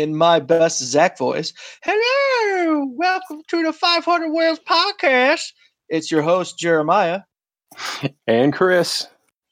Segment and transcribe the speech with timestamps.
[0.00, 1.52] in my best Zach voice.
[1.82, 5.52] Hello, welcome to the 500 Worlds podcast.
[5.90, 7.24] It's your host Jeramiah
[8.26, 9.06] and Chris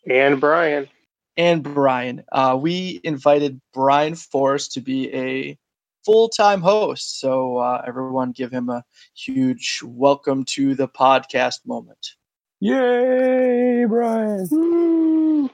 [0.09, 0.89] and Brian
[1.37, 2.25] and Brian.
[2.33, 5.59] Uh, we invited Brian Forrest to be a
[6.07, 8.83] full-time host, so uh, everyone give him a
[9.15, 12.15] huge welcome to the podcast moment.
[12.61, 15.51] Yay, Brian!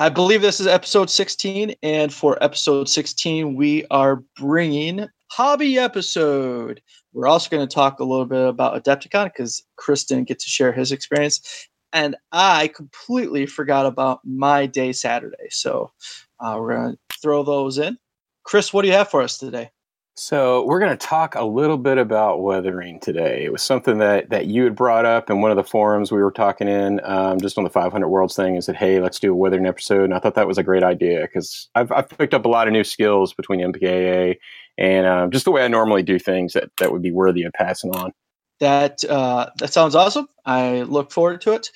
[0.00, 6.80] I believe this is episode 16, and for episode 16, we are bringing hobby episode.
[7.12, 10.48] We're also going to talk a little bit about Adepticon because Chris didn't get to
[10.48, 15.48] share his experience, and I completely forgot about my day Saturday.
[15.50, 15.90] So
[16.38, 17.98] uh, we're going to throw those in.
[18.44, 19.68] Chris, what do you have for us today?
[20.18, 23.44] So we're going to talk a little bit about weathering today.
[23.44, 26.20] It was something that that you had brought up in one of the forums we
[26.20, 29.30] were talking in, um, just on the 500 Worlds thing, and said, "Hey, let's do
[29.30, 32.34] a weathering episode." And I thought that was a great idea because I've, I've picked
[32.34, 34.34] up a lot of new skills between MPKA
[34.76, 37.52] and um, just the way I normally do things that that would be worthy of
[37.52, 38.10] passing on.
[38.58, 40.26] That uh, that sounds awesome.
[40.44, 41.68] I look forward to it.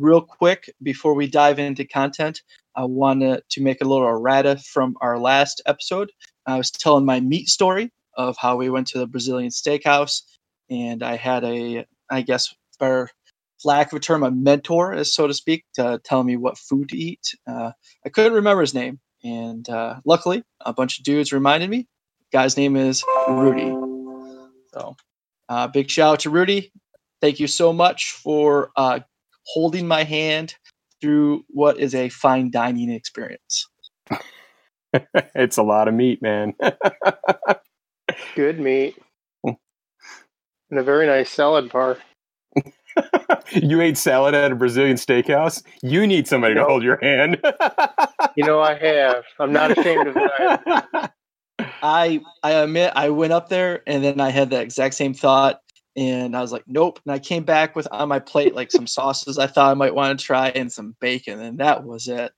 [0.00, 2.42] Real quick before we dive into content,
[2.74, 6.10] I wanted to make a little errata from our last episode.
[6.46, 10.22] I was telling my meat story of how we went to the Brazilian steakhouse,
[10.70, 13.10] and I had a, I guess, for
[13.64, 16.96] lack of a term, a mentor, so to speak, to tell me what food to
[16.96, 17.34] eat.
[17.46, 17.72] Uh,
[18.04, 21.86] I couldn't remember his name, and uh, luckily, a bunch of dudes reminded me.
[22.32, 23.70] Guy's name is Rudy.
[24.72, 24.96] So,
[25.48, 26.72] uh, big shout out to Rudy.
[27.20, 29.00] Thank you so much for uh,
[29.46, 30.54] holding my hand
[31.00, 33.68] through what is a fine dining experience.
[35.34, 36.54] it's a lot of meat, man.
[38.34, 38.96] Good meat.
[39.44, 41.98] And a very nice salad bar.
[43.52, 45.62] you ate salad at a Brazilian steakhouse?
[45.82, 47.40] You need somebody to hold your hand.
[48.36, 49.24] you know I have.
[49.38, 51.12] I'm not ashamed of that.
[51.82, 55.60] I I admit I went up there and then I had the exact same thought
[55.96, 56.98] and I was like, nope.
[57.04, 59.94] And I came back with on my plate like some sauces I thought I might
[59.94, 62.32] want to try and some bacon, and that was it.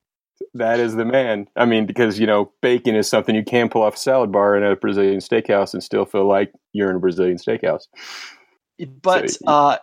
[0.55, 1.49] That is the man.
[1.57, 4.57] I mean, because you know, bacon is something you can pull off a salad bar
[4.57, 7.85] in a Brazilian steakhouse and still feel like you're in a Brazilian steakhouse.
[9.03, 9.77] But so, uh,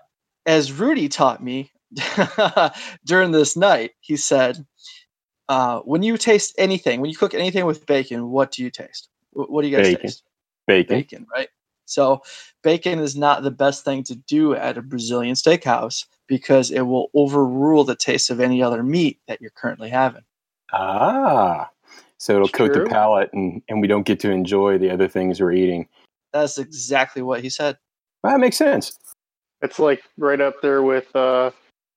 [0.45, 1.71] as Rudy taught me
[3.05, 4.65] during this night, he said,
[5.49, 9.09] uh, "When you taste anything, when you cook anything with bacon, what do you taste?
[9.31, 10.01] What do you guys bacon.
[10.01, 10.23] taste?
[10.67, 10.97] Bacon.
[10.97, 11.49] Bacon, right?
[11.85, 12.21] So,
[12.61, 17.09] bacon is not the best thing to do at a Brazilian steakhouse because it will
[17.13, 20.23] overrule the taste of any other meat that you're currently having."
[20.73, 21.69] Ah,
[22.17, 22.67] so it'll True.
[22.67, 25.87] coat the palate, and and we don't get to enjoy the other things we're eating.
[26.33, 27.77] That's exactly what he said.
[28.23, 28.97] Well, that makes sense.
[29.61, 31.51] It's like right up there with uh,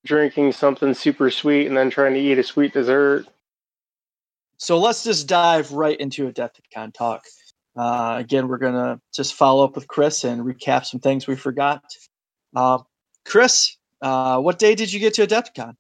[0.05, 3.27] drinking something super sweet and then trying to eat a sweet dessert.
[4.59, 7.25] So let's just dive right into a Adepticon talk.
[7.77, 11.83] Uh, again, we're gonna just follow up with Chris and recap some things we forgot.
[12.55, 12.79] Uh,
[13.25, 15.75] Chris, uh, what day did you get to Adepticon?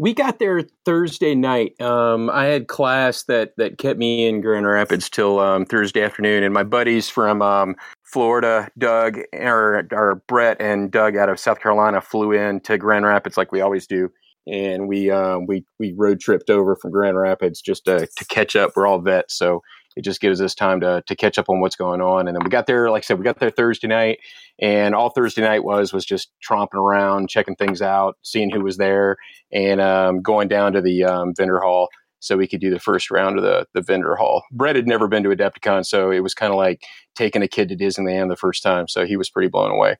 [0.00, 1.78] We got there Thursday night.
[1.78, 6.42] Um, I had class that that kept me in Grand Rapids till um, Thursday afternoon,
[6.42, 11.60] and my buddies from um, Florida, Doug or, or Brett and Doug out of South
[11.60, 14.10] Carolina flew in to Grand Rapids like we always do,
[14.46, 18.56] and we um, we we road tripped over from Grand Rapids just to, to catch
[18.56, 18.72] up.
[18.74, 19.60] We're all vets, so
[19.96, 22.28] it just gives us time to to catch up on what's going on.
[22.28, 24.18] And then we got there, like I said, we got there Thursday night,
[24.60, 28.76] and all Thursday night was was just tromping around, checking things out, seeing who was
[28.76, 29.16] there,
[29.52, 31.88] and um, going down to the um, vendor hall
[32.20, 34.44] so we could do the first round of the the vendor hall.
[34.52, 36.82] Brett had never been to Adepticon, so it was kind of like
[37.14, 38.86] taking a kid to Disneyland the first time.
[38.86, 39.96] So he was pretty blown away.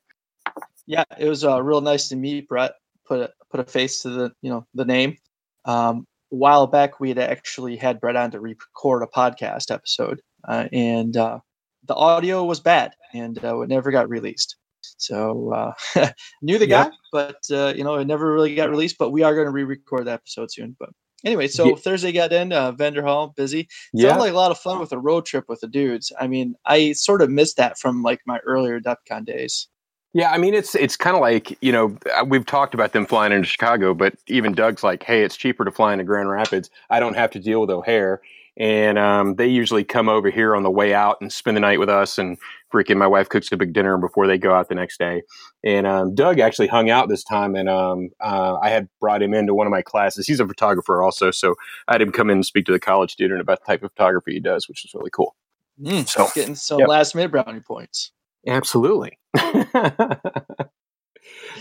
[0.85, 2.73] Yeah, it was uh, real nice to meet Brett.
[3.05, 5.17] Put a, put a face to the you know the name.
[5.65, 10.21] Um, a while back we had actually had Brett on to record a podcast episode,
[10.47, 11.39] uh, and uh,
[11.87, 14.55] the audio was bad and uh, it never got released.
[14.97, 15.51] So
[15.95, 16.09] uh,
[16.41, 18.97] knew the guy, but uh, you know it never really got released.
[18.97, 20.75] But we are going to re-record that episode soon.
[20.79, 20.89] But
[21.25, 21.75] anyway, so yeah.
[21.75, 23.67] Thursday got in, uh, vendor hall busy.
[23.93, 24.09] Yeah.
[24.09, 26.11] Sounded like a lot of fun with a road trip with the dudes.
[26.19, 29.67] I mean, I sort of missed that from like my earlier DEFCON days.
[30.13, 33.05] Yeah, I mean it's it's kind of like you know uh, we've talked about them
[33.05, 36.69] flying into Chicago, but even Doug's like, hey, it's cheaper to fly into Grand Rapids.
[36.89, 38.21] I don't have to deal with O'Hare,
[38.57, 41.79] and um, they usually come over here on the way out and spend the night
[41.79, 42.17] with us.
[42.17, 42.37] And
[42.73, 45.23] freaking, my wife cooks a big dinner before they go out the next day.
[45.63, 49.33] And um, Doug actually hung out this time, and um, uh, I had brought him
[49.33, 50.27] into one of my classes.
[50.27, 51.55] He's a photographer also, so
[51.87, 53.91] I had him come in and speak to the college student about the type of
[53.91, 55.35] photography he does, which is really cool.
[55.81, 56.89] Mm, so getting some yep.
[56.89, 58.11] last minute brownie points.
[58.47, 59.17] Absolutely.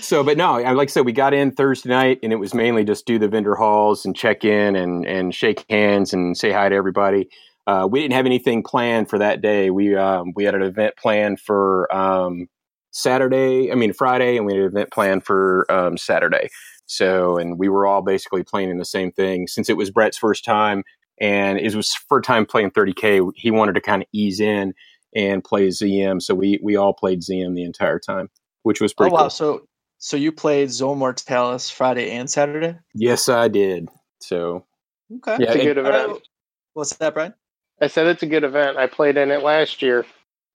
[0.01, 2.85] so, but no, like I said, we got in Thursday night, and it was mainly
[2.85, 6.69] just do the vendor halls and check in and and shake hands and say hi
[6.69, 7.29] to everybody.
[7.67, 9.71] uh, we didn't have anything planned for that day.
[9.71, 12.49] We um, we had an event planned for um,
[12.91, 13.71] Saturday.
[13.71, 16.49] I mean Friday, and we had an event planned for um, Saturday.
[16.87, 20.45] So, and we were all basically playing the same thing since it was Brett's first
[20.45, 20.83] time,
[21.21, 23.31] and it was first time playing 30k.
[23.37, 24.75] He wanted to kind of ease in
[25.15, 28.29] and play ZM, so we we all played ZM the entire time,
[28.63, 29.11] which was pretty.
[29.13, 29.21] Oh wow!
[29.23, 29.31] Cool.
[29.31, 29.67] So
[29.99, 32.79] so you played Zone Mortalis Friday and Saturday?
[32.95, 33.89] Yes, I did.
[34.21, 34.65] So
[35.13, 35.37] Okay.
[35.45, 36.13] Yeah, It's a it- good event.
[36.13, 36.19] Uh,
[36.75, 37.35] What's that, Brian?
[37.83, 38.77] I said it's a good event.
[38.77, 40.07] I played in it last year.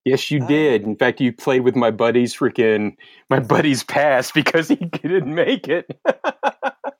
[0.06, 0.48] Yes, you Ah.
[0.48, 0.84] did.
[0.84, 2.96] In fact, you played with my buddy's freaking
[3.30, 5.86] my buddy's pass because he didn't make it.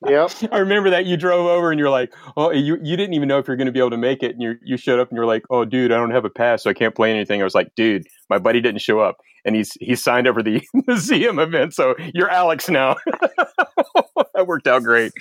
[0.06, 0.32] Yep.
[0.52, 3.40] I remember that you drove over and you're like, "Oh, you you didn't even know
[3.40, 5.16] if you're going to be able to make it." And you you showed up and
[5.16, 7.44] you're like, "Oh, dude, I don't have a pass, so I can't play anything." I
[7.44, 10.62] was like, "Dude, my buddy didn't show up, and he's he's signed up for the
[10.90, 12.96] ZM event, so you're Alex now."
[14.34, 15.12] that worked out great.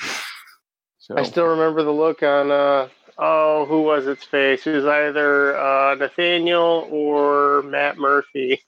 [0.99, 2.89] So I still remember the look on uh
[3.19, 4.67] oh, who was its face?
[4.67, 8.61] It was either uh Nathaniel or Matt Murphy.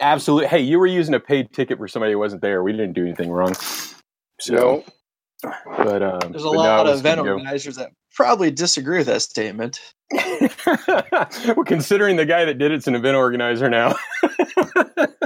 [0.00, 0.48] absolutely.
[0.48, 2.62] Hey, you were using a paid ticket for somebody who wasn't there.
[2.62, 3.54] We didn't do anything wrong.
[4.40, 4.84] So, no.
[5.76, 7.32] but um, There's a but lot of was good event go.
[7.32, 9.78] organizers that probably disagree with that statement.
[10.12, 13.94] well, considering the guy that did it's an event organizer now.
[14.22, 15.18] I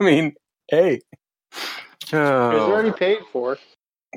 [0.00, 0.34] mean,
[0.70, 1.00] hey.
[1.52, 3.56] It was Oh, already paid for.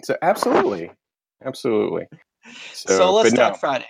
[0.04, 0.92] so absolutely,
[1.46, 2.08] absolutely.
[2.74, 3.58] So, So, let's talk no.
[3.60, 3.86] Friday.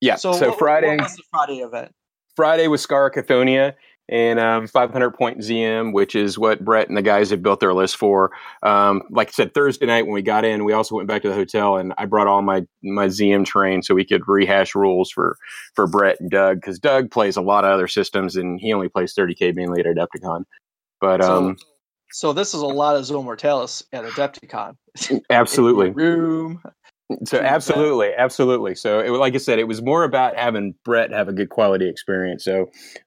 [0.00, 0.16] Yeah.
[0.16, 1.92] So, what- Friday, What was the Friday event?
[2.36, 3.74] Friday was Scar Cathonia
[4.08, 7.74] and um, 500 point ZM, which is what Brett and the guys have built their
[7.74, 8.30] list for.
[8.62, 11.28] Um, like I said, Thursday night when we got in, we also went back to
[11.28, 15.10] the hotel and I brought all my my ZM terrain so we could rehash rules
[15.10, 15.36] for
[15.74, 18.88] for Brett and Doug because Doug plays a lot of other systems and he only
[18.88, 20.44] plays 30k mainly at Adepticon.
[21.00, 21.66] But um, so,
[22.12, 24.76] so this is a lot of Zone Mortalis at Adepticon.
[25.30, 26.62] absolutely, Room.
[27.24, 28.74] So absolutely, absolutely.
[28.74, 31.88] So it, like I said, it was more about having Brett have a good quality
[31.88, 32.62] experience, so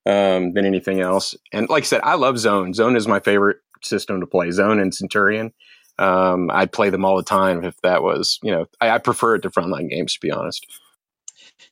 [0.06, 1.36] um, than anything else.
[1.51, 2.74] And like I said, I love Zone.
[2.74, 4.51] Zone is my favorite system to play.
[4.51, 5.51] Zone and Centurion.
[5.98, 9.36] Um, I'd play them all the time if that was, you know, I, I prefer
[9.36, 10.66] it to frontline games to be honest.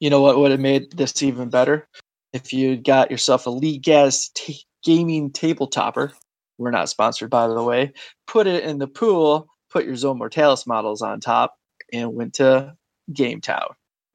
[0.02, 1.88] You know what would have made this even better?
[2.34, 6.14] If you got yourself a League Gas t- gaming table topper.
[6.58, 7.94] We're not sponsored, by the way.
[8.26, 11.56] Put it in the pool, put your Zone Mortalis models on top,
[11.94, 12.76] and went to
[13.12, 13.70] Game Town.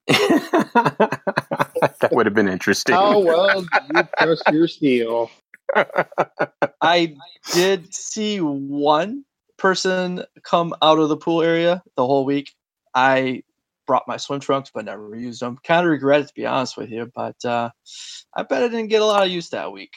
[0.09, 2.95] that would have been interesting.
[2.95, 5.31] How well do you trust your steel?
[6.81, 7.17] I
[7.53, 9.25] did see one
[9.57, 12.53] person come out of the pool area the whole week.
[12.95, 13.43] I
[13.87, 15.59] brought my swim trunks, but never used them.
[15.65, 17.71] Kind of regret it to be honest with you, but uh,
[18.35, 19.93] I bet I didn't get a lot of use that week.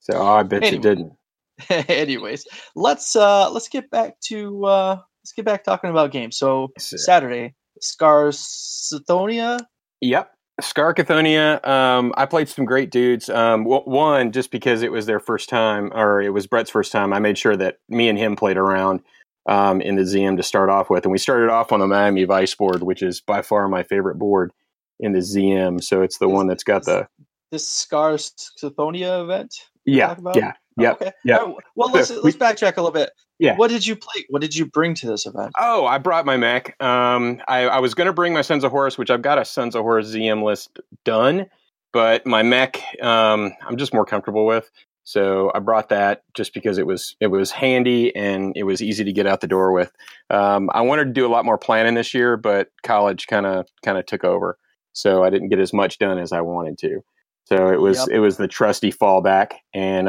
[0.00, 1.12] so oh, I bet you didn't.
[1.68, 6.36] Anyways, let's uh, let's get back to uh, let's get back talking about games.
[6.38, 9.60] So Saturday, Scarsithonia.
[10.00, 10.32] Yep.
[10.60, 11.66] Scar Cathonia.
[11.66, 13.28] Um, I played some great dudes.
[13.28, 17.12] Um, one, just because it was their first time, or it was Brett's first time,
[17.12, 19.00] I made sure that me and him played around
[19.46, 21.04] um, in the ZM to start off with.
[21.04, 24.18] And we started off on the Miami Vice board, which is by far my favorite
[24.18, 24.52] board
[24.98, 25.82] in the ZM.
[25.82, 27.08] So it's the one that's got the.
[27.50, 29.54] This Scarsithonia event.
[29.84, 30.12] Yeah.
[30.12, 30.36] about?
[30.36, 30.52] Yeah.
[30.78, 31.02] Yep.
[31.02, 31.12] Okay.
[31.24, 31.36] yeah.
[31.38, 33.10] All right, Well, let's let's backtrack a little bit.
[33.38, 33.56] Yeah.
[33.56, 34.24] What did you play?
[34.28, 35.52] What did you bring to this event?
[35.58, 36.80] Oh, I brought my Mac.
[36.82, 39.44] Um, I, I was going to bring my Sons of Horus, which I've got a
[39.44, 41.46] Sons of Horus ZM list done,
[41.92, 44.70] but my Mac um, I'm just more comfortable with.
[45.04, 49.02] So I brought that just because it was it was handy and it was easy
[49.04, 49.90] to get out the door with.
[50.28, 53.66] Um, I wanted to do a lot more planning this year, but college kind of
[53.84, 54.58] kind of took over,
[54.92, 57.00] so I didn't get as much done as I wanted to.
[57.44, 58.08] So it was Yep.
[58.12, 60.06] it was the trusty fallback, and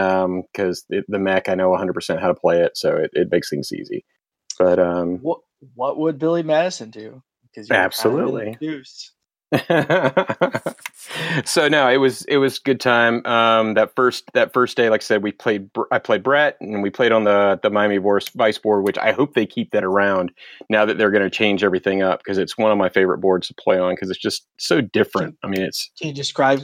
[0.54, 3.50] because the Mac I know 100 percent how to play it, so it, it makes
[3.50, 4.06] things easy.
[4.60, 5.40] But um, What
[5.76, 7.24] What would Billy Madison do?
[7.44, 8.58] Because you're kind of Absolutely.
[11.44, 13.26] so no, it was it was good time.
[13.26, 15.70] Um, that first that first day, like I said, we played.
[15.92, 19.34] I played Brett, and we played on the the Miami Vice board, which I hope
[19.34, 20.32] they keep that around
[20.70, 23.50] now that they're going to change everything up because it's one of my favorite boards
[23.50, 25.38] to play on because it's just so different.
[25.44, 26.62] I mean, it's Can you describe?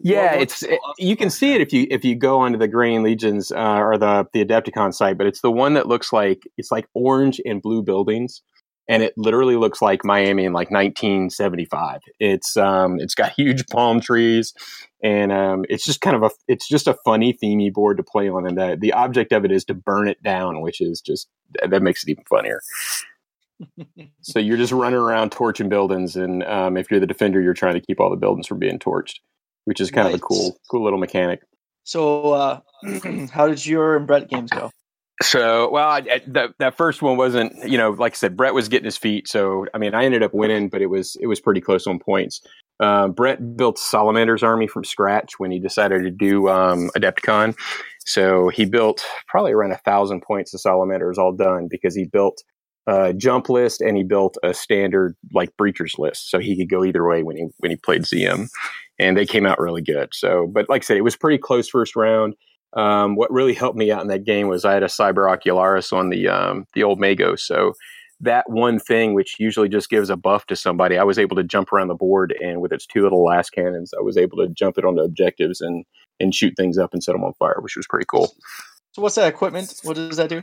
[0.00, 3.02] yeah, it's it, you can see it if you if you go onto the Green
[3.02, 6.72] Legions uh, or the the Adepticon site, but it's the one that looks like it's
[6.72, 8.40] like orange and blue buildings,
[8.88, 12.00] and it literally looks like Miami in like 1975.
[12.18, 14.52] It's um it's got huge palm trees,
[15.02, 18.28] and um it's just kind of a it's just a funny themey board to play
[18.28, 21.28] on, and the the object of it is to burn it down, which is just
[21.68, 22.60] that makes it even funnier.
[24.22, 27.74] So you're just running around torching buildings, and um, if you're the defender, you're trying
[27.74, 29.20] to keep all the buildings from being torched,
[29.66, 31.42] which is kind of a cool, cool little mechanic.
[31.84, 32.60] So, uh,
[33.32, 34.70] how did your and Brett games go?
[35.22, 38.54] So, well, I, I- that that first one wasn't, you know, like I said, Brett
[38.54, 39.28] was getting his feet.
[39.28, 41.98] So, I mean, I ended up winning, but it was it was pretty close on
[41.98, 42.40] points.
[42.80, 47.56] Uh, Brett built Salamander's army from scratch when he decided to do um, Adepticon.
[48.04, 52.42] So he built probably around a thousand points of Salamanders all done because he built
[52.88, 56.84] a jump list and he built a standard like breachers list, so he could go
[56.84, 58.48] either way when he when he played ZM,
[58.98, 60.08] and they came out really good.
[60.12, 62.34] So, but like I said, it was pretty close first round.
[62.74, 65.92] Um, what really helped me out in that game was I had a Cyber Ocularis
[65.92, 67.74] on the um, the old Mago, so
[68.20, 71.44] that one thing, which usually just gives a buff to somebody, I was able to
[71.44, 74.78] jump around the board, and with its two little lascannons, I was able to jump
[74.78, 75.84] it onto objectives and
[76.20, 78.32] and shoot things up and set them on fire, which was pretty cool.
[78.92, 79.74] So, what's that equipment?
[79.82, 80.42] What does that do?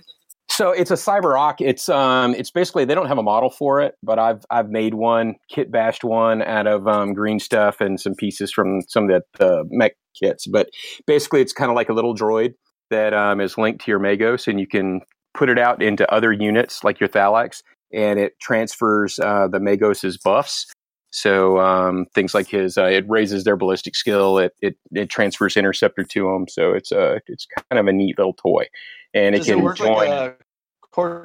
[0.50, 3.96] So it's a Cyber It's um it's basically they don't have a model for it,
[4.04, 8.16] but I've I've made one, kit bashed one out of um, green stuff and some
[8.16, 10.48] pieces from some of the uh, mech kits.
[10.48, 10.70] But
[11.06, 12.54] basically, it's kind of like a little droid
[12.90, 15.02] that um, is linked to your Magos, and you can
[15.34, 17.62] put it out into other units like your Thallax,
[17.94, 20.72] and it transfers uh, the Magos's buffs.
[21.12, 24.38] So um, things like his, uh, it raises their ballistic skill.
[24.38, 26.48] It, it it transfers interceptor to them.
[26.48, 28.66] So it's a uh, it's kind of a neat little toy,
[29.14, 29.96] and Does it can it work join.
[29.96, 30.36] like a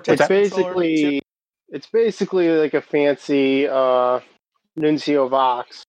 [0.07, 1.21] It's basically
[1.69, 4.21] it's basically like a fancy uh,
[4.77, 5.83] Nuncio Vox.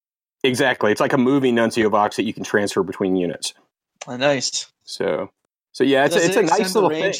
[0.45, 3.53] Exactly, it's like a moving Nuncio Vox that you can transfer between units.
[4.07, 4.71] Oh, nice.
[4.83, 5.31] So
[5.71, 7.13] so yeah, it's a, it's it a nice little thing.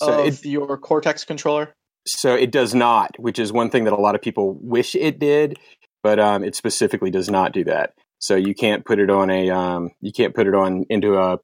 [0.00, 1.74] So of it, your Cortex controller.
[2.06, 5.18] So it does not, which is one thing that a lot of people wish it
[5.18, 5.58] did,
[6.02, 7.94] but um, it specifically does not do that.
[8.18, 11.38] So you can't put it on a um, you can't put it on into a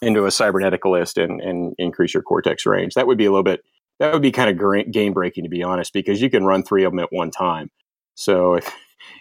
[0.00, 2.94] into a cybernetic list and, and increase your cortex range.
[2.94, 3.62] That would be a little bit
[3.98, 6.84] that would be kind of game breaking to be honest, because you can run three
[6.84, 7.70] of them at one time.
[8.14, 8.72] So if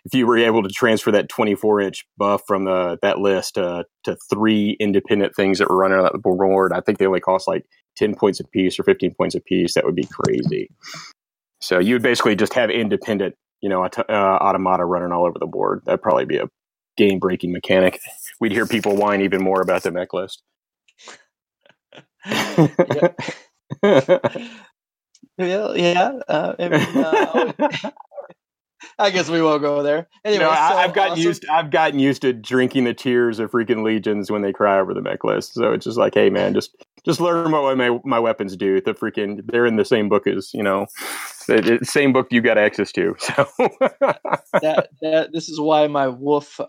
[0.06, 3.84] if you were able to transfer that 24 inch buff from the that list uh,
[4.04, 7.48] to three independent things that were running on the board, I think they only cost
[7.48, 7.66] like
[7.98, 9.74] 10 points a piece or 15 points a piece.
[9.74, 10.70] That would be crazy.
[11.62, 15.48] So you would basically just have independent, you know, uh, automata running all over the
[15.48, 15.82] board.
[15.86, 16.48] That'd probably be a
[16.98, 18.00] game breaking mechanic.
[18.40, 20.42] We'd hear people whine even more about the mech list.
[22.26, 23.10] yeah,
[25.38, 26.12] yeah, yeah.
[26.28, 27.92] Uh, I, mean, uh,
[29.00, 30.08] I guess we won't go there.
[30.26, 31.24] Anyway, no, I, so I've gotten awesome.
[31.24, 31.46] used.
[31.48, 35.02] I've gotten used to drinking the tears of freaking legions when they cry over the
[35.02, 35.54] mech list.
[35.54, 36.76] So it's just like, hey, man, just
[37.06, 38.82] just learn what my my weapons do.
[38.82, 40.86] The freaking they're in the same book as you know,
[41.48, 43.16] the, the same book you got access to.
[43.20, 43.48] So
[44.62, 46.64] that, that this is why my wolf uh,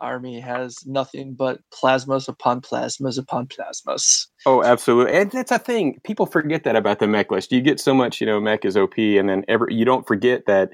[0.00, 4.26] army has nothing but plasmas upon plasmas upon plasmas.
[4.44, 5.98] Oh, absolutely, and that's a thing.
[6.04, 7.52] People forget that about the mech list.
[7.52, 10.44] You get so much, you know, mech is OP, and then every you don't forget
[10.46, 10.70] that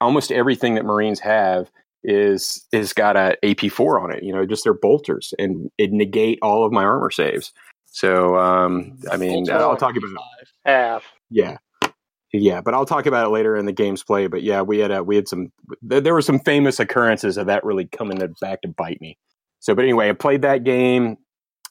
[0.00, 1.70] almost everything that Marines have
[2.04, 4.22] is is got a AP four on it.
[4.22, 7.52] You know, just their bolters, and it negate all of my armor saves.
[7.86, 10.52] So, um, I mean, Bolter I'll talk about five.
[10.64, 11.04] Half.
[11.30, 11.56] yeah,
[12.32, 14.26] yeah, but I'll talk about it later in the game's play.
[14.26, 15.50] But yeah, we had a, we had some
[15.82, 19.16] there, were some famous occurrences of that really coming back to bite me.
[19.60, 21.16] So, but anyway, I played that game,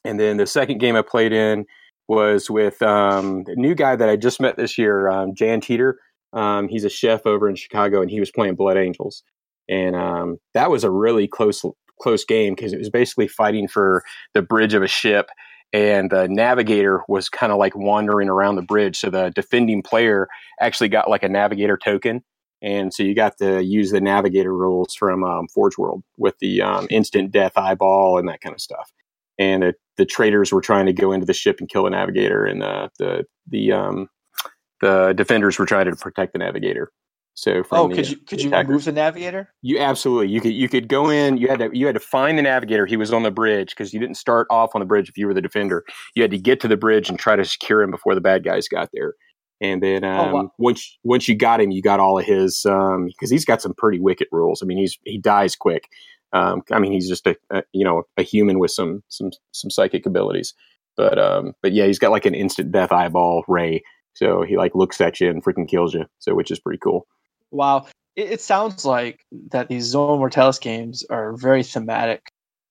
[0.03, 1.65] and then the second game I played in
[2.07, 5.99] was with um, a new guy that I just met this year, um, Jan Teeter.
[6.37, 9.23] Um, he's a chef over in Chicago, and he was playing Blood Angels,
[9.67, 11.63] and um, that was a really close
[11.99, 14.03] close game because it was basically fighting for
[14.35, 15.29] the bridge of a ship,
[15.73, 18.97] and the navigator was kind of like wandering around the bridge.
[18.97, 20.27] So the defending player
[20.61, 22.23] actually got like a navigator token,
[22.61, 26.61] and so you got to use the navigator rules from um, Forge World with the
[26.61, 28.91] um, instant death eyeball and that kind of stuff.
[29.39, 32.45] And the, the traitors were trying to go into the ship and kill the navigator,
[32.45, 34.09] and the the the um,
[34.81, 36.91] the defenders were trying to protect the navigator.
[37.33, 38.85] So from Oh, the, could you could you attackers.
[38.85, 39.53] the navigator?
[39.61, 41.37] You absolutely you could you could go in.
[41.37, 42.87] You had to you had to find the navigator.
[42.87, 45.27] He was on the bridge because you didn't start off on the bridge if you
[45.27, 45.83] were the defender.
[46.15, 48.43] You had to get to the bridge and try to secure him before the bad
[48.43, 49.13] guys got there.
[49.61, 50.51] And then um, wow.
[50.57, 53.99] once once you got him, you got all of his because he's got some pretty
[53.99, 54.63] wicked rules.
[54.63, 55.83] I mean, he's he dies quick.
[56.33, 59.69] Um, I mean, he's just a, a you know a human with some some some
[59.69, 60.55] psychic abilities.
[60.95, 63.83] But um, but yeah, he's got like an instant death eyeball ray.
[64.17, 66.05] So he like looks at you and freaking kills you.
[66.17, 67.05] So which is pretty cool.
[67.51, 69.19] Wow, it, it sounds like
[69.51, 72.23] that these Zone Mortalis games are very thematic.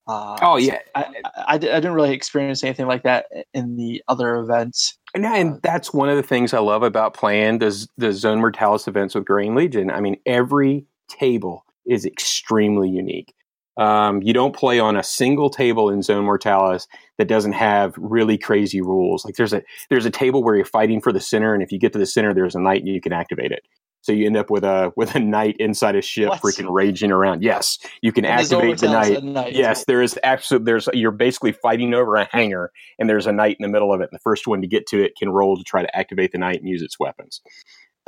[0.09, 4.03] Uh, Oh yeah, I, I, I I didn't really experience anything like that in the
[4.09, 4.99] other events.
[5.15, 8.89] And, and that's one of the things I love about playing the, the Zone Mortalis
[8.89, 9.91] events with Green Legion.
[9.91, 13.33] I mean, every table is extremely unique.
[13.77, 18.39] Um, you don't play on a single table in Zone Mortalis that doesn't have really
[18.39, 19.25] crazy rules.
[19.25, 21.79] Like there's a there's a table where you're fighting for the center, and if you
[21.79, 23.63] get to the center, there's a knight and you can activate it.
[24.07, 26.41] So you end up with a with a knight inside a ship, What?
[26.41, 27.43] freaking raging around.
[27.43, 29.53] Yes, you can Zone activate the Mortalis knight.
[29.53, 30.65] Yes, there is absolute.
[30.65, 34.01] There's you're basically fighting over a hangar, and there's a knight in the middle of
[34.01, 34.05] it.
[34.05, 36.39] And the first one to get to it can roll to try to activate the
[36.39, 37.41] knight and use its weapons.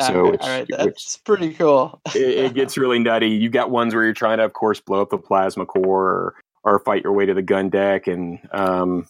[0.00, 2.00] So, all which, right, which that's pretty cool.
[2.14, 3.28] it, it gets really nutty.
[3.28, 6.34] You've got ones where you're trying to, of course, blow up the plasma core or,
[6.62, 8.06] or fight your way to the gun deck.
[8.06, 9.08] And um,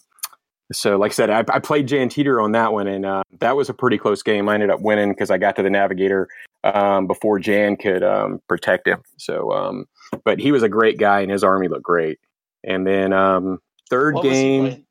[0.73, 3.55] so, like I said, I, I played Jan Teeter on that one, and uh, that
[3.55, 4.49] was a pretty close game.
[4.49, 6.29] I ended up winning because I got to the Navigator
[6.65, 9.03] um, before Jan could um, protect him.
[9.19, 9.87] So, um,
[10.25, 12.19] but he was a great guy, and his army looked great.
[12.65, 14.87] And then um, third What was he game,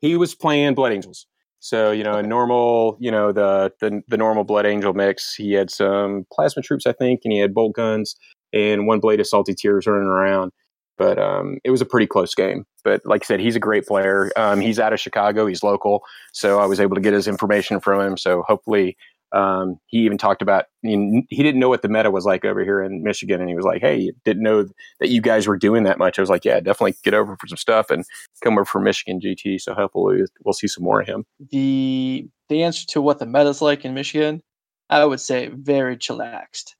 [0.00, 1.26] he was playing Blood Angels.
[1.64, 5.34] So you know, a normal, you know, the, the the normal Blood Angel mix.
[5.34, 8.16] He had some plasma troops, I think, and he had bolt guns
[8.52, 10.52] and one blade of salty tears running around.
[10.98, 12.66] But um, it was a pretty close game.
[12.84, 14.30] But like I said, he's a great player.
[14.36, 15.46] Um, he's out of Chicago.
[15.46, 16.02] He's local,
[16.34, 18.18] so I was able to get his information from him.
[18.18, 18.98] So hopefully,
[19.34, 22.62] um, he even talked about he, he didn't know what the meta was like over
[22.62, 24.66] here in Michigan, and he was like, "Hey, didn't know
[25.00, 27.48] that you guys were doing that much." I was like, "Yeah, definitely get over for
[27.48, 28.04] some stuff and
[28.42, 31.24] come over for Michigan GT." So hopefully, we'll see some more of him.
[31.50, 34.40] The the answer to what the meta's like in Michigan,
[34.88, 36.74] I would say very chillaxed.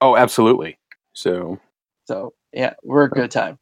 [0.00, 0.78] Oh, absolutely.
[1.14, 1.58] So
[2.06, 3.58] So yeah, we're a good time.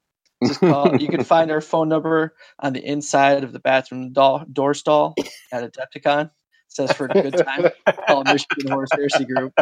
[0.46, 0.94] Just call.
[0.96, 5.14] you can find our phone number on the inside of the bathroom door, door stall
[5.52, 6.30] at Adepticon.
[6.74, 7.70] Says for a good time.
[8.08, 9.52] Call Michigan Horus Heresy Group.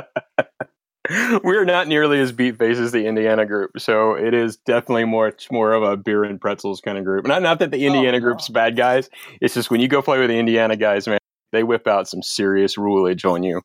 [1.43, 5.51] we're not nearly as beat face as the Indiana group, so it is definitely much
[5.51, 7.27] more of a beer and pretzels kind of group.
[7.27, 9.11] Not not that the oh, Indiana Oh, group's bad guys.
[9.41, 11.19] It's just when you go play with the Indiana guys, man,
[11.53, 13.63] they whip out some serious rulage on you.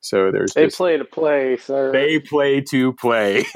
[0.00, 1.90] So there's They just, play to play, sir.
[1.90, 3.44] they play to play.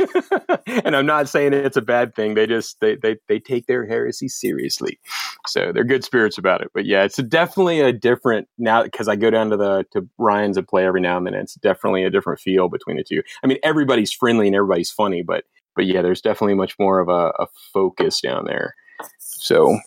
[0.85, 2.35] And i'm not saying it's a bad thing.
[2.35, 4.99] They just they, they they take their heresy seriously.
[5.47, 6.69] So they're good spirits about it.
[6.75, 10.57] But yeah it's definitely a different now because i go down to the to ryan's
[10.57, 13.23] and play every now and then it's definitely a different feel between the two.
[13.43, 15.45] I mean everybody's friendly and everybody's funny but
[15.75, 18.75] but yeah there's definitely much more of a, a focus down there.
[19.19, 19.79] So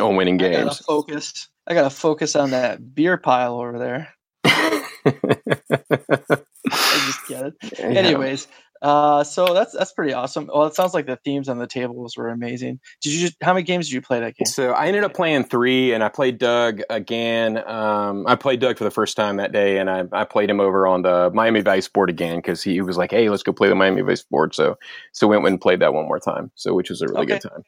[0.00, 0.78] on winning I gotta games.
[0.80, 1.48] focus.
[1.66, 4.08] I gotta focus on that beer pile over there.
[4.44, 4.82] I
[6.70, 7.54] just get it.
[7.78, 8.00] Yeah.
[8.00, 8.46] Anyways,
[8.82, 10.48] uh, so that's that's pretty awesome.
[10.52, 12.80] Well, it sounds like the themes on the tables were amazing.
[13.02, 13.20] Did you?
[13.20, 14.46] Just, how many games did you play that game?
[14.46, 17.66] So I ended up playing three, and I played Doug again.
[17.66, 20.60] Um, I played Doug for the first time that day, and I, I played him
[20.60, 23.68] over on the Miami Vice board again because he was like, "Hey, let's go play
[23.68, 24.76] the Miami Vice board." So
[25.12, 26.50] so went and played that one more time.
[26.54, 27.38] So which was a really Okay.
[27.38, 27.62] good time.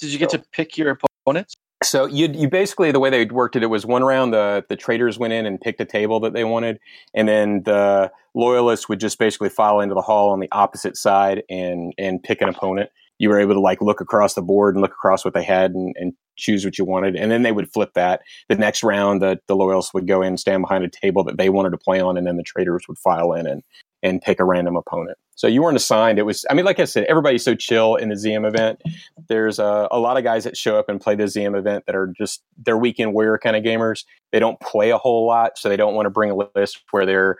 [0.00, 1.54] Did you get to pick your opponents?
[1.84, 4.76] So you you basically the way they worked it, it was one round the the
[4.76, 6.78] traitors went in and picked a table that they wanted,
[7.14, 11.42] and then the loyalists would just basically file into the hall on the opposite side
[11.48, 12.90] and and pick an opponent.
[13.18, 15.72] You were able to like look across the board and look across what they had
[15.72, 18.22] and, and choose what you wanted, and then they would flip that.
[18.48, 21.38] The next round, the the loyalists would go in and stand behind a table that
[21.38, 23.62] they wanted to play on, and then the traitors would file in and
[24.02, 25.18] and pick a random opponent.
[25.34, 26.18] So you weren't assigned.
[26.18, 28.80] It was I mean, like I said, everybody's so chill in the ZM event
[29.28, 31.94] there's a, a lot of guys that show up and play the ZM event that
[31.94, 34.04] are just they're weekend warrior kind of gamers.
[34.30, 37.06] They don't play a whole lot, so they don't want to bring a list where
[37.06, 37.36] they're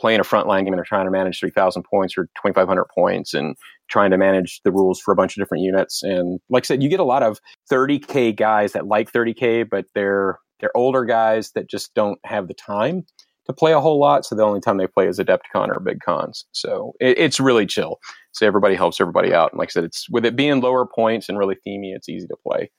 [0.00, 3.54] playing a frontline game and they're trying to manage 3,000 points or 2,500 points and
[3.88, 6.02] trying to manage the rules for a bunch of different units.
[6.02, 7.38] And like I said, you get a lot of
[7.70, 12.54] 30k guys that like 30k, but they're they're older guys that just don't have the
[12.54, 13.06] time
[13.52, 14.24] play a whole lot.
[14.24, 16.44] So the only time they play is Adepticon or Big Cons.
[16.52, 17.98] So it, it's really chill.
[18.32, 19.52] So everybody helps everybody out.
[19.52, 22.26] And like I said, it's with it being lower points and really themey, it's easy
[22.28, 22.70] to play.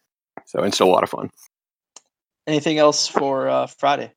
[0.46, 1.30] So it's still a lot of fun.
[2.48, 4.12] Anything else for uh, Friday?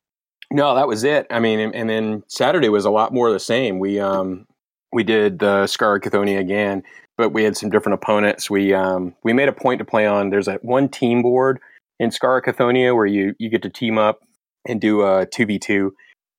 [0.51, 1.27] No, that was it.
[1.29, 3.79] I mean, and, and then Saturday was a lot more the same.
[3.79, 4.45] We um
[4.93, 6.83] we did the Scar Cathonia again,
[7.17, 8.49] but we had some different opponents.
[8.49, 10.29] We um we made a point to play on.
[10.29, 11.59] There's a one team board
[11.99, 14.19] in Scar where you you get to team up
[14.67, 15.93] and do a two v two,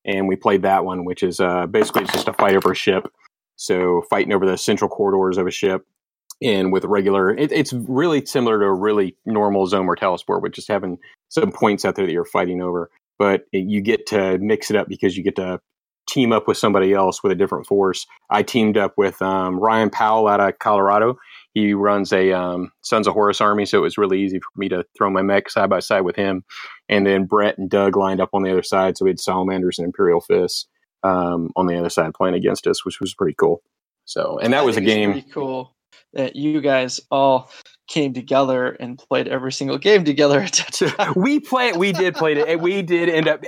[0.06, 3.12] and we played that one, which is uh basically just a fight over a ship.
[3.56, 5.86] So fighting over the central corridors of a ship.
[6.42, 10.52] And with regular, it, it's really similar to a really normal Zone Mortalis board, with
[10.52, 10.98] just having
[11.30, 14.88] some points out there that you're fighting over but you get to mix it up
[14.88, 15.60] because you get to
[16.08, 18.06] team up with somebody else with a different force.
[18.30, 21.18] I teamed up with um, Ryan Powell out of Colorado.
[21.56, 24.68] He runs a um, Sons of Horus army, so it was really easy for me
[24.68, 26.44] to throw my mech side by side with him.
[26.90, 29.78] And then Brett and Doug lined up on the other side, so we had Salamanders
[29.78, 30.66] and Imperial Fists
[31.02, 33.62] um, on the other side playing against us, which was pretty cool.
[34.04, 35.12] So, and that I was a game.
[35.12, 35.74] Pretty cool
[36.12, 37.50] that you guys all
[37.88, 40.40] came together and played every single game together.
[40.40, 41.14] at that time.
[41.16, 43.42] we play we did play it and we did end up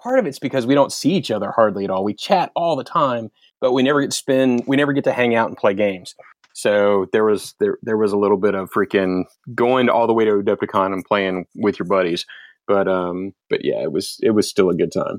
[0.00, 2.76] part of it's because we don't see each other hardly at all we chat all
[2.76, 3.30] the time
[3.60, 6.14] but we never get to spend we never get to hang out and play games
[6.54, 10.24] so there was there there was a little bit of freaking going all the way
[10.24, 12.24] to Adepticon and playing with your buddies.
[12.66, 15.18] But um but yeah it was it was still a good time.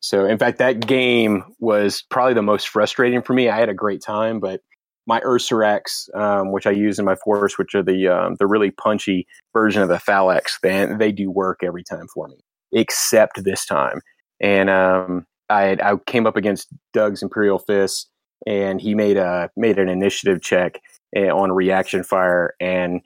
[0.00, 3.48] So in fact that game was probably the most frustrating for me.
[3.48, 4.60] I had a great time but
[5.06, 8.70] my Ursarax, um, which I use in my force, which are the um, the really
[8.70, 12.36] punchy version of the Thallax, they, they do work every time for me,
[12.72, 14.00] except this time.
[14.40, 18.08] And um, I I came up against Doug's Imperial Fist,
[18.46, 20.80] and he made a made an initiative check
[21.14, 23.00] eh, on reaction fire, and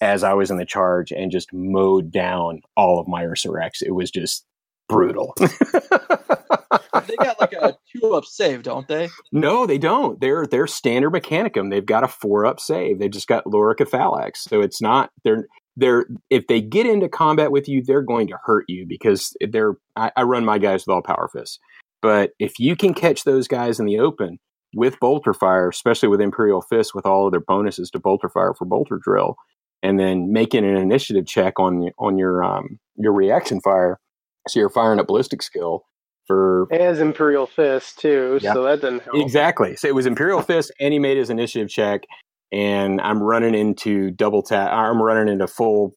[0.00, 3.82] as I was in the charge, and just mowed down all of my Ursarax.
[3.82, 4.44] It was just
[4.88, 5.34] brutal.
[5.38, 9.08] they got like a two up save, don't they?
[9.32, 10.20] No, they don't.
[10.20, 11.70] They're they're standard Mechanicum.
[11.70, 12.98] They've got a four up save.
[12.98, 14.44] They just got Lorica Thallax.
[14.44, 18.38] So it's not they're they're if they get into combat with you, they're going to
[18.44, 21.58] hurt you because they're I, I run my guys with all power fists.
[22.02, 24.38] But if you can catch those guys in the open
[24.74, 28.54] with bolter fire, especially with Imperial Fist with all of their bonuses to bolter fire
[28.54, 29.36] for bolter drill,
[29.82, 33.98] and then making an initiative check on on your um your reaction fire,
[34.48, 35.84] so you're firing a ballistic skill
[36.26, 38.54] for as Imperial Fist too, Yep.
[38.54, 39.16] so that doesn't help.
[39.16, 39.76] exactly.
[39.76, 42.04] So it was Imperial Fist, and he made his initiative check,
[42.52, 44.70] and I'm running into double tap.
[44.72, 45.94] I'm running into full,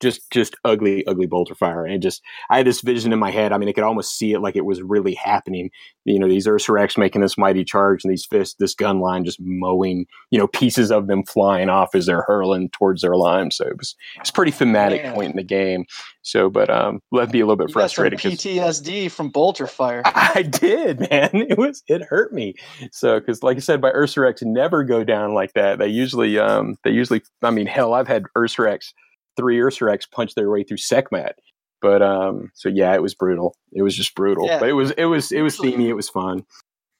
[0.00, 3.52] just just ugly, ugly bolter fire, and just I had this vision in my head.
[3.52, 5.70] I mean, I could almost see it like it was really happening.
[6.04, 9.38] You know, these Ursarax making this mighty charge, and these fists, this gun line just
[9.40, 13.50] mowing, you know, pieces of them flying off as they're hurling towards their line.
[13.50, 15.14] So it was it's pretty thematic Man.
[15.14, 15.84] point in the game.
[16.22, 20.02] So, but um, let me a little bit You got some PTSD from Bolter Fire.
[20.06, 21.30] I did, man.
[21.32, 22.54] It was it hurt me.
[22.92, 25.78] So because like I said, my Ursarax never go down like that.
[25.78, 28.92] They usually um they usually I mean hell I've had Ursarax
[29.36, 31.38] three Ursarax punched their way through Sekhmet.
[31.80, 33.56] But um so yeah, it was brutal.
[33.72, 34.46] It was just brutal.
[34.46, 34.58] Yeah.
[34.60, 36.44] But it was it was it was Usually- themey, it was fun.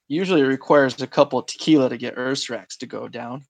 [0.09, 3.45] Usually it requires a couple of tequila to get Ursarax to go down.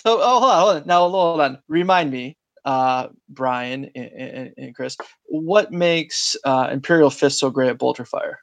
[0.05, 0.83] oh, hold on, hold on.
[0.87, 1.59] Now, hold on.
[1.67, 7.69] Remind me, uh, Brian and, and, and Chris, what makes uh, Imperial Fist so great
[7.69, 8.39] at Bolter Fire?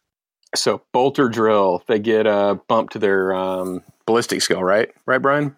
[0.56, 4.90] so bolter drill, they get a bump to their um ballistic skill, right?
[5.06, 5.54] Right, Brian?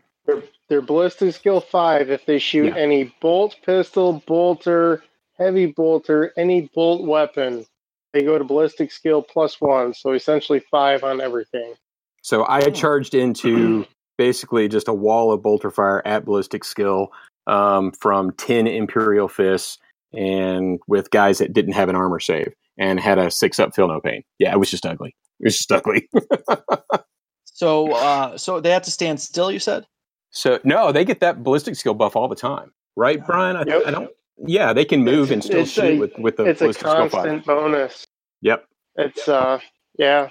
[0.68, 2.76] They're ballistic skill five if they shoot Yeah.
[2.76, 5.02] any bolt, pistol, bolter,
[5.38, 7.64] heavy bolter, any bolt weapon.
[8.12, 11.74] They go to ballistic skill plus one, so essentially five on everything.
[12.22, 13.86] So I charged into
[14.18, 17.10] basically just a wall of bolter fire at ballistic skill
[17.46, 19.78] um, from 10 Imperial Fists
[20.12, 23.88] and with guys that didn't have an armor save and had a six up feel
[23.88, 24.22] no pain.
[24.38, 25.14] Yeah, it was just ugly.
[25.40, 26.08] It was just ugly.
[27.52, 29.50] So, uh, so they have to stand still.
[29.50, 29.86] You said.
[30.30, 33.56] so no, they get that ballistic skill buff all the time, right, Brian?
[33.56, 33.82] I, Yep.
[33.86, 34.10] I don't.
[34.44, 36.86] Yeah, they can move and still it's shoot a- with with the it's a ballistic
[36.88, 37.10] skill five.
[37.10, 38.06] constant bonus.
[38.40, 38.64] Yep.
[38.96, 39.58] It's uh
[39.98, 40.28] yeah.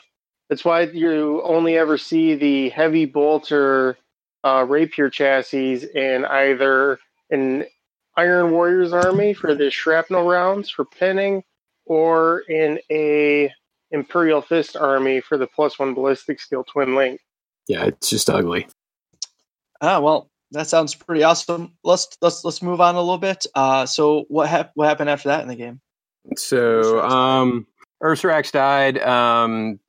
[0.49, 3.97] That's why you only ever see the heavy bolter
[4.43, 7.63] uh, rapier chassis in either an
[8.17, 11.43] Iron Warriors army for the shrapnel rounds for pinning,
[11.85, 13.49] or in a
[13.91, 17.19] Imperial Fist army for the plus one ballistic skill twin link.
[17.67, 18.67] Yeah, it's just ugly.
[19.81, 21.73] Ah, well, that sounds pretty awesome.
[21.83, 23.45] Let's let's let's move on a little bit.
[23.55, 25.79] Uh, so what hap- what happened after that in the game?
[26.35, 27.67] So, Ursarax um,
[28.03, 28.99] Ursarax died.
[28.99, 29.79] Um,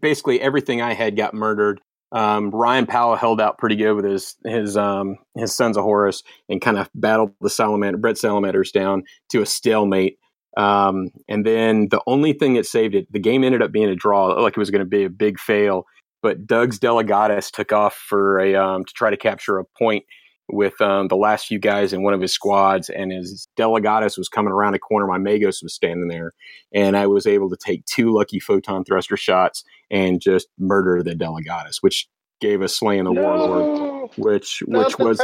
[0.00, 1.80] basically, everything I had got murdered.
[2.10, 6.22] Um, Ryan Powell held out pretty good with his his um, his Sons of Horus
[6.48, 10.18] and kind of battled the salamander Brett salamanders down to a stalemate.
[10.56, 13.94] Um, and then the only thing that saved it, the game ended up being a
[13.94, 14.26] draw.
[14.26, 15.84] Like it was going to be a big fail.
[16.22, 20.04] But Doug's Delegatus took off for a um, to try to capture a point
[20.48, 24.28] with um, the last few guys in one of his squads, and his Delegatus was
[24.28, 25.06] coming around a corner.
[25.06, 26.32] My Magos was standing there,
[26.74, 31.14] and I was able to take two lucky photon thruster shots and just murder the
[31.14, 32.08] Delegatus, which
[32.40, 35.20] gave us slaying the warlord, which not which the was.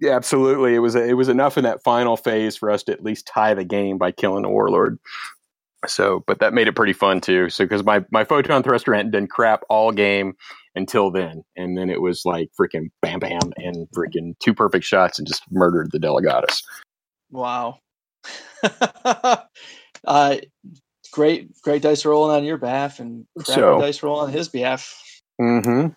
[0.00, 3.02] Yeah, absolutely it was it was enough in that final phase for us to at
[3.02, 4.98] least tie the game by killing the warlord.
[5.86, 7.50] So, but that made it pretty fun too.
[7.50, 10.34] So, because my my photon thruster hadn't done crap all game
[10.74, 15.18] until then, and then it was like freaking bam bam and freaking two perfect shots
[15.18, 16.62] and just murdered the Delegatus.
[17.30, 17.78] Wow.
[20.04, 20.36] uh,
[21.12, 25.00] great great dice rolling on your behalf and So- dice roll on his behalf.
[25.40, 25.88] Mm-hmm.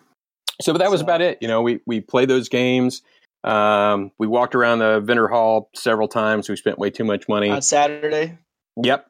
[0.60, 1.38] So, but that was So- about it.
[1.40, 3.02] You know, we we play those games.
[3.44, 6.48] Um, we walked around the vendor hall several times.
[6.48, 7.50] We spent way too much money.
[7.50, 8.38] on Saturday.
[8.82, 9.06] yep.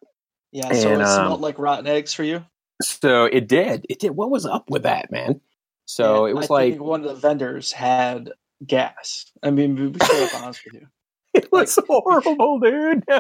[0.52, 2.44] Yeah, so And, it um, smelled like rotten eggs for you.
[2.82, 3.84] So it did.
[3.88, 4.10] It did.
[4.12, 5.40] What was up with that, man?
[5.86, 8.30] So And it was I like think one of the vendors had
[8.66, 9.30] gas.
[9.42, 10.86] I mean, we we straight up honest with you.
[11.34, 13.04] it was horrible, dude.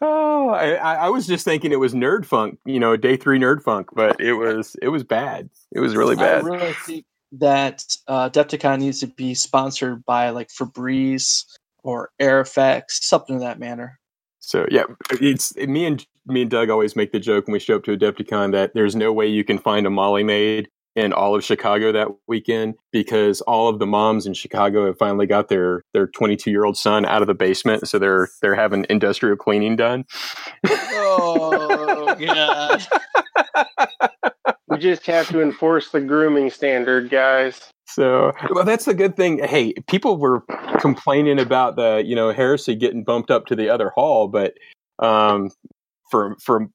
[0.00, 3.38] oh, I, I I was just thinking it was Nerd Funk, you know, day three
[3.38, 5.50] Nerd Funk, but it was it was bad.
[5.72, 6.44] It was really I bad.
[6.44, 11.44] really think that uh, Depticon needs to be sponsored by like Febreze
[11.82, 13.98] or Airfx, something of that manner.
[14.40, 17.76] So yeah, it's me and me and Doug always make the joke when we show
[17.76, 21.12] up to a Adepticon that there's no way you can find a Molly made in
[21.12, 25.48] all of Chicago that weekend because all of the moms in Chicago have finally got
[25.48, 29.36] their their 22 year old son out of the basement, so they're they're having industrial
[29.36, 30.04] cleaning done.
[30.68, 32.86] Oh god.
[34.72, 37.70] We just have to enforce the grooming standard, guys.
[37.86, 39.42] So, well, that's the good thing.
[39.44, 40.44] Hey, people were
[40.78, 44.54] complaining about the, you know, Heresy getting bumped up to the other hall, but
[44.98, 45.50] um,
[46.10, 46.72] from from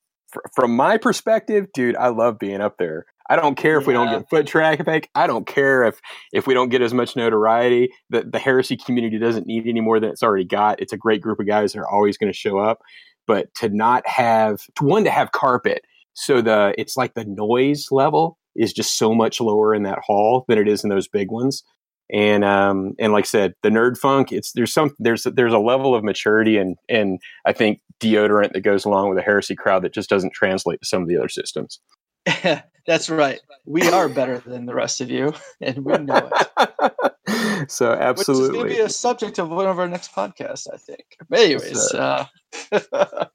[0.54, 3.06] from my perspective, dude, I love being up there.
[3.30, 5.10] I don't care if we don't get foot traffic.
[5.16, 6.00] I don't care if
[6.32, 7.90] if we don't get as much notoriety.
[8.10, 10.82] The the heresy community doesn't need any more than it's already got.
[10.82, 12.80] It's a great group of guys that are always going to show up.
[13.26, 15.84] But to not have to one to have carpet,
[16.18, 20.46] so the it's like the noise level is just so much lower in that hall
[20.48, 21.64] than it is in those big ones.
[22.12, 25.60] And um and like I said, the nerd funk, it's there's some there's there's a
[25.60, 29.84] level of maturity and and I think deodorant that goes along with a heresy crowd
[29.84, 31.80] that just doesn't translate to some of the other systems.
[32.88, 33.40] That's right.
[33.66, 37.70] We are better than the rest of you, and we know it.
[37.70, 40.68] so absolutely, Which is going to be a subject of one of our next podcasts,
[40.74, 41.04] I think.
[41.30, 42.26] But anyways, uh,
[42.72, 43.30] but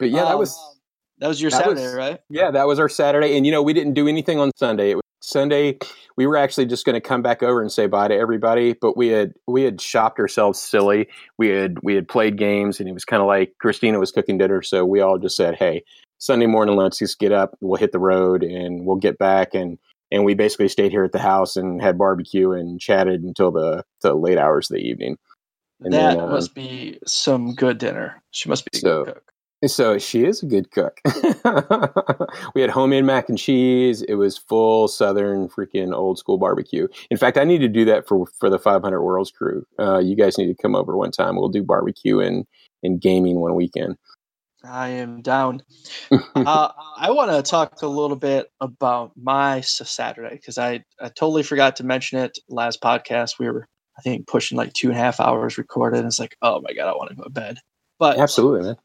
[0.00, 0.79] yeah, that um, was
[1.20, 2.20] that was your that Saturday, was- right?
[2.28, 4.90] yeah, that was our Saturday, and you know we didn't do anything on Sunday.
[4.90, 5.78] It was Sunday.
[6.16, 8.96] We were actually just going to come back over and say bye to everybody, but
[8.96, 11.08] we had we had shopped ourselves silly.
[11.38, 14.38] We had we had played games, and it was kind of like Christina was cooking
[14.38, 15.84] dinner, so we all just said, "Hey,
[16.18, 17.56] Sunday morning, let's just get up.
[17.60, 19.78] We'll hit the road, and we'll get back." and
[20.10, 23.84] And we basically stayed here at the house and had barbecue and chatted until the,
[24.02, 25.16] the late hours of the evening.
[25.80, 28.20] And that then, uh, must be some good dinner.
[28.32, 29.32] She must be a good cook.
[29.66, 31.00] So she is a good cook.
[32.54, 34.00] we had homemade mac and cheese.
[34.02, 36.88] It was full Southern freaking old school barbecue.
[37.10, 39.66] In fact, I need to do that for for the 500 Worlds crew.
[39.78, 41.36] Uh, you guys need to come over one time.
[41.36, 42.46] We'll do barbecue and
[42.82, 43.96] and gaming one weekend.
[44.64, 45.62] I am down.
[46.10, 51.42] uh, I want to talk a little bit about my Saturday because I, I totally
[51.42, 53.38] forgot to mention it last podcast.
[53.38, 53.66] We were,
[53.98, 55.98] I think, pushing like two and a half hours recorded.
[55.98, 57.58] And it's like, oh my God, I want to go to bed.
[57.98, 58.76] But Absolutely, man.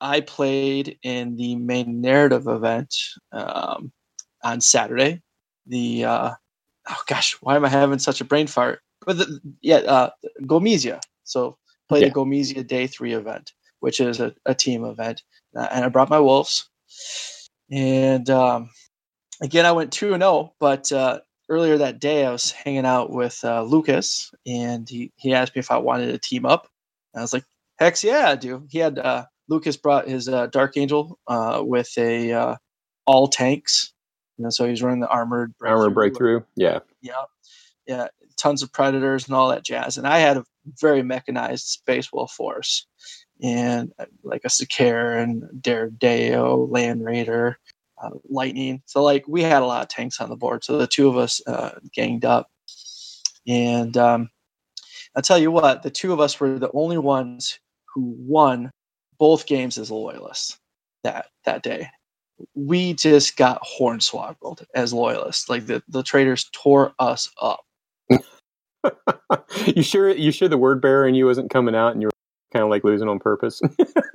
[0.00, 2.94] I played in the main narrative event
[3.32, 3.92] um,
[4.44, 5.22] on Saturday.
[5.66, 6.30] The, uh,
[6.88, 8.80] oh gosh, why am I having such a brain fart?
[9.04, 10.10] But the, yeah, uh,
[10.46, 11.00] Gomezia.
[11.24, 11.58] So
[11.88, 12.08] played Yeah.
[12.08, 15.22] the Gomezia Day 3 event, which is a, a team event.
[15.56, 16.68] Uh, and I brought my Wolves.
[17.70, 18.70] And um,
[19.40, 23.10] again, I went 2 and 0, but uh, earlier that day I was hanging out
[23.10, 26.68] with uh, Lucas and he, he asked me if I wanted to team up.
[27.14, 27.44] And I was like,
[27.78, 28.64] heck yeah, I do.
[28.70, 32.56] He had uh, Lucas brought his uh, Dark Angel uh, with a uh,
[33.06, 33.92] all tanks.
[34.36, 36.42] You know, so he's running the armored Armor breakthrough.
[36.54, 36.80] Yeah.
[37.00, 37.24] yeah,
[37.86, 39.96] yeah, tons of predators and all that jazz.
[39.96, 40.44] And I had a
[40.80, 42.86] very mechanized Space Wolf force,
[43.42, 47.58] and uh, like a Sakar and Deredeo, Land Raider,
[48.02, 48.82] uh, Lightning.
[48.86, 50.62] So like we had a lot of tanks on the board.
[50.62, 52.50] So the two of us uh, ganged up,
[53.46, 54.30] and um,
[55.16, 57.58] I'll tell you what, the two of us were the only ones
[57.92, 58.70] who won
[59.18, 60.58] both games as loyalists
[61.04, 61.88] that that day
[62.54, 65.48] we just got hornswoggled as loyalists.
[65.48, 67.64] Like the, the traitors tore us up.
[69.66, 72.12] you sure you sure the word bearer in you wasn't coming out and you were
[72.52, 73.60] kind of like losing on purpose?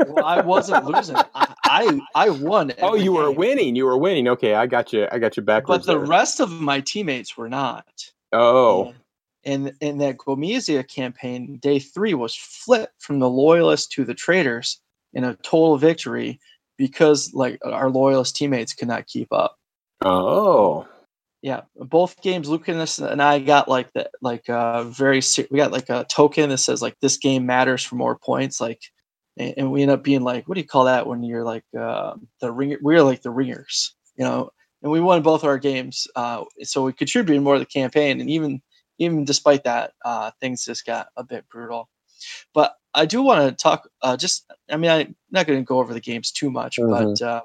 [0.06, 1.16] Well, I wasn't losing.
[1.16, 2.74] I, I I won.
[2.82, 3.76] oh, you were winning.
[3.76, 4.28] You were winning.
[4.28, 5.08] Okay, I got you.
[5.12, 5.66] I got you back.
[5.66, 6.06] but the there.
[6.06, 8.12] rest of my teammates were not.
[8.34, 8.94] oh,
[9.46, 14.82] And in, that Gomezia campaign, day three was flipped from the loyalists to the traitors
[15.14, 16.40] in a total victory
[16.78, 19.58] because like our loyalist teammates could not keep up.
[20.04, 20.88] oh,
[21.42, 25.22] Yeah, both games, Lucas and I got like that, like uh, very.
[25.52, 28.60] We got like a token that says like this game matters for more points.
[28.60, 28.82] Like,
[29.38, 31.66] and, and we end up being like, what do you call that when you're like
[31.78, 32.78] uh, the ringer?
[32.82, 34.50] We're like the ringers, you know.
[34.82, 38.20] And we won both our games, uh, so we contributed more to the campaign.
[38.20, 38.62] And even
[39.00, 41.90] even despite that, uh, things just got a bit brutal.
[42.54, 43.90] But I do want to talk.
[44.02, 47.22] Uh, just, I mean, I'm not going to go over the games too much, but
[47.22, 47.42] uh,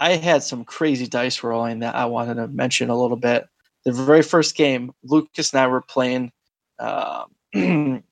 [0.00, 3.46] I had some crazy dice rolling that I wanted to mention a little bit.
[3.84, 6.32] The very first game, Lucas and I were playing.
[6.78, 8.02] Uh, we're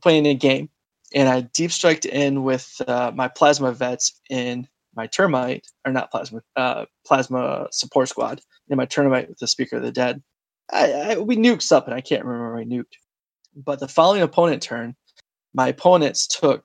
[0.00, 0.68] playing a game,
[1.14, 6.10] and I deep striked in with uh, my plasma vets in my termite, or not
[6.10, 10.22] plasma, uh, plasma support squad in my termite with the Speaker of the Dead.
[10.72, 11.92] I, I we nuked something.
[11.92, 12.96] I can't remember I nuked.
[13.56, 14.94] But the following opponent turn,
[15.54, 16.64] my opponents took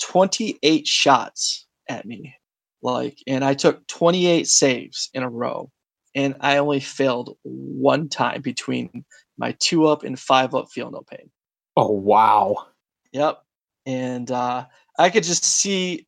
[0.00, 2.34] 28 shots at me
[2.82, 5.70] like and i took 28 saves in a row
[6.14, 9.04] and i only failed one time between
[9.36, 11.30] my two up and five up feel no pain
[11.76, 12.66] oh, wow.
[13.12, 13.42] yep
[13.86, 14.64] and uh
[14.98, 16.06] i could just see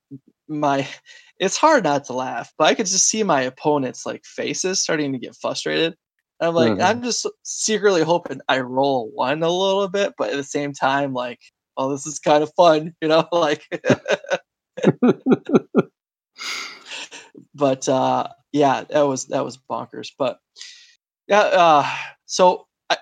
[0.49, 0.87] my
[1.39, 5.13] it's hard not to laugh but i could just see my opponents like faces starting
[5.13, 5.95] to get frustrated
[6.41, 6.83] And I'm like, Mhm.
[6.85, 11.13] I'm just secretly hoping I roll one a little bit, but at the same time,
[11.13, 11.39] like,
[11.77, 13.67] oh, this is kind of fun, you know, like.
[17.55, 20.11] but uh, yeah, that was that was bonkers.
[20.19, 20.39] But
[21.29, 21.89] yeah, uh,
[22.27, 22.97] so I,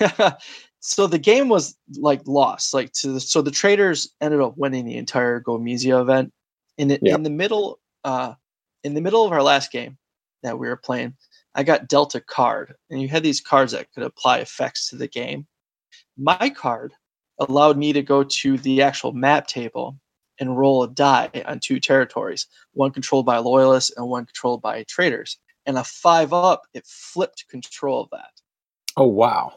[0.80, 2.74] so the game was like lost.
[2.74, 6.32] Like to the, so the traitors ended up winning the entire Gomezia event.
[6.76, 7.14] In the, Yep.
[7.14, 8.34] in the middle, uh,
[8.82, 9.96] in the middle of our last game
[10.42, 11.14] that we were playing,
[11.54, 14.96] I got dealt a card, and you had these cards that could apply effects to
[14.96, 15.46] the game.
[16.16, 16.92] My card
[17.38, 19.98] allowed me to go to the actual map table
[20.40, 24.84] and roll a die on two territories, one controlled by loyalists and one controlled by
[24.88, 25.38] traitors.
[25.66, 28.30] And a five up, it flipped control of that.
[28.96, 29.54] oh wow.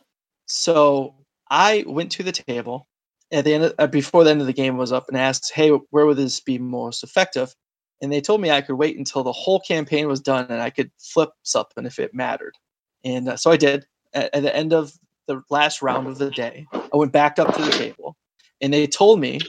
[0.48, 1.16] So
[1.50, 2.88] I went to the table
[3.32, 5.52] at the end of, uh, before the end of the game was up and asked,
[5.54, 7.54] "Hey, where would this be most effective?"
[8.02, 10.70] And they told me I could wait until the whole campaign was done and I
[10.70, 12.56] could flip something if it mattered.
[13.04, 13.86] And uh, so I did.
[14.14, 14.94] At, at the end of
[15.28, 18.18] the last round of the day, I went back up to the table,
[18.62, 19.40] and they told me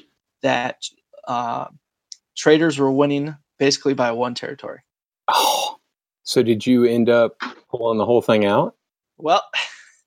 [0.42, 0.82] that
[1.26, 1.66] uh,
[2.36, 4.80] traitors were winning basically by one territory.
[5.28, 5.74] Oh.
[6.24, 8.76] So did you end up pulling the whole thing out?
[9.16, 9.42] Well,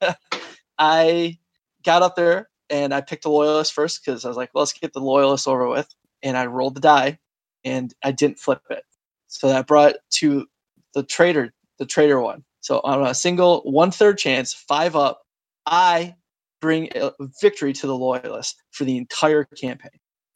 [0.78, 1.36] I
[1.84, 4.92] got up there and I picked a loyalist first because I was like, let's get
[4.92, 5.88] the loyalist over with.
[6.22, 7.18] And I rolled the die
[7.64, 8.84] and I didn't flip it.
[9.26, 10.46] So that brought it to
[10.94, 12.44] the traitor, the traitor one.
[12.60, 15.22] So on a single one third chance, five up,
[15.66, 16.16] I
[16.60, 19.90] bring a victory to the loyalists for the entire campaign.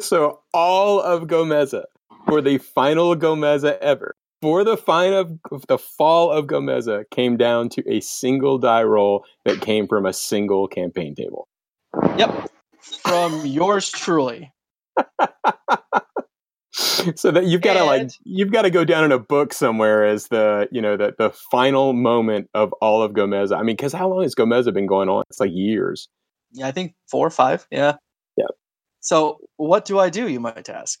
[0.00, 1.84] so all of Gomeza
[2.26, 4.14] for the final Gomeza ever.
[4.40, 9.24] For the fine of the fall of Gomeza came down to a single die roll
[9.44, 11.46] that came from a single campaign table.
[12.18, 12.50] Yep.
[12.80, 14.52] From yours truly.
[17.16, 20.06] so that you've got to like you've got to go down in a book somewhere
[20.06, 23.56] as the you know the the final moment of all of Gomeza.
[23.58, 25.24] I mean, because how long has Gomeza been going on?
[25.28, 26.08] It's like years.
[26.52, 27.66] Yeah, I think four or five.
[27.70, 27.96] Yeah.
[28.36, 28.46] Yeah.
[29.00, 30.98] So what do I do, you might ask?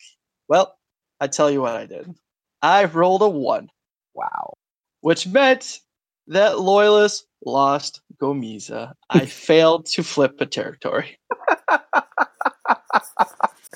[0.48, 0.76] Well,
[1.20, 2.14] I tell you what I did.
[2.60, 3.68] I rolled a one,
[4.14, 4.54] Wow.
[5.00, 5.80] which meant
[6.28, 8.92] that loyalists lost Gomeza.
[9.10, 11.18] I failed to flip a territory.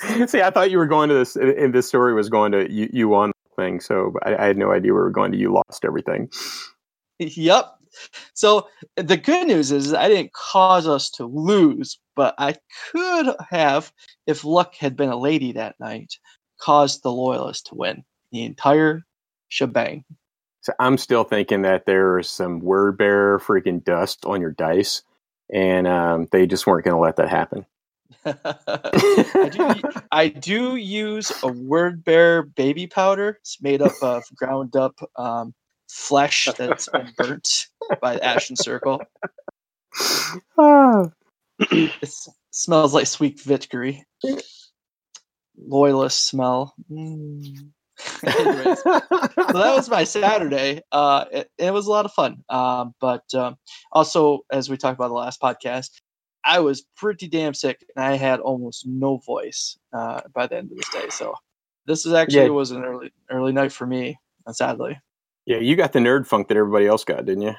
[0.27, 2.89] See, I thought you were going to this, and this story was going to you,
[2.93, 3.81] you won thing.
[3.81, 6.31] So I, I had no idea we were going to you lost everything.
[7.19, 7.73] yep.
[8.35, 12.57] So the good news is I didn't cause us to lose, but I
[12.93, 13.93] could have,
[14.27, 16.13] if luck had been a lady that night,
[16.61, 19.03] caused the loyalists to win the entire
[19.49, 20.05] shebang.
[20.61, 25.03] So I'm still thinking that there's some word bearer freaking dust on your dice,
[25.53, 27.65] and um, they just weren't going to let that happen.
[28.25, 33.39] I do, I do use a word bear baby powder.
[33.41, 35.55] It's made up of ground up um,
[35.89, 37.67] flesh that's been burnt
[38.01, 39.03] by the Ashen Circle.
[40.59, 41.11] Ah.
[41.71, 42.15] It
[42.51, 44.05] smells like sweet victory.
[45.57, 46.75] Loyalist smell.
[46.91, 47.71] Mm.
[48.27, 50.83] Anyways, so that was my Saturday.
[50.93, 52.45] Uh, it, it was a lot of fun.
[52.51, 53.57] Um, but um,
[53.91, 55.91] also, as we talked about the last podcast,
[56.47, 60.71] I was pretty damn sick and I had almost no voice uh, by the end
[60.71, 61.09] of this day.
[61.11, 61.35] So
[61.87, 62.51] this is actually Yeah.
[62.51, 64.19] was an early early night for me.
[64.47, 64.99] uh, Sadly,
[65.47, 67.55] yeah, you got the nerd funk that everybody else got, didn't you?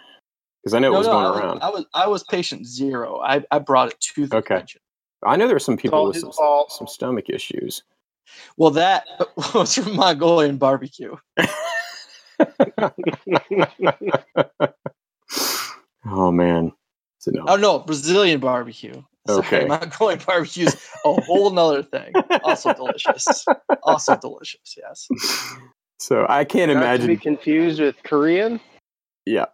[0.63, 1.59] Because I know it was no, going I was, around.
[1.61, 3.19] I was I was patient zero.
[3.19, 4.47] I, I brought it to the Okay.
[4.47, 4.81] convention.
[5.23, 6.31] I know there were some people with some,
[6.69, 7.83] some stomach issues.
[8.57, 9.05] Well, that
[9.53, 11.15] was from Mongolian barbecue.
[16.05, 16.71] oh man,
[17.19, 17.45] so no.
[17.47, 19.01] Oh no, Brazilian barbecue.
[19.29, 19.49] Okay.
[19.49, 20.75] Sorry, Mongolian barbecue is
[21.05, 22.13] a whole nother thing.
[22.43, 23.45] Also delicious.
[23.83, 24.75] Also delicious.
[24.77, 25.07] Yes.
[25.99, 27.07] So I can't Not to imagine.
[27.07, 28.59] be confused with Korean.
[29.25, 29.45] yeah,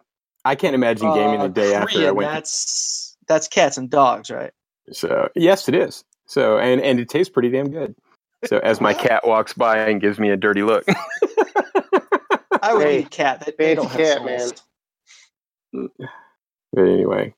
[0.44, 2.30] I can't imagine gaming the Uh, day after I went.
[2.30, 4.52] That's that's cats and dogs, right?
[4.92, 6.04] So yes, it is.
[6.26, 7.94] So and and it tastes pretty damn good.
[8.44, 10.84] So as my cat walks by and gives me a dirty look.
[12.62, 13.44] I would Hey, eat a cat.
[13.46, 14.38] They, they don't have cat, man.
[14.40, 14.62] souls.
[16.72, 17.34] but anyway,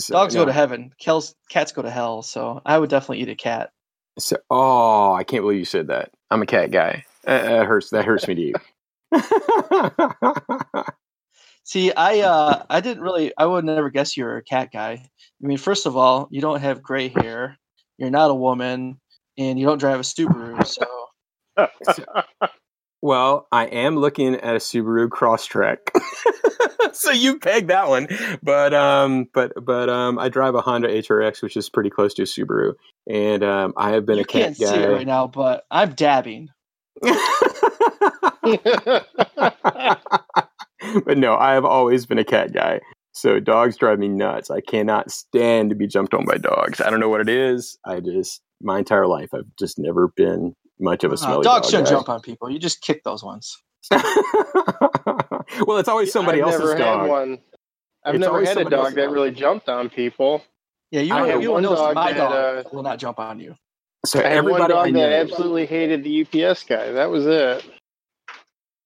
[0.00, 0.42] so, Dogs no.
[0.42, 0.92] go to heaven.
[0.98, 2.22] Kells, cats go to hell.
[2.22, 3.70] So I would definitely eat a cat.
[4.18, 6.10] So, oh, I can't believe you said that.
[6.30, 7.04] I'm a cat guy.
[7.26, 7.90] Uh, that hurts.
[7.90, 8.56] That hurts me to deep.
[11.64, 13.32] See, I uh, I didn't really.
[13.36, 14.92] I would never guess you were a cat guy.
[14.92, 17.58] I mean, first of all, you don't have gray hair.
[17.98, 18.98] You're not a woman,
[19.38, 20.66] and you don't drive a Subaru.
[20.66, 20.86] So
[23.02, 25.78] well, I am looking at a Subaru Crosstrek.
[26.96, 28.08] so you pegged that one,
[28.42, 32.22] but um, but but um, I drive a Honda HRX, which is pretty close to
[32.22, 32.74] a Subaru,
[33.08, 35.92] and um, I have been you a cat can't see it right now, but I'm
[35.94, 36.48] dabbing.
[41.04, 42.80] but no, I have always been a cat guy.
[43.12, 44.50] So dogs drive me nuts.
[44.50, 46.80] I cannot stand to be jumped on by dogs.
[46.80, 47.78] I don't know what it is.
[47.84, 51.66] I just my entire life I've just never been much of a smelly Uh, dogs
[51.66, 51.94] dog shouldn't guy.
[51.94, 52.50] jump on people.
[52.50, 53.56] You just kick those ones.
[53.90, 57.00] well, it's always somebody I've else's never dog.
[57.02, 57.38] had one.
[58.04, 59.12] I've It's never had a dog that dog.
[59.14, 60.42] really jumped on people.
[60.90, 63.18] Yeah, you I know, you one know dog my that, dog uh, will not jump
[63.18, 63.56] on you.
[64.06, 66.92] So I had one everybody I dog that absolutely hated the UPS guy.
[66.92, 67.64] That was it.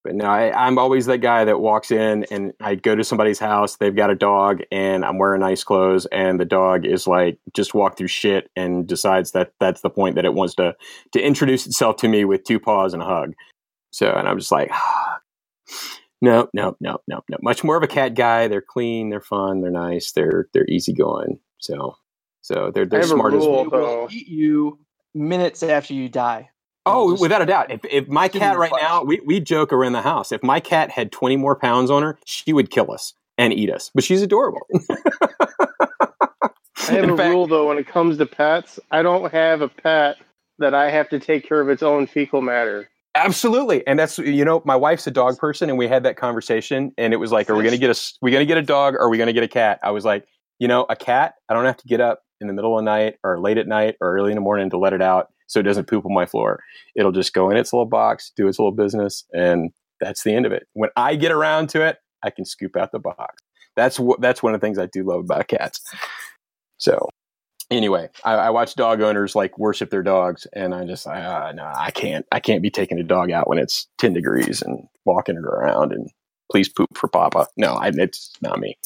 [0.05, 3.39] But no, I, I'm always that guy that walks in and I go to somebody's
[3.39, 3.77] house.
[3.77, 7.73] They've got a dog, and I'm wearing nice clothes, and the dog is like just
[7.73, 10.75] walk through shit and decides that that's the point that it wants to
[11.13, 13.33] to introduce itself to me with two paws and a hug.
[13.95, 14.73] So, and I'm just like,
[16.21, 17.37] no, no, no, no, no.
[17.43, 18.49] Much more of a cat guy.
[18.49, 21.39] They're clean, they're fun, they're nice, they're they're easygoing.
[21.61, 21.97] So,
[22.43, 23.63] so they're they're have a smart as rule.
[23.71, 24.81] They will eat you
[25.15, 26.51] minutes after you die.
[26.87, 27.71] Oh, Just- without a doubt.
[27.71, 28.83] If, if my cat right flesh.
[28.83, 30.33] now, we, we joke around the house.
[30.33, 33.71] If my cat had 20 more pounds on her, she would kill us and eat
[33.71, 33.93] us.
[33.95, 34.67] But she's adorable.
[35.71, 36.49] I
[36.89, 38.81] have In a fact- rule though when it comes to pets.
[38.91, 40.17] I don't have a pet
[40.59, 42.89] that I have to take care of its own fecal matter.
[43.17, 43.87] Absolutely.
[43.87, 47.13] And that's, you know, my wife's a dog person and we had that conversation and
[47.13, 49.03] it was like, are we going to get a, we to get a dog or
[49.03, 49.79] are we going to get a cat?
[49.85, 50.27] I was like,
[50.59, 52.91] you know, a cat, I don't have to get up in the middle of the
[52.91, 55.61] night or late at night or early in the morning to let it out so
[55.61, 56.61] it doesn't poop on my floor.
[56.97, 60.47] It'll just go in its little box, do its little business, and that's the end
[60.47, 60.67] of it.
[60.73, 63.43] When I get around to it, I can scoop out the box.
[63.77, 65.81] That's what that's one of the things I do love about cats.
[66.79, 67.09] So
[67.71, 71.65] anyway, I, I watch dog owners like worship their dogs, and I just uh, no,
[71.65, 72.27] I can't.
[72.33, 75.93] I can't be taking a dog out when it's ten degrees and walking it around
[75.93, 76.11] and
[76.51, 77.47] please poop for Papa.
[77.57, 78.77] No, I, it's not me.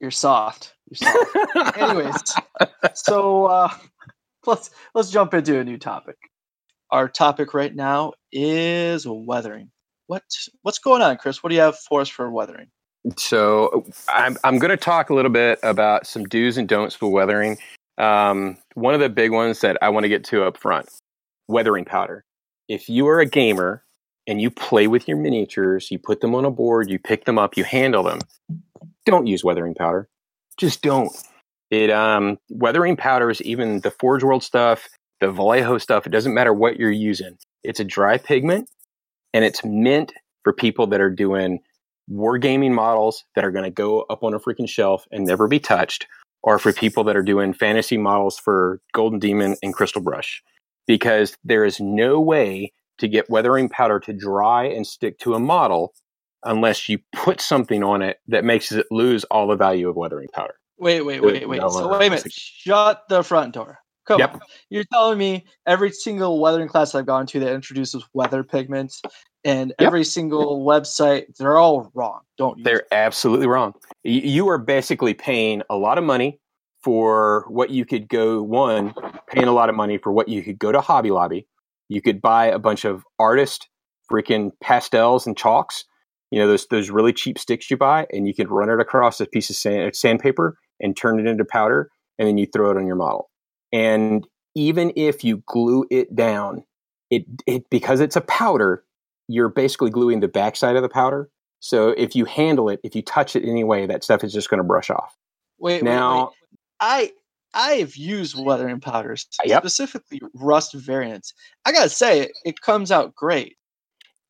[0.00, 0.74] You're soft.
[0.90, 1.76] You're soft.
[1.78, 2.34] Anyways,
[2.94, 3.70] so uh,
[4.46, 6.16] let's let's jump into a new topic.
[6.90, 9.70] Our topic right now is weathering.
[10.06, 10.22] What
[10.62, 11.42] what's going on, Chris?
[11.42, 12.68] What do you have for us for weathering?
[13.16, 17.10] So I'm I'm going to talk a little bit about some do's and don'ts for
[17.10, 17.58] weathering.
[17.98, 20.88] Um, one of the big ones that I want to get to up front:
[21.48, 22.24] weathering powder.
[22.68, 23.84] If you are a gamer
[24.26, 27.38] and you play with your miniatures, you put them on a board, you pick them
[27.38, 28.18] up, you handle them.
[29.04, 30.08] Don't use weathering powder.
[30.58, 31.12] Just don't.
[31.70, 34.88] It um weathering powder is even the Forge World stuff,
[35.20, 36.06] the Vallejo stuff.
[36.06, 37.38] It doesn't matter what you're using.
[37.62, 38.68] It's a dry pigment,
[39.32, 41.60] and it's meant for people that are doing
[42.10, 45.58] wargaming models that are going to go up on a freaking shelf and never be
[45.58, 46.06] touched,
[46.42, 50.42] or for people that are doing fantasy models for Golden Demon and Crystal Brush.
[50.86, 55.40] Because there is no way to get weathering powder to dry and stick to a
[55.40, 55.92] model
[56.44, 60.28] unless you put something on it that makes it lose all the value of weathering
[60.32, 60.54] powder.
[60.78, 61.60] Wait, wait, wait, wait.
[61.60, 62.30] No, So uh, wait a minute.
[62.30, 63.78] Shut the front door.
[64.06, 64.34] Come Yep.
[64.34, 64.40] on.
[64.70, 69.02] You're telling me every single weathering class I've gone to that introduces weather pigments
[69.46, 69.86] and Yep.
[69.86, 72.20] every single website, they're all wrong.
[72.36, 72.88] Don't They're it.
[72.92, 73.74] absolutely wrong.
[74.04, 76.40] You are basically paying a lot of money
[76.82, 78.92] for what you could go one,
[79.28, 81.46] paying a lot of money for what you could go to Hobby Lobby.
[81.88, 83.68] You could buy a bunch of artist
[84.12, 85.84] freaking pastels and chalks.
[86.32, 89.20] You know those those really cheap sticks you buy, and you could run it across
[89.20, 92.76] a piece of sand, sandpaper and turn it into powder, and then you throw it
[92.76, 93.30] on your model.
[93.72, 94.26] And
[94.56, 96.64] even if you glue it down,
[97.10, 98.84] it it because it's a powder,
[99.28, 101.28] you're basically gluing the backside of the powder.
[101.60, 104.58] So if you handle it, if you touch it anyway, that stuff is just going
[104.58, 105.16] to brush off.
[105.58, 106.32] Wait, now- wait, wait.
[106.80, 107.12] I
[107.54, 109.62] I've used weathering powders, Yep.
[109.62, 111.32] specifically rust variants.
[111.64, 113.56] I gotta say, it, comes out great.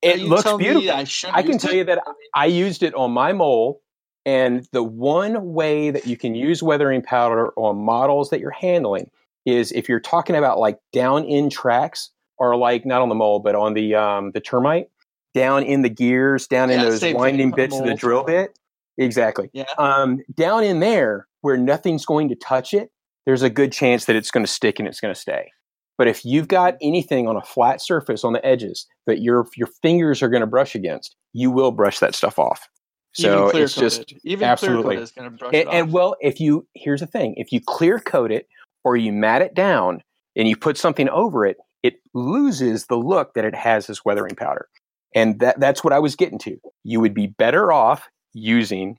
[0.00, 0.88] It looks beautiful.
[0.92, 1.78] I, I can tell it?
[1.78, 2.02] you that
[2.36, 3.80] I used it on my mole,
[4.24, 9.10] and the one way that you can use weathering powder on models that you're handling
[9.44, 13.40] is if you're talking about like down in tracks or like not on the mole
[13.40, 14.88] but on the um, the termite,
[15.34, 18.58] down in the gears, down in those winding bits of the drill bit.
[18.98, 19.50] Exactly.
[19.52, 19.64] Yeah.
[19.78, 22.90] Um, down in there where nothing's going to touch it,
[23.26, 25.50] there's a good chance that it's going to stick and it's going to stay.
[25.98, 29.68] But if you've got anything on a flat surface on the edges that your your
[29.82, 32.68] fingers are going to brush against, you will brush that stuff off.
[33.14, 34.82] So it's just even absolutely.
[34.82, 35.74] clear coat is going to brush and, it off.
[35.74, 38.46] and well, if you here's the thing, if you clear coat it
[38.84, 40.02] or you mat it down
[40.36, 41.56] and you put something over it,
[41.86, 44.68] it loses the look that it has as weathering powder.
[45.14, 46.58] And that that's what I was getting to.
[46.82, 48.98] You would be better off using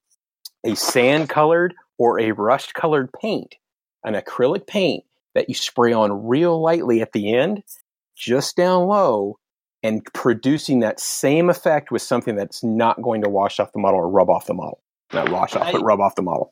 [0.64, 3.56] a sand colored or a rust colored paint,
[4.04, 5.04] an acrylic paint
[5.36, 7.62] that you spray on real lightly at the end,
[8.16, 9.38] just down low,
[9.84, 14.00] and producing that same effect with something that's not going to wash off the model
[14.00, 14.80] or rub off the model.
[15.14, 16.52] Not wash off, but rub off the model.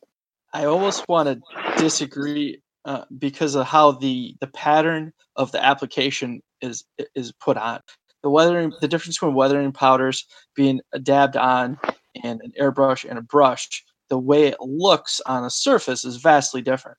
[0.52, 6.40] I almost want to disagree uh, because of how the the pattern of the application
[6.62, 6.84] is
[7.14, 7.80] is put on.
[8.22, 11.78] the weathering, the difference between weathering powders being dabbed on
[12.24, 16.62] and an airbrush and a brush, the way it looks on a surface is vastly
[16.62, 16.98] different.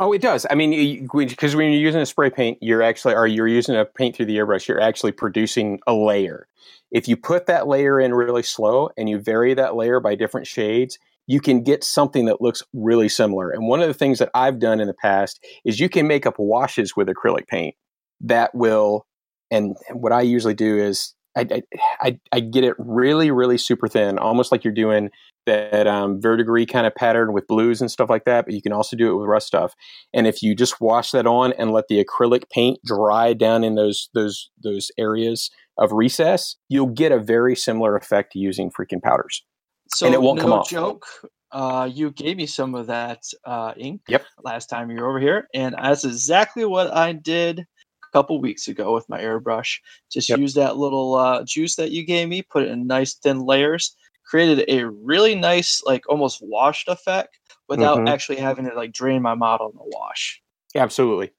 [0.00, 0.46] Oh, it does.
[0.48, 3.84] I mean, because when you're using a spray paint, you're actually, or you're using a
[3.84, 6.46] paint through the airbrush, you're actually producing a layer.
[6.92, 10.46] If you put that layer in really slow and you vary that layer by different
[10.46, 10.98] shades,
[11.28, 13.50] you can get something that looks really similar.
[13.50, 16.26] And one of the things that I've done in the past is you can make
[16.26, 17.76] up washes with acrylic paint
[18.22, 19.06] that will,
[19.50, 21.62] and what I usually do is I,
[22.00, 25.10] I, I get it really, really super thin, almost like you're doing
[25.46, 28.46] that um, verdigris kind of pattern with blues and stuff like that.
[28.46, 29.74] But you can also do it with rust stuff.
[30.14, 33.74] And if you just wash that on and let the acrylic paint dry down in
[33.74, 39.44] those those those areas of recess, you'll get a very similar effect using freaking powders.
[39.88, 40.68] So and it won't no come off.
[40.70, 41.06] joke.
[41.50, 44.24] Uh, you gave me some of that uh, ink Yep.
[44.44, 47.64] last time you were over here, and that's exactly what I did a
[48.12, 49.78] couple weeks ago with my airbrush.
[50.12, 50.38] Just Yep.
[50.38, 53.96] use that little uh, juice that you gave me, put it in nice thin layers,
[54.26, 58.08] created a really nice, like almost washed effect without Mhm.
[58.08, 60.42] actually having to like drain my model in the wash.
[60.74, 61.30] Absolutely.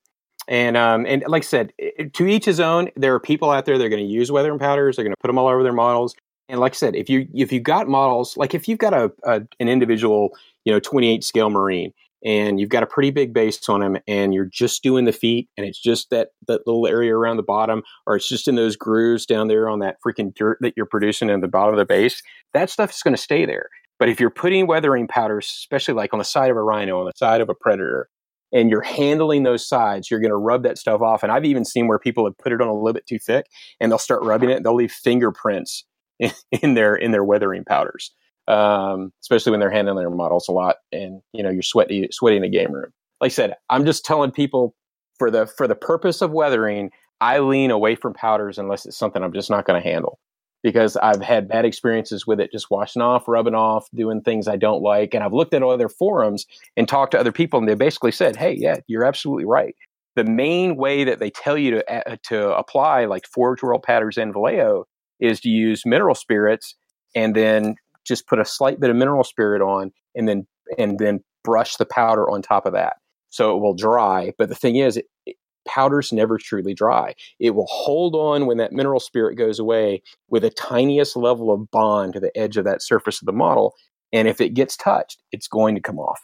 [0.47, 1.73] And um, and like I said,
[2.13, 2.89] to each his own.
[2.95, 4.95] There are people out there that are going to use weathering powders.
[4.95, 6.15] They're going to put them all over their models.
[6.49, 9.11] And like I said, if you if you've got models, like if you've got a,
[9.23, 10.31] a an individual,
[10.65, 11.93] you know, 28 scale marine,
[12.25, 15.47] and you've got a pretty big base on them, and you're just doing the feet,
[15.57, 18.75] and it's just that that little area around the bottom, or it's just in those
[18.75, 21.85] grooves down there on that freaking dirt that you're producing in the bottom of the
[21.85, 22.21] base,
[22.53, 23.69] that stuff is going to stay there.
[23.99, 27.05] But if you're putting weathering powders, especially like on the side of a rhino, on
[27.05, 28.09] the side of a predator,
[28.51, 31.21] and you're handling those sides, you're going to rub that stuff off.
[31.21, 33.45] And I've even seen where people have put it on a little bit too thick,
[33.79, 34.57] and they'll start rubbing it.
[34.57, 35.85] And they'll leave fingerprints
[36.19, 38.11] in, in their in their weathering powders,
[38.47, 42.43] um, especially when they're handling their models a lot, and you know you're sweaty in
[42.43, 42.91] a game room.
[43.21, 44.75] Like I said, I'm just telling people
[45.17, 46.91] for the for the purpose of weathering,
[47.21, 50.19] I lean away from powders unless it's something I'm just not going to handle
[50.63, 54.57] because I've had bad experiences with it just washing off, rubbing off, doing things I
[54.57, 55.13] don't like.
[55.13, 56.45] And I've looked at other forums
[56.75, 59.75] and talked to other people, and they basically said, "Hey, yeah, you're absolutely right."
[60.15, 64.17] The main way that they tell you to uh, to apply like Forge World patterns
[64.17, 64.85] and Vallejo
[65.19, 66.75] is to use mineral spirits
[67.15, 70.47] and then just put a slight bit of mineral spirit on, and then
[70.77, 72.97] and then brush the powder on top of that,
[73.29, 74.33] so it will dry.
[74.37, 75.35] But the thing is, it, it,
[75.67, 77.13] powders never truly dry.
[77.39, 81.69] It will hold on when that mineral spirit goes away with the tiniest level of
[81.71, 83.75] bond to the edge of that surface of the model.
[84.11, 86.19] And if it gets touched, it's going to come off.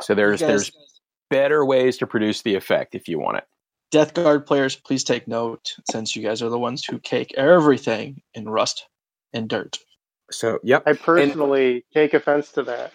[0.00, 0.72] So there's there's
[1.30, 3.44] better ways to produce the effect if you want it.
[3.92, 8.22] Death Guard players, please take note since you guys are the ones who cake everything
[8.32, 8.86] in rust
[9.34, 9.78] and dirt.
[10.30, 10.82] So yep.
[10.86, 12.92] I personally take offense to that.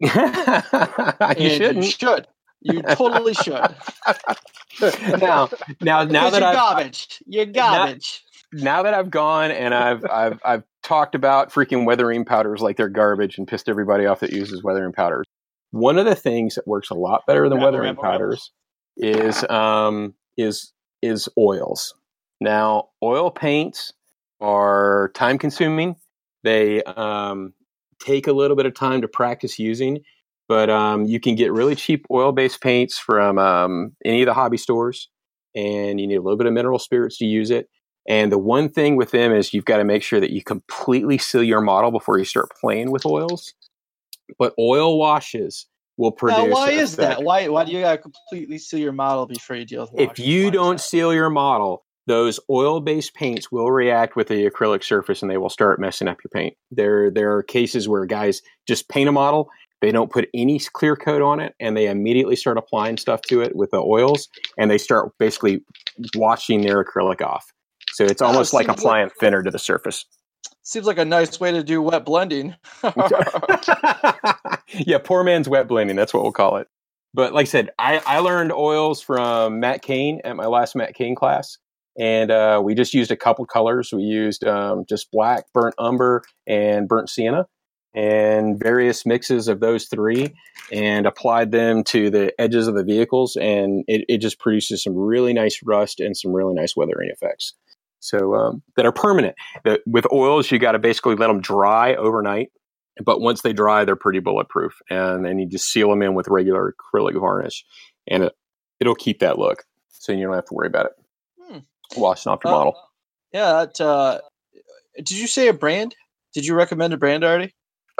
[1.38, 1.84] you shouldn't.
[1.84, 2.26] You should.
[2.62, 3.54] You totally should.
[5.20, 5.48] now,
[5.80, 7.22] now, now that you're I've garbage.
[7.26, 8.24] You're garbage.
[8.52, 12.88] now that I've gone and I've I've I've talked about freaking weathering powders like they're
[12.88, 15.26] garbage and pissed everybody off that uses weathering powders.
[15.70, 18.18] One of the things that works a lot better than weathering rabble, rabble.
[18.18, 18.50] powders
[18.96, 20.72] is um is
[21.02, 21.94] is oils.
[22.40, 23.92] Now, oil paints
[24.40, 25.96] are time consuming.
[26.42, 27.52] They um,
[28.00, 30.00] take a little bit of time to practice using,
[30.48, 34.34] but um, you can get really cheap oil based paints from um, any of the
[34.34, 35.08] hobby stores,
[35.54, 37.68] and you need a little bit of mineral spirits to use it.
[38.08, 41.18] And the one thing with them is you've got to make sure that you completely
[41.18, 43.52] seal your model before you start playing with oils.
[44.38, 45.66] But oil washes
[46.00, 46.38] will produce.
[46.38, 47.22] Now, why is that?
[47.22, 50.10] Why why do you gotta completely seal your model before you deal with it?
[50.10, 50.82] If you don't that?
[50.82, 55.50] seal your model, those oil-based paints will react with the acrylic surface and they will
[55.50, 56.54] start messing up your paint.
[56.70, 59.50] There, there are cases where guys just paint a model,
[59.82, 63.42] they don't put any clear coat on it, and they immediately start applying stuff to
[63.42, 64.28] it with the oils,
[64.58, 65.60] and they start basically
[66.16, 67.44] washing their acrylic off.
[67.92, 70.06] So it's Oh, almost like seems like- applying thinner to the surface.
[70.62, 72.54] Seems like a nice way to do wet blending.
[74.72, 75.96] yeah, poor man's wet blending.
[75.96, 76.68] That's what we'll call it.
[77.12, 80.94] But like I said, I, I learned oils from Matt Kane at my last Matt
[80.94, 81.58] Kane class.
[81.98, 83.90] And uh, we just used a couple colors.
[83.92, 87.46] We used um, just black, burnt umber, and burnt sienna,
[87.94, 90.32] and various mixes of those three,
[90.72, 93.36] and applied them to the edges of the vehicles.
[93.36, 97.54] And it, it just produces some really nice rust and some really nice weathering effects.
[97.98, 99.34] So um, that are permanent.
[99.64, 102.50] The, with oils, you got to basically let them dry overnight
[103.04, 106.28] but once they dry, they're pretty bulletproof, and then you just seal them in with
[106.28, 107.64] regular acrylic varnish,
[108.08, 108.32] and it,
[108.80, 110.92] it'll keep that look, so you don't have to worry about it
[111.50, 111.58] Hmm.
[112.00, 112.76] washing off your Uh, model.
[113.32, 113.52] Yeah.
[113.64, 114.20] That, uh,
[114.96, 115.94] did you say a brand?
[116.34, 117.52] Did you recommend a brand already?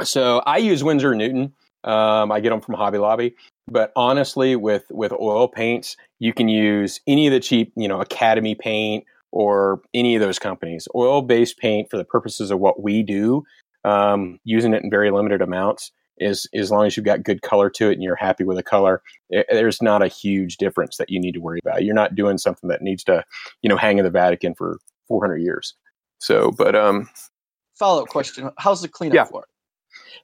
[0.03, 1.53] So I use Winsor Newton.
[1.85, 3.35] Um, I get them from Hobby Lobby,
[3.67, 8.01] but honestly, with with oil paints, you can use any of the cheap, you know,
[8.01, 10.87] Academy paint or any of those companies.
[10.95, 13.45] Oil based paint, for the purposes of what we do,
[13.85, 17.71] um, using it in very limited amounts, is as long as you've got good color
[17.71, 21.11] to it and you're happy with the color, it, there's not a huge difference that
[21.11, 21.83] you need to worry about.
[21.83, 23.25] You're not doing something that needs to,
[23.63, 24.79] you know, hang in the Vatican for
[25.09, 25.75] 400 years.
[26.19, 27.09] So, but um,
[27.79, 29.25] follow up question: How's the cleanup Yeah.
[29.25, 29.49] for it?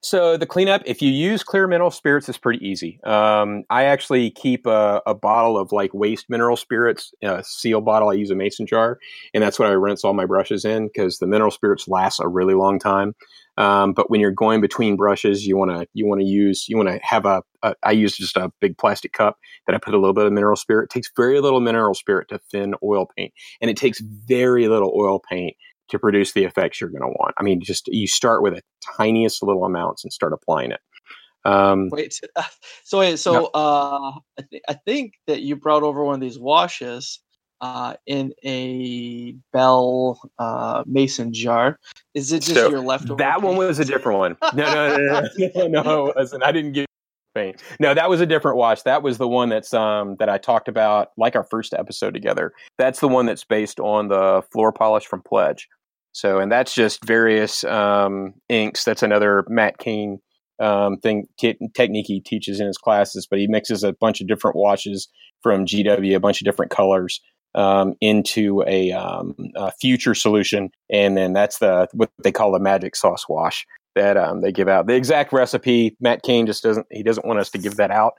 [0.03, 3.01] So the cleanup, if you use clear mineral spirits, is pretty easy.
[3.03, 8.11] Um, I actually keep a, a bottle of like waste mineral spirits, a seal bottle.
[8.11, 8.99] I use a mason jar,
[9.35, 12.29] and that's what I rinse all my brushes in because the mineral spirits last a
[12.29, 13.15] really long time.
[13.59, 16.77] Um, but when you're going between brushes, you want to you want to use you
[16.77, 17.75] want to have a, a.
[17.83, 20.57] I use just a big plastic cup that I put a little bit of mineral
[20.57, 20.85] spirit.
[20.85, 24.93] It takes very little mineral spirit to thin oil paint, and it takes very little
[24.97, 25.57] oil paint
[25.89, 27.35] to produce the effects you're going to want.
[27.39, 28.63] I mean, just you start with the
[28.97, 30.81] tiniest little amounts and start applying it.
[31.45, 32.13] Um, Wait,
[32.85, 36.41] so wait, so uh, I, th- I think that you brought over one of these
[36.41, 37.21] washes
[37.61, 41.79] uh, in a Bell uh, mason jar.
[42.15, 43.17] Is it just So, your leftover?
[43.19, 44.37] that one was a different one.
[44.55, 46.43] No, no, no, no, no, no, it wasn't.
[46.43, 46.87] I didn't get
[47.35, 47.63] paint.
[47.81, 48.83] No, that was a different wash.
[48.83, 52.53] That was the one that's um that I talked about, like our first episode together.
[52.79, 55.69] That's the one that's based on the floor polish from Pledge.
[56.13, 58.85] So, and that's just various um, inks.
[58.85, 60.19] That's another Matt Kane
[60.59, 63.27] um, thing t- technique he teaches in his classes.
[63.31, 65.09] But he mixes a bunch of different washes
[65.43, 67.21] from GW, a bunch of different colors
[67.57, 72.61] um, into a, um, a future solution, and then that's the what they call the
[72.61, 74.87] magic sauce wash that um, they give out.
[74.87, 78.15] The exact recipe, Matt Kane just doesn't he doesn't want us to give that out.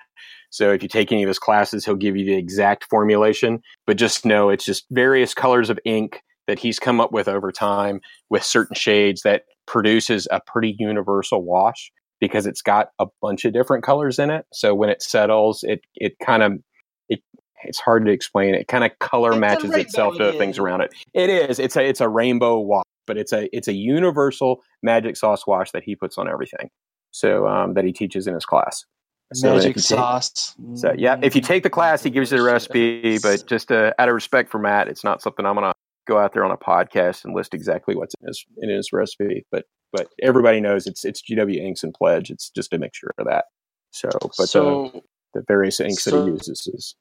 [0.49, 3.61] So if you take any of his classes, he'll give you the exact formulation.
[3.85, 7.51] But just know it's just various colors of ink that he's come up with over
[7.51, 13.45] time with certain shades that produces a pretty universal wash because it's got a bunch
[13.45, 14.45] of different colors in it.
[14.51, 16.53] So when it settles, it it kind of
[17.67, 18.55] it's hard to explain.
[18.55, 20.93] It kind of color It's matches itself to the things around it.
[21.13, 21.59] It is.
[21.59, 25.71] It's a it's a rainbow wash, but it's a it's a universal magic sauce wash
[25.71, 26.69] that he puts on everything.
[27.11, 28.85] So um, that he teaches in his class.
[29.33, 30.55] So magic you take- sauce.
[30.75, 33.17] So yeah, if you take the class, he gives you the recipe.
[33.19, 35.73] But just uh, out of respect for Matt, it's not something I'm gonna
[36.07, 39.45] go out there on a podcast and list exactly what's in his in his recipe.
[39.51, 42.29] But but everybody knows it's it's GW inks and pledge.
[42.29, 43.45] It's just a mixture of that.
[43.91, 45.03] So but the, so
[45.33, 46.95] the various inks that he uses is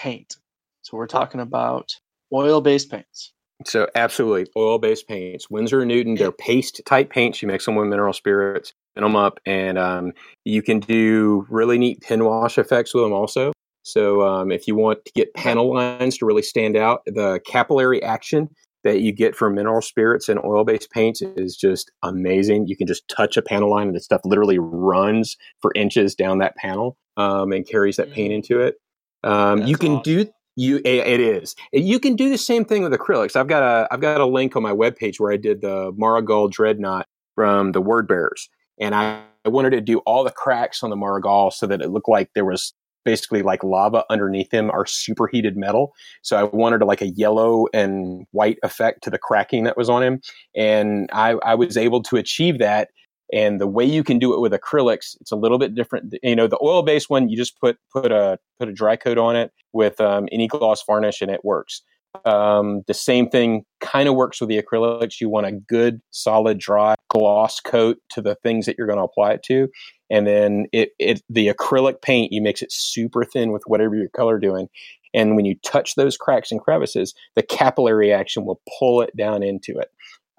[0.00, 0.36] paint.
[0.82, 1.92] So we're talking about
[2.32, 3.32] oil-based paints.
[3.66, 5.50] So absolutely, oil-based paints.
[5.50, 7.42] Winsor and Newton, they're paste type paints.
[7.42, 10.12] You mix them with mineral spirits, thin them up, and um,
[10.46, 13.52] you can do really neat pin wash effects with them also.
[13.82, 18.02] So um, if you want to get panel lines to really stand out, the capillary
[18.02, 18.48] action
[18.82, 22.66] that you get from mineral spirits and oil-based paints is just amazing.
[22.66, 26.38] You can just touch a panel line, and the stuff literally runs for inches down
[26.38, 28.36] that panel um, and carries that paint Mm.
[28.36, 28.76] into it.
[29.24, 30.02] Um, you can awesome.
[30.02, 31.54] do you it is.
[31.72, 33.36] You can do the same thing with acrylics.
[33.36, 36.52] I've got a i've got a link on my webpage where i did the marigold
[36.52, 38.48] dreadnought from the word bearers.
[38.78, 41.90] And I, I wanted to do all the cracks on the marigold so that it
[41.90, 45.94] looked like there was basically like lava underneath them are superheated metal.
[46.22, 50.02] So i wanted like a yellow and white effect to the cracking that was on
[50.02, 50.20] him.
[50.54, 52.90] And i i was able to achieve that
[53.32, 56.36] and the way you can do it with acrylics it's a little bit different you
[56.36, 59.36] know the oil based one you just put put a put a dry coat on
[59.36, 61.82] it with um, any gloss varnish and it works.
[62.24, 65.20] Um, the same thing kind of works with the acrylics.
[65.20, 69.04] You want a good solid dry gloss coat to the things that you're going to
[69.04, 69.68] apply it to
[70.10, 74.08] and then it, it the acrylic paint you mix it super thin with whatever your
[74.08, 74.68] color doing
[75.14, 79.42] and when you touch those cracks and crevices the capillary action will pull it down
[79.42, 79.90] into it.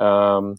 [0.03, 0.57] Um,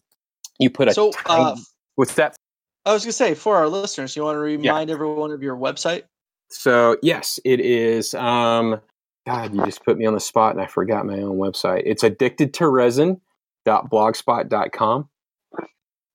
[0.58, 1.56] you put a So tiny, uh,
[1.96, 2.36] with that
[2.84, 6.02] I was gonna say for our listeners, you want to remind everyone of your website?
[6.50, 8.12] So yes, it is.
[8.14, 8.80] Um,
[9.26, 11.82] God, you just put me on the spot, and I forgot my own website.
[11.86, 15.08] It's addicted to resin.blogspot.com.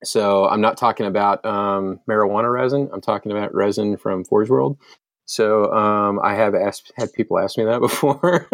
[0.04, 2.88] So I'm not talking about um, marijuana resin.
[2.92, 4.78] I'm talking about resin from Forge World.
[5.24, 8.46] So um, I have asked, had people ask me that before,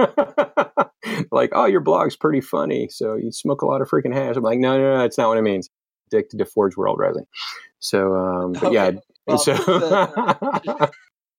[1.32, 2.88] like, "Oh, your blog's pretty funny.
[2.88, 5.28] So you smoke a lot of freaking hash." I'm like, "No, no, no, that's not
[5.28, 5.68] what it means.
[6.08, 7.26] Addicted to Forge World resin."
[7.78, 8.92] So, um, but yeah,
[9.26, 9.54] Well, so,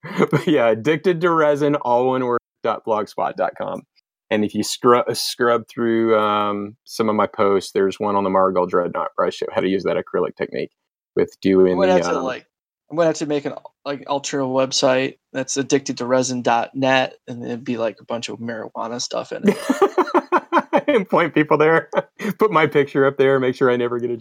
[0.04, 3.84] but yeah, addicted to resin, all one word, dot blogspot.com.
[4.32, 8.30] And if you scrub, scrub through um, some of my posts, there's one on the
[8.30, 10.72] Marigold Dreadnought where I show how to use that acrylic technique
[11.16, 12.46] with I'm doing gonna the, have to um, like
[12.90, 13.54] I'm gonna have to make an
[13.84, 19.02] like alternate website that's addicted to resin.net and it'd be like a bunch of marijuana
[19.02, 20.88] stuff in it.
[20.88, 21.90] and point people there.
[22.40, 23.40] Put my picture up there.
[23.40, 24.18] Make sure I never get a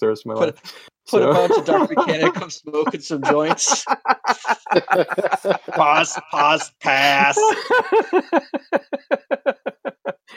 [0.00, 0.62] the rest of my Put- life.
[1.10, 3.84] Put So- a bunch of dark Mechanicum smoking some joints.
[5.72, 7.36] Pause, pause, pass.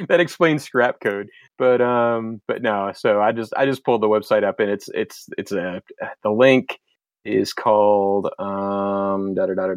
[0.07, 1.26] that explains Scrapcode.
[1.57, 2.91] But um, but no.
[2.95, 5.82] So I just I just pulled the website up, and it's it's it's a
[6.24, 6.80] the link
[7.26, 9.74] is called um da da da da.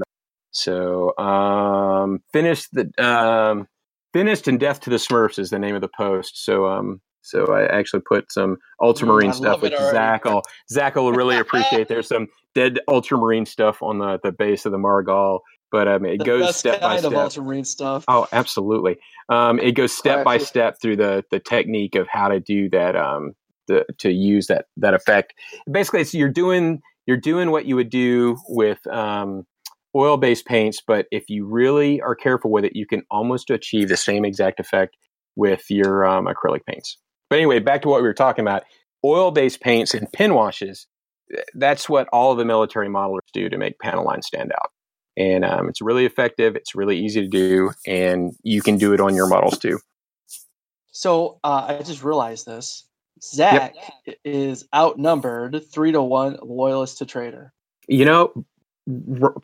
[0.52, 3.66] So um, finished the um
[4.12, 6.44] finished and death to the Smurfs is the name of the post.
[6.44, 10.24] So um so I actually put some ultramarine mm, stuff with Zach.
[10.24, 11.88] Will, Zach will really appreciate.
[11.88, 16.18] There's some dead ultramarine stuff on the, the base of the Margal, but um, it
[16.18, 17.12] the goes step by step.
[17.12, 18.04] Of ultramarine stuff.
[18.08, 18.98] Oh, absolutely.
[19.28, 22.96] Um, it goes step by step through the the technique of how to do that.
[22.96, 23.32] Um,
[23.66, 25.34] the, to use that that effect.
[25.70, 29.44] Basically, it's you're doing you're doing what you would do with um,
[29.94, 33.88] oil based paints, but if you really are careful with it, you can almost achieve
[33.88, 34.96] the same exact effect
[35.36, 36.98] with your um, acrylic paints.
[37.28, 38.64] But anyway, back to what we were talking about
[39.04, 40.86] oil based paints and pin washes.
[41.54, 44.70] That's what all of the military modelers do to make panel lines stand out.
[45.16, 49.00] And um, it's really effective, it's really easy to do, and you can do it
[49.00, 49.78] on your models too.
[50.92, 52.84] So uh, I just realized this.
[53.22, 53.74] Zach
[54.06, 54.18] yep.
[54.24, 57.52] is outnumbered three to one loyalist to traitor.
[57.88, 58.44] You know,
[59.22, 59.34] R-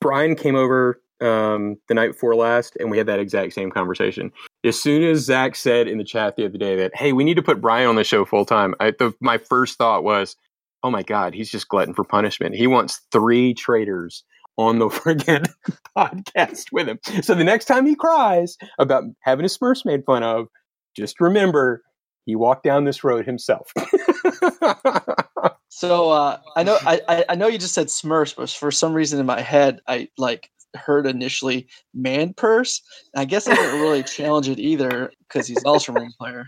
[0.00, 4.32] Bryan came over um, the night before last, and we had that exact same conversation.
[4.64, 7.36] As soon as Zach said in the chat the other day that, "Hey, we need
[7.36, 8.74] to put Bryan on the show full time,"
[9.20, 10.36] my first thought was,
[10.82, 12.56] "Oh my God, he's just glutton for punishment.
[12.56, 14.24] He wants three traitors
[14.56, 15.48] on the friggin'
[15.96, 16.98] podcast with him.
[17.22, 20.48] So the next time he cries about having his Smurfs made fun of,
[20.96, 21.82] just remember
[22.26, 23.72] he walked down this road himself."
[25.68, 29.20] so uh, I know I, I know you just said Smurfs, but for some reason
[29.20, 32.82] in my head I like heard initially man purse.
[33.14, 36.46] I guess I didn't really challenge it either because he's an Ultramarine player.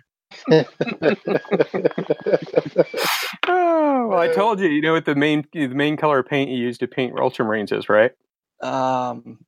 [0.53, 0.65] oh,
[4.09, 6.79] well, I told you, you know what the main the main color paint you use
[6.79, 8.13] to paint Ultramarines is, right?
[8.63, 9.39] Um,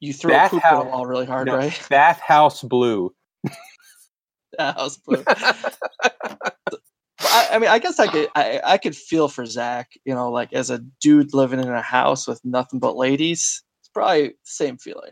[0.00, 1.86] you throw bath poop house, a wall really hard, no, right?
[1.88, 3.14] Bathhouse blue.
[4.58, 5.22] Bathhouse blue.
[7.24, 10.30] I, I, mean, I guess I could I, I could feel for Zach, you know,
[10.30, 13.62] like as a dude living in a house with nothing but ladies
[13.92, 15.10] probably the same feeling.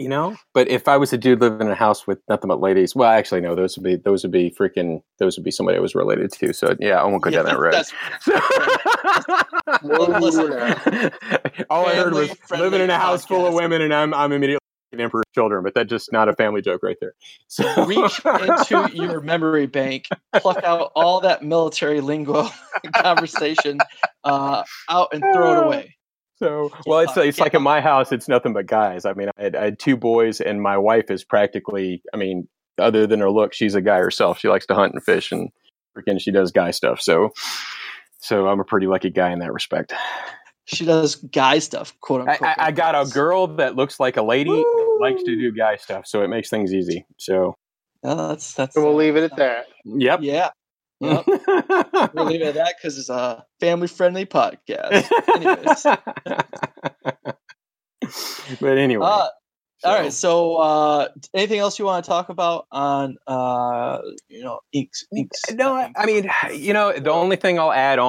[0.00, 2.60] You know, but if I was a dude living in a house with nothing but
[2.60, 5.76] ladies, well, actually, no, those would be those would be freaking those would be somebody
[5.76, 6.52] I was related to.
[6.52, 7.74] So yeah, I won't go yeah, down that road.
[11.68, 14.60] All I heard was living in a house full of women, and I'm I'm immediately
[14.96, 17.14] emperor's children, but that's just not a family joke right there.
[17.48, 22.48] So reach into your memory bank, pluck out all that military lingo
[22.94, 23.78] conversation
[24.22, 25.96] uh, out, and throw it away.
[26.40, 29.04] So, well, it's it's like in my house, it's nothing but guys.
[29.04, 32.46] I mean, I had, I had two boys, and my wife is practically, I mean,
[32.78, 34.38] other than her look, she's a guy herself.
[34.38, 35.50] She likes to hunt and fish, and
[35.96, 37.00] freaking, she does guy stuff.
[37.00, 37.30] So,
[38.20, 39.92] so I'm a pretty lucky guy in that respect.
[40.66, 42.42] She does guy stuff, quote unquote.
[42.42, 44.64] I, I got a girl that looks like a lady,
[45.00, 47.04] likes to do guy stuff, so it makes things easy.
[47.16, 47.56] So,
[48.04, 48.74] yeah, that's that's.
[48.74, 49.66] So we'll leave it at that.
[49.84, 50.20] Yep.
[50.22, 50.50] Yeah.
[51.00, 51.26] Yep.
[52.14, 55.08] we'll leave it at that because it's a family friendly podcast.
[58.60, 59.06] but anyway.
[59.06, 59.28] Uh,
[59.78, 59.88] so.
[59.88, 60.12] All right.
[60.12, 65.04] So, uh, anything else you want to talk about on, uh, you know, inks?
[65.16, 68.08] inks no, I, I mean, you know, the only thing I'll add on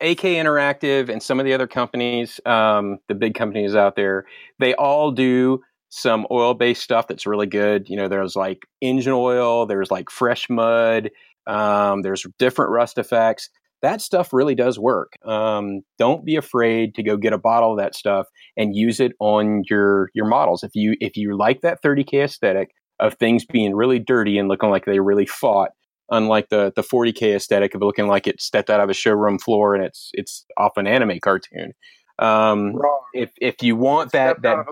[0.00, 4.24] AK Interactive and some of the other companies, um, the big companies out there,
[4.58, 5.60] they all do
[5.90, 7.88] some oil based stuff that's really good.
[7.90, 11.10] You know, there's like engine oil, there's like fresh mud,
[11.46, 13.50] um, there's different rust effects.
[13.82, 15.14] That stuff really does work.
[15.24, 18.26] Um, don't be afraid to go get a bottle of that stuff
[18.56, 20.62] and use it on your your models.
[20.62, 24.68] If you if you like that 30k aesthetic of things being really dirty and looking
[24.68, 25.70] like they really fought,
[26.10, 29.74] unlike the the 40k aesthetic of looking like it stepped out of a showroom floor
[29.74, 31.72] and it's it's off an anime cartoon.
[32.18, 32.74] Um,
[33.14, 34.66] if if you want that that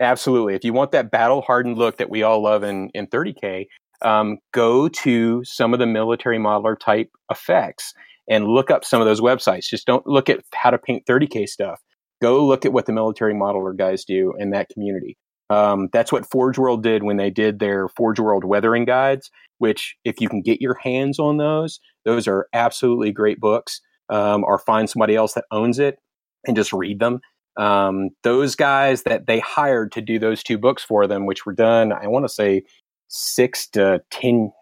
[0.00, 3.66] absolutely, if you want that battle hardened look that we all love in in 30k,
[4.02, 7.92] um, go to some of the military modeler type effects
[8.28, 9.68] and look up some of those websites.
[9.68, 11.80] Just don't look at how to paint 30K stuff.
[12.20, 15.16] Go look at what the military modeler guys do in that community.
[15.50, 19.96] Um, that's what Forge World did when they did their Forge World weathering guides, which,
[20.04, 23.80] if you can get your hands on those, those are absolutely great books.
[24.10, 25.98] Um, or find somebody else that owns it
[26.46, 27.20] and just read them.
[27.58, 31.52] Um, those guys that they hired to do those two books for them, which were
[31.52, 32.62] done, I want to say
[33.08, 34.52] six to ten,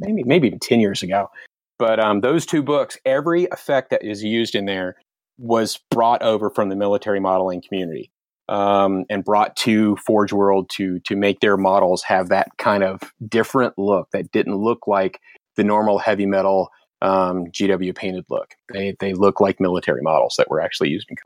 [0.00, 1.28] maybe maybe even ten years ago.
[1.78, 4.96] But um, those two books, every effect that is used in there
[5.38, 8.10] was brought over from the military modeling community
[8.48, 13.12] um, and brought to Forge World to to make their models have that kind of
[13.28, 15.20] different look that didn't look like
[15.56, 16.70] the normal heavy metal
[17.02, 18.54] um, GW painted look.
[18.72, 21.16] They they look like military models that were actually used in.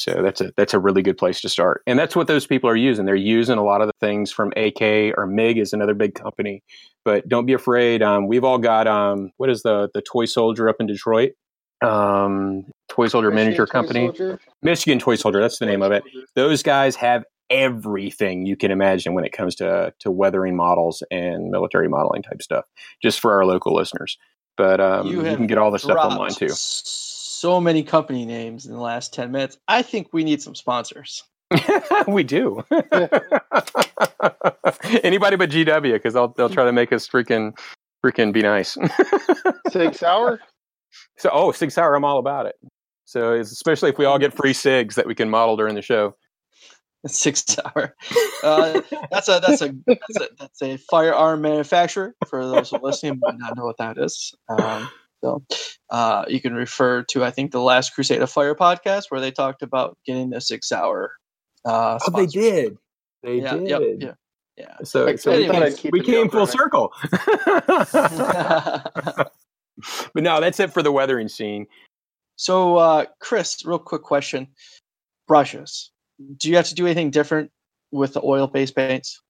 [0.00, 2.70] So that's a that's a really good place to start, and that's what those people
[2.70, 3.04] are using.
[3.04, 6.62] They're using a lot of the things from AK or MIG is another big company,
[7.04, 8.02] but don't be afraid.
[8.02, 11.32] Um, we've all got um, what is the the toy soldier up in Detroit?
[11.82, 14.40] Um, toy soldier Michigan manager Toy company, Soldier?
[14.62, 15.38] Michigan Toy Soldier.
[15.38, 16.02] That's the name of it.
[16.34, 21.50] Those guys have everything you can imagine when it comes to to weathering models and
[21.50, 22.64] military modeling type stuff.
[23.02, 24.16] Just for our local listeners,
[24.56, 26.48] but um, you, have can get all the stuff online too.
[27.40, 29.56] So many company names in the last ten minutes.
[29.66, 31.24] I think we need some sponsors.
[32.06, 32.62] we do.
[35.02, 37.58] Anybody but GW, because they'll they'll try to make us freaking
[38.04, 38.76] freaking be nice.
[39.70, 40.38] Sig Sauer?
[41.16, 42.56] so, oh, Sig Sauer, I'm all about it.
[43.06, 45.80] So, it's, especially if we all get free Sigs that we can model during the
[45.80, 46.14] show.
[47.06, 47.96] Sig Sauer.
[48.44, 52.14] Uh, that's a that's a that's a that's a firearm manufacturer.
[52.28, 54.34] For those who are listening, might not know what that is.
[54.50, 54.90] Um,
[55.22, 55.42] so
[55.90, 59.30] uh, you can refer to I think the last Crusade of Fire podcast where they
[59.30, 61.12] talked about getting a Sig Sauer.
[61.64, 62.76] Uh, Oh, they did.
[63.22, 63.68] They Yeah, did.
[63.68, 64.12] yep, yeah,
[64.56, 64.76] yeah.
[64.84, 66.92] So, Like, so we, I thought I'd keep we came full circle.
[70.14, 71.66] but no, that's it for the weathering scene.
[72.36, 74.48] so, uh, Chris, real quick question:
[75.28, 75.90] brushes.
[76.36, 77.50] Do you have to do anything different
[77.92, 79.20] with the oil-based paints?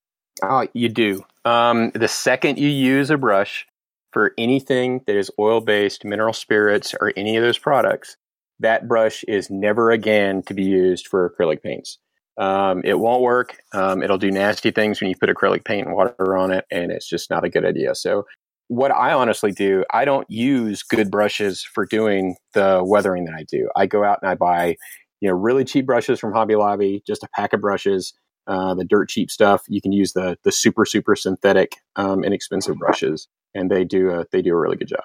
[0.42, 1.24] Oh, you do.
[1.44, 3.66] Um, the second you use a brush
[4.12, 8.16] for anything that is oil based, mineral spirits, or any of those products,
[8.58, 11.98] that brush is never again to be used for acrylic paints.
[12.38, 13.56] Um, it won't work.
[13.74, 16.90] Um, it'll do nasty things when you put acrylic paint and water on it, and
[16.90, 17.94] it's just not a good idea.
[17.94, 18.26] So,
[18.68, 23.44] what I honestly do, I don't use good brushes for doing the weathering that I
[23.50, 23.68] do.
[23.74, 24.76] I go out and I buy,
[25.20, 28.14] you know, really cheap brushes from Hobby Lobby, just a pack of brushes
[28.46, 29.62] uh, the dirt cheap stuff.
[29.68, 34.26] You can use the the super super synthetic um, inexpensive brushes, and they do a,
[34.32, 35.04] they do a really good job.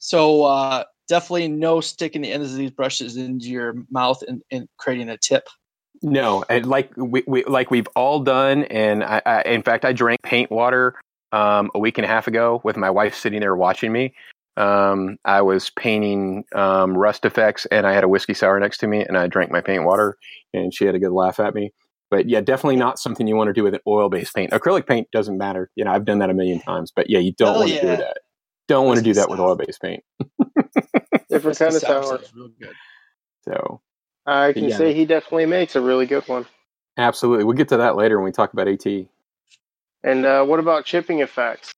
[0.00, 4.68] So uh, definitely no sticking the ends of these brushes into your mouth and, and
[4.76, 5.48] creating a tip.
[6.02, 9.92] No, and like we, we like we've all done, and I, I in fact I
[9.92, 10.96] drank paint water
[11.32, 14.14] um, a week and a half ago with my wife sitting there watching me.
[14.56, 18.86] Um, I was painting um, rust effects, and I had a whiskey sour next to
[18.86, 20.16] me, and I drank my paint water,
[20.52, 21.72] and she had a good laugh at me.
[22.10, 24.52] But yeah, definitely not something you want to do with an oil-based paint.
[24.52, 25.70] Acrylic paint doesn't matter.
[25.74, 26.92] You know, I've done that a million times.
[26.94, 28.18] But yeah, you don't Hell want to do that.
[28.68, 30.02] Don't want to do that with oil-based paint.
[31.28, 32.20] Different kind of Sour sour.
[32.36, 32.74] real good.
[33.42, 33.80] So
[34.26, 34.76] I can Yeah.
[34.76, 36.46] say he definitely makes a really good one.
[36.96, 38.86] absolutely, we'll get to that later when we talk about AT.
[40.04, 41.72] And uh, what about chipping effects?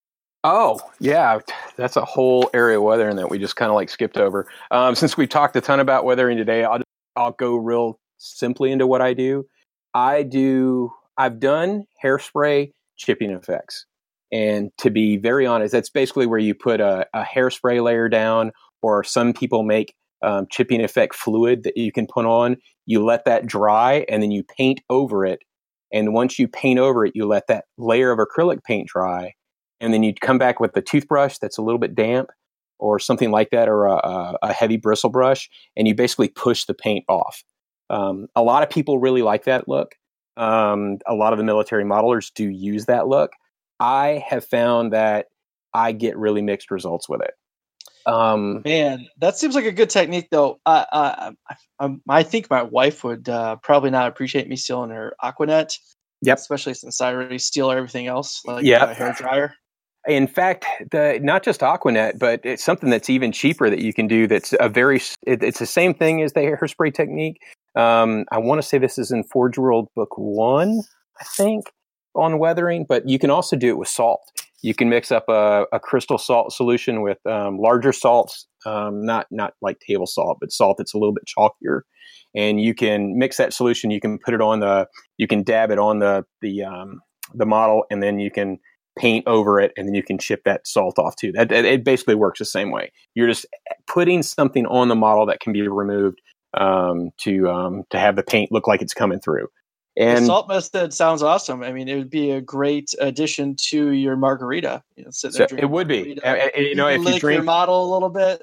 [0.45, 1.39] Oh, yeah.
[1.77, 4.47] That's a whole area of weathering that we just kind of like skipped over.
[4.71, 6.83] Um, since we've talked a ton about weathering today, I'll,
[7.17, 9.47] I'll go real simply into what I do.
[9.97, 13.87] I do, I've done hairspray chipping effects.
[14.31, 18.53] And to be very honest, that's basically where you put a, a hairspray layer down,
[18.83, 22.59] or some people make um, chipping effect fluid that you can put on.
[22.85, 25.41] You let that dry and then you paint over it.
[25.91, 29.33] And once you paint over it, you let that layer of acrylic paint dry
[29.81, 32.29] and then you'd come back with a toothbrush that's a little bit damp
[32.79, 36.75] or something like that or a, a heavy bristle brush and you basically push the
[36.75, 37.43] paint off
[37.91, 39.95] um, a lot of people really like that look
[40.37, 43.33] um, a lot of the military modelers do use that look
[43.81, 45.27] i have found that
[45.75, 47.35] i get really mixed results with it
[48.07, 50.61] um, Man, that seems like a good technique, though.
[50.65, 55.17] I I, I, I think my wife would uh, probably not appreciate me stealing her
[55.21, 55.77] Aquanet.
[56.23, 56.39] Yep.
[56.39, 58.91] Especially since I already steal everything else, like Yep.
[58.91, 59.55] a hair dryer.
[60.07, 64.07] in fact, the not just Aquanet, but it's something that's even cheaper that you can
[64.07, 64.29] do.
[64.29, 65.01] That's a very.
[65.27, 67.41] It, it's the same thing as the hairspray technique.
[67.77, 70.81] Um, I want to say this is in Forge World Book One,
[71.21, 71.73] I think,
[72.15, 72.87] on weathering.
[72.89, 74.21] But you can also do it with salt.
[74.63, 79.27] You can mix up a, a crystal salt solution with um, larger salts, um, not
[79.31, 81.83] not like table salt, but salt that's a little bit chalkier.
[82.35, 83.91] And you can mix that solution.
[83.91, 84.87] You can put it on the.
[85.19, 87.01] You can dab it on the the um,
[87.35, 88.59] the model, and then you can
[88.99, 91.31] paint over it, and then you can chip that salt off too.
[91.33, 92.91] That, that- it basically works the same way.
[93.15, 93.45] You're just
[93.87, 96.21] putting something on the model that can be removed
[96.57, 99.49] um, to um, to have the paint look like it's coming through.
[99.97, 101.63] the And salt method sounds awesome.
[101.63, 104.83] I mean, it would be a great addition to your margarita.
[104.97, 106.19] You know, so it would be,
[106.57, 108.43] you know, if you lick your model a little bit.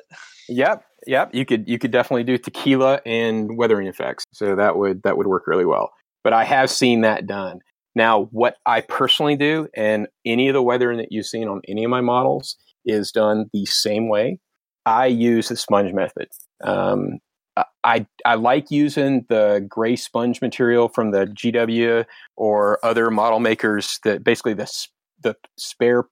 [0.50, 4.26] yep, yep, you could you could definitely do tequila and weathering effects.
[4.34, 5.92] So that would that would work really well.
[6.24, 7.60] But I have seen that done.
[7.96, 11.84] Now, what I personally do, and any of the weathering that you've seen on any
[11.84, 12.56] of my models,
[12.86, 14.40] is done the same way.
[14.86, 16.28] I use the sponge method.
[16.64, 17.20] Um,
[17.84, 24.00] I I like using the gray sponge material from the GW or other model makers
[24.04, 24.72] that basically the
[25.22, 26.06] the spare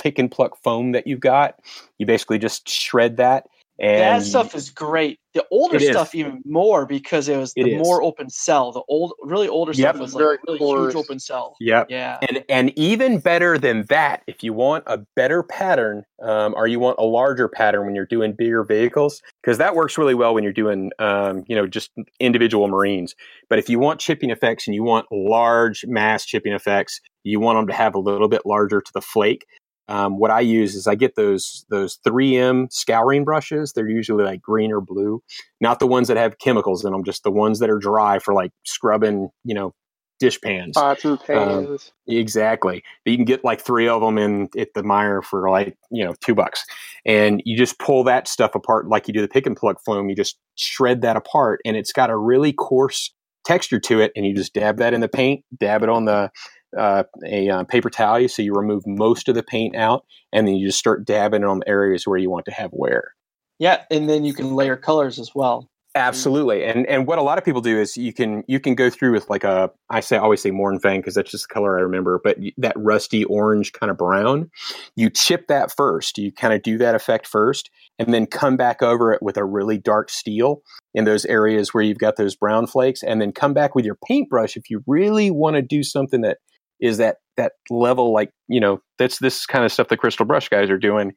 [0.00, 1.60] pick and pluck foam that you've got.
[1.98, 3.46] You basically just shred that,
[3.80, 5.20] And that stuff is great.
[5.34, 5.90] The older It is.
[5.90, 7.78] stuff even more because it was It the is.
[7.78, 8.72] more open cell.
[8.72, 9.90] The old, really older Yep.
[9.94, 10.94] stuff was Very like really coarse.
[10.94, 11.54] huge open cell.
[11.60, 11.86] Yep.
[11.88, 12.18] Yeah.
[12.28, 16.80] And and even better than that, if you want a better pattern, um, or you
[16.80, 20.42] want a larger pattern when you're doing bigger vehicles, because that works really well when
[20.42, 23.14] you're doing, um, you know, just individual Marines.
[23.48, 27.58] But if you want chipping effects and you want large mass chipping effects, you want
[27.58, 29.46] them to have a little bit larger to the flake.
[29.88, 33.72] Um, what I use is I get those those 3M scouring brushes.
[33.72, 35.22] They're usually like green or blue,
[35.60, 38.34] not the ones that have chemicals in them, just the ones that are dry for
[38.34, 39.74] like scrubbing, you know,
[40.18, 40.74] dish pans.
[40.74, 41.92] Pots and pans.
[42.06, 42.82] Exactly.
[43.04, 46.14] You can get like three of them in at the Meijer for like, you know,
[46.22, 46.64] two bucks.
[47.06, 50.08] And you just pull that stuff apart like you do the pick and pluck foam.
[50.08, 53.14] You just shred that apart and it's got a really coarse
[53.44, 54.12] texture to it.
[54.14, 56.30] And you just dab that in the paint, dab it on the
[56.76, 60.56] uh, a uh, paper towel so you remove most of the paint out and then
[60.56, 63.14] you just start dabbing on the areas where you want to have wear.
[63.58, 65.68] Yeah, and then you can layer colors as well.
[65.94, 68.88] Absolutely, and and what a lot of people do is you can you can go
[68.88, 71.76] through with like a I say I always say Mornfang because that's just the color
[71.76, 74.50] I remember, but that rusty orange kind of brown,
[74.94, 76.18] you chip that first.
[76.18, 79.44] You kind of do that effect first, and then come back over it with a
[79.44, 80.62] really dark steel
[80.94, 83.98] in those areas where you've got those brown flakes, and then come back with your
[84.06, 86.38] paintbrush if you really want to do something that
[86.80, 90.48] is that that level like you know that's this kind of stuff the crystal brush
[90.48, 91.12] guys are doing.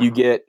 [0.00, 0.42] You get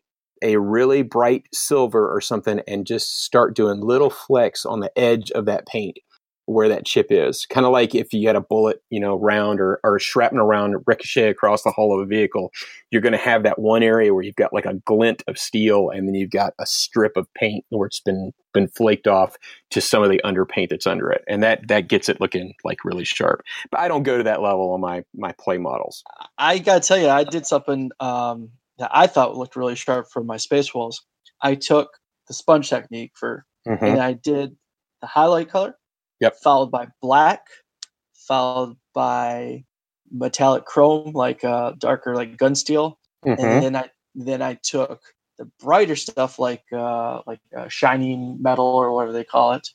[0.44, 5.32] a really bright silver or something and just start doing little flecks on the edge
[5.32, 5.98] of that paint
[6.46, 7.46] where that chip is.
[7.48, 10.76] Kind of like if you had a bullet, you know, round or, or shrapnel round
[10.86, 12.52] ricochet across the hull of a vehicle,
[12.92, 15.90] you're going to have that one area where you've got like a glint of steel
[15.90, 19.36] and then you've got a strip of paint where it's been been flaked off
[19.70, 21.24] to some of the underpaint that's under it.
[21.28, 23.42] And that that gets it looking like really sharp.
[23.72, 26.04] But I don't go to that level on my my play models.
[26.38, 30.24] I gotta tell you, I did something um, that I thought looked really sharp for
[30.24, 31.04] my Space Wolves.
[31.42, 31.90] I took
[32.28, 33.82] the sponge technique for, Mhm.
[33.82, 34.56] and I did
[35.02, 35.78] the highlight color.
[36.26, 36.38] Yep.
[36.38, 37.46] Followed by black,
[38.14, 39.64] followed by
[40.12, 43.38] metallic chrome, like uh, darker, like gun steel, Mhm.
[43.40, 45.02] and then I then I took
[45.38, 49.68] the brighter stuff, like uh, like uh, shiny metal or whatever they call it,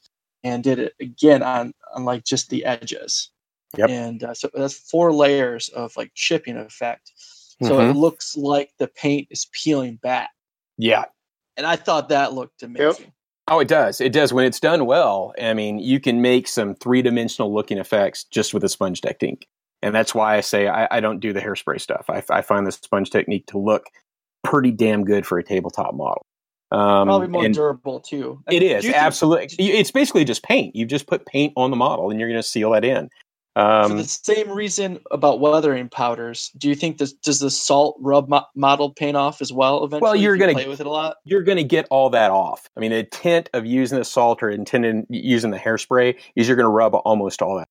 [0.43, 3.31] and did it again on on like just the edges.
[3.77, 3.89] Yep.
[3.91, 7.13] And uh, so that's four layers of like chipping effect.
[7.63, 7.91] So Mhm.
[7.91, 10.31] it looks like the paint is peeling back.
[10.79, 11.05] Yeah.
[11.57, 13.13] And I thought that looked amazing.
[13.51, 14.01] Oh, it does.
[14.01, 14.33] It does.
[14.33, 18.55] When it's done well, I mean, you can make some three dimensional looking effects just
[18.55, 19.49] with a sponge technique.
[19.83, 22.05] And that's why I say I, I don't do the hairspray stuff.
[22.09, 23.87] I, I find the sponge technique to look
[24.45, 26.25] pretty damn good for a tabletop model.
[26.71, 28.41] Um, Probably more durable too.
[28.49, 29.47] it Do is you think- absolutely.
[29.59, 30.77] It's basically just paint.
[30.77, 33.09] You just put paint on the model, and you're going to seal that in.
[33.61, 37.97] For Um, the same reason about weathering powders, do you think this does the salt
[38.01, 39.85] rub mo- model paint off as well?
[39.85, 41.17] Eventually, well, you're you gonna- play with it a lot.
[41.25, 42.69] you're going to get all that off.
[42.77, 46.57] I mean, the intent of using the salt or intended using the hairspray is you're
[46.57, 47.69] going to rub almost all that.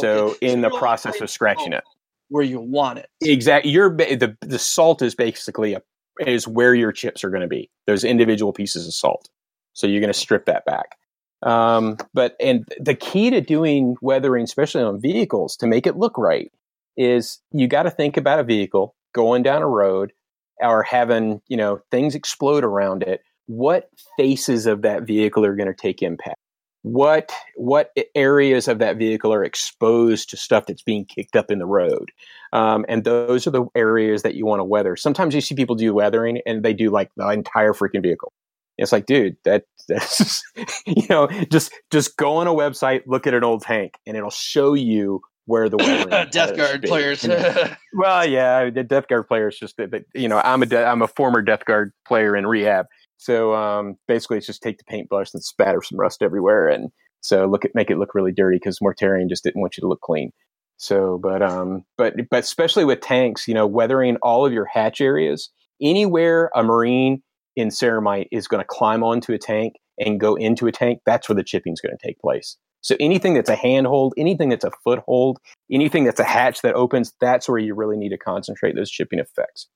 [0.00, 0.46] So Okay.
[0.52, 1.84] in the process of scratching it.
[2.28, 3.08] where you want it.
[3.20, 3.70] Exactly.
[3.70, 5.82] Your ba- the the salt is basically a,
[6.26, 7.70] is where your chips are going to be.
[7.86, 9.28] Those individual pieces of salt.
[9.74, 10.96] So you're going to strip that back.
[11.42, 16.16] Um, but and the key to doing weathering, especially on vehicles, to make it look
[16.16, 16.50] right,
[16.96, 20.12] is you got to think about a vehicle going down a road
[20.60, 23.22] or having you know things explode around it.
[23.46, 26.38] What faces of that vehicle are going to take impact?
[26.82, 31.58] What what areas of that vehicle are exposed to stuff that's being kicked up in
[31.58, 32.10] the road?
[32.52, 34.96] Um, and those are the areas that you want to weather.
[34.96, 38.32] Sometimes you see people do weathering and they do like the entire freaking vehicle.
[38.78, 40.42] It's like, dude, that that's
[40.86, 44.30] you know, just just go on a website, look at an old tank, and it'll
[44.30, 45.76] show you where the
[46.32, 47.24] Death Guard players.
[47.24, 51.02] And- well, yeah, the Death Guard players just that, You know, I'm a de- I'm
[51.02, 55.32] a former Death Guard player in rehab, so um, basically it's just take the paintbrush
[55.32, 58.80] and spatter some rust everywhere, and so look at make it look really dirty because
[58.80, 60.32] Mortarion just didn't want you to look clean.
[60.78, 65.00] So, but um, but but especially with tanks, you know, weathering all of your hatch
[65.00, 65.50] areas,
[65.80, 67.22] anywhere a marine
[67.56, 71.28] in ceramite is going to climb onto a tank and go into a tank, that's
[71.28, 72.56] where the chipping is going to take place.
[72.82, 75.38] So anything that's a handhold, anything that's a foothold,
[75.72, 79.18] anything that's a hatch that opens, that's where you really need to concentrate those chipping
[79.18, 79.66] effects.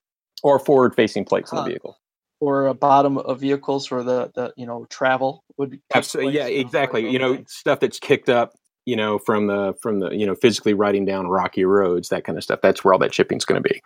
[0.43, 1.99] Or forward facing plates in the vehicle.
[2.41, 6.35] or a bottom of vehicles where the, the you know travel would Absolutely.
[6.35, 7.11] Yeah, exactly.
[7.11, 7.53] You know, things.
[7.53, 8.53] stuff that's kicked up,
[8.87, 12.39] you know, from the from the, you know, physically riding down rocky roads, that kind
[12.39, 12.61] of stuff.
[12.63, 13.83] That's where all that chipping's gonna be.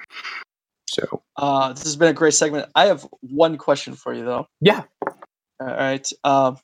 [0.94, 2.70] So Uh, this has been a great segment.
[2.74, 4.46] I have one question for you though.
[4.60, 4.84] yeah.
[5.60, 6.08] All right.
[6.24, 6.58] Um,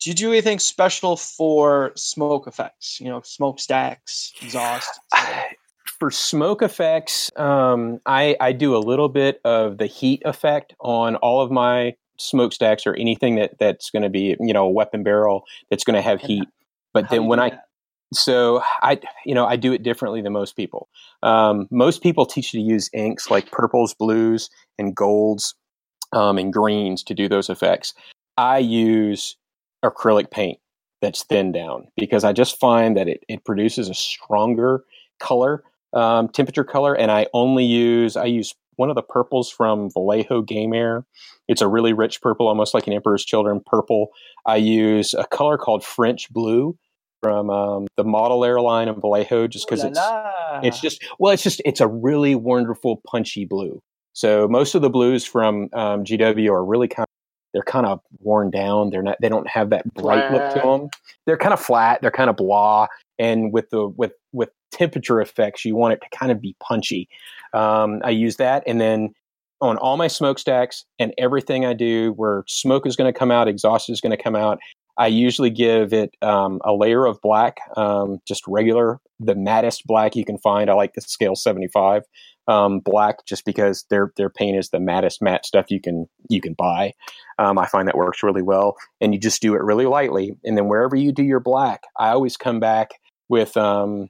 [0.00, 2.98] do you do anything special for smoke effects?
[3.00, 5.00] You know, smoke stacks, exhaust.
[5.98, 11.16] for smoke effects, um, I, I do a little bit of the heat effect on
[11.16, 15.02] all of my smokestacks or anything that that's going to be you know a weapon
[15.02, 16.48] barrel that's going to have heat.
[16.92, 17.64] But How then when I that?
[18.12, 20.88] So I you know I do it differently than most people.
[21.22, 25.54] Um, most people teach you to use inks like purples, blues, and golds
[26.12, 27.94] um, and greens to do those effects.
[28.36, 29.36] I use
[29.84, 30.58] acrylic paint
[31.00, 34.84] that's thinned down because I just find that it, it produces a stronger
[35.18, 39.90] color, um, temperature color, and I only use I use one of the purples from
[39.90, 41.04] Vallejo Game Air.
[41.48, 44.08] It's a really rich purple, almost like an Emperor's Children purple.
[44.46, 46.76] I use a color called French Blue
[47.22, 50.60] from um, the Model Airline of Vallejo, just because it's la.
[50.62, 53.80] it's just well, it's just it's a really wonderful punchy blue.
[54.12, 57.08] So most of the blues from um, GW are really kind of
[57.52, 58.90] they're kind of worn down.
[58.90, 60.88] They're not they don't have that bright look to them.
[61.26, 62.00] They're kind of flat.
[62.02, 62.88] They're kind of blah.
[63.18, 67.08] And with the with with temperature effects, you want it to kind of be punchy.
[67.52, 69.14] Um, I use that, and then
[69.60, 73.46] on all my smokestacks and everything I do, where smoke is going to come out,
[73.46, 74.58] exhaust is going to come out.
[74.98, 80.14] I usually give it um, a layer of black, um, just regular, the mattest black
[80.16, 80.68] you can find.
[80.68, 82.02] I like the scale 75
[82.48, 86.40] um, black, just because their their paint is the mattest matte stuff you can you
[86.40, 86.92] can buy.
[87.38, 90.32] Um, I find that works really well, and you just do it really lightly.
[90.44, 92.90] And then wherever you do your black, I always come back
[93.28, 94.08] with um,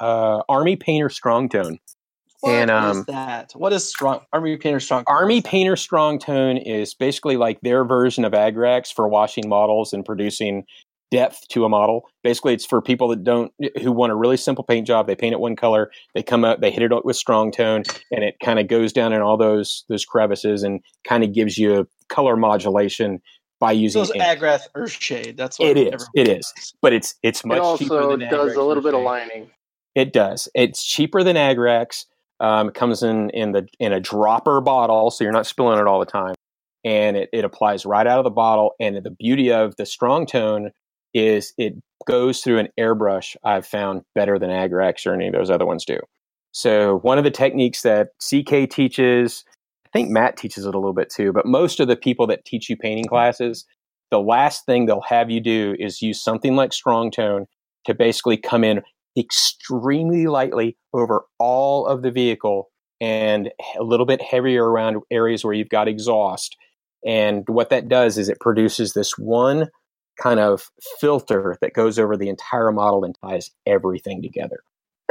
[0.00, 1.78] uh, Army Painter Strong Tone.
[2.44, 3.52] What and, is um, that?
[3.54, 5.04] What is strong Army Painter Strong?
[5.06, 5.48] Army What's?
[5.48, 10.64] Painter Strong Tone is basically like their version of Agrax for washing models and producing
[11.10, 12.06] depth to a model.
[12.22, 15.06] Basically, it's for people that don't who want a really simple paint job.
[15.06, 15.90] They paint it one color.
[16.14, 19.14] They come out, they hit it with strong tone, and it kind of goes down
[19.14, 23.22] in all those those crevices and kind of gives you a color modulation
[23.58, 24.38] by using So it's ink.
[24.38, 25.38] Agrax Earthshade.
[25.38, 25.86] That's what It is.
[25.86, 26.74] everyone It is.
[26.82, 29.50] But it's it's much It also than does Agrax a little bit of lining.
[29.94, 30.48] It does.
[30.54, 32.04] It's cheaper than Agrax.
[32.40, 35.86] Um, it comes in in the in a dropper bottle, so you're not spilling it
[35.86, 36.34] all the time,
[36.84, 38.72] and it, it applies right out of the bottle.
[38.80, 40.70] And the beauty of the strong tone
[41.14, 41.74] is it
[42.06, 43.36] goes through an airbrush.
[43.44, 45.98] I've found better than Agrax or any of those other ones do.
[46.52, 49.44] So one of the techniques that CK teaches,
[49.86, 52.44] I think Matt teaches it a little bit too, but most of the people that
[52.44, 53.64] teach you painting classes,
[54.10, 57.46] the last thing they'll have you do is use something like strong tone
[57.86, 58.82] to basically come in
[59.16, 65.54] extremely lightly over all of the vehicle and a little bit heavier around areas where
[65.54, 66.56] you've got exhaust.
[67.04, 69.68] And what that does is it produces this one
[70.20, 74.60] kind of filter that goes over the entire model and ties everything together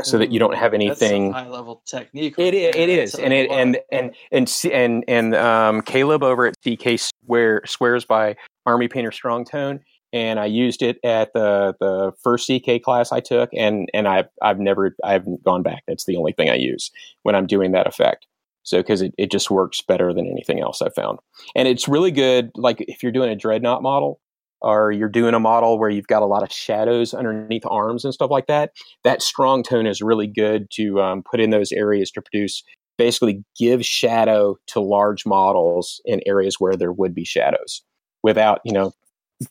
[0.02, 2.36] so that you don't have anything high level technique.
[2.38, 2.82] it right is, there.
[2.82, 7.62] it is, and it and and and and and um, Caleb over at CK swear
[7.66, 8.36] swears by
[8.66, 9.82] Army Painter Strong Tone,
[10.14, 14.30] and I used it at the the first CK class I took, and and I've
[14.42, 15.84] I've never I haven't gone back.
[15.88, 16.92] That's the only thing I use
[17.24, 18.28] when I'm doing that effect.
[18.66, 21.20] So because it, it just works better than anything else I've found,
[21.56, 22.52] and it's really good.
[22.56, 24.22] Like if you're doing a dreadnought model,
[24.62, 28.14] or you're doing a model where you've got a lot of shadows underneath arms and
[28.14, 28.72] stuff like that,
[29.04, 32.64] that strong tone is really good to um, put in those areas to produce
[32.98, 37.82] basically give shadow to large models in areas where there would be shadows
[38.22, 38.94] without you know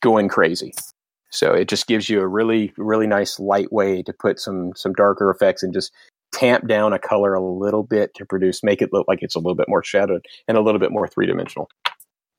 [0.00, 0.72] going crazy
[1.30, 4.92] so it just gives you a really really nice light way to put some some
[4.92, 5.92] darker effects and just
[6.32, 9.38] tamp down a color a little bit to produce make it look like it's a
[9.38, 11.68] little bit more shadowed and a little bit more three-dimensional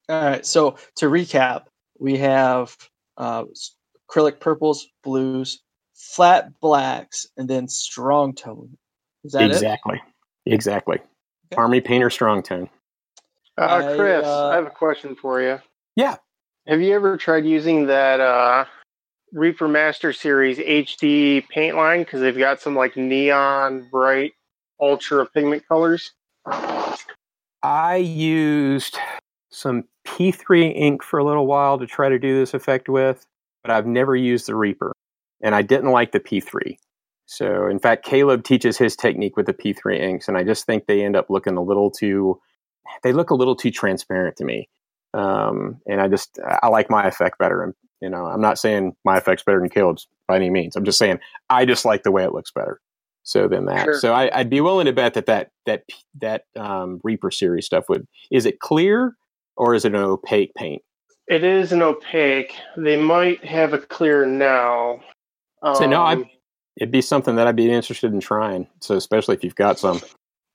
[0.09, 0.45] All right.
[0.45, 1.65] So to recap,
[1.99, 2.75] we have
[3.17, 3.45] uh,
[4.09, 5.61] acrylic purples, blues,
[5.93, 8.75] flat blacks, and then strong tone.
[9.23, 9.51] Is that it?
[9.51, 10.01] exactly
[10.45, 10.97] exactly
[11.53, 11.61] Okay.
[11.61, 12.69] army painter strong tone
[13.57, 15.59] Uh, I, Chris, uh, I have a question for you.
[15.95, 16.15] Yeah.
[16.65, 18.63] Have you ever tried using that uh,
[19.33, 21.99] Reaper Master Series HD paint line?
[21.99, 24.31] Because they've got some like neon bright
[24.79, 26.13] ultra pigment colors.
[27.63, 28.97] I used
[29.49, 33.25] some P3 ink for a little while to try to do this effect with,
[33.61, 34.93] but I've never used the Reaper,
[35.41, 36.77] and I didn't like the P3.
[37.25, 40.85] So, in fact, Caleb teaches his technique with the P3 inks, and I just think
[40.85, 42.39] they end up looking a little too.
[43.03, 44.69] They look a little too transparent to me,
[45.13, 47.63] um, and I just I like my effect better.
[47.63, 50.75] And you know, I'm not saying my effect's better than Caleb's by any means.
[50.75, 51.19] I'm just saying
[51.49, 52.79] I just like the way it looks better.
[53.25, 53.85] So than that.
[53.85, 53.99] Sure.
[53.99, 55.83] So I, I'd be willing to bet that that that
[56.19, 59.15] that um, Reaper series stuff would is it clear
[59.55, 60.81] or is it an opaque paint?
[61.27, 62.53] It is an opaque.
[62.75, 64.99] They might have a clear now.
[65.63, 66.25] So no, I- Um,
[66.75, 68.67] It'd be something that I'd be interested in trying.
[68.81, 70.01] So especially if you've got some.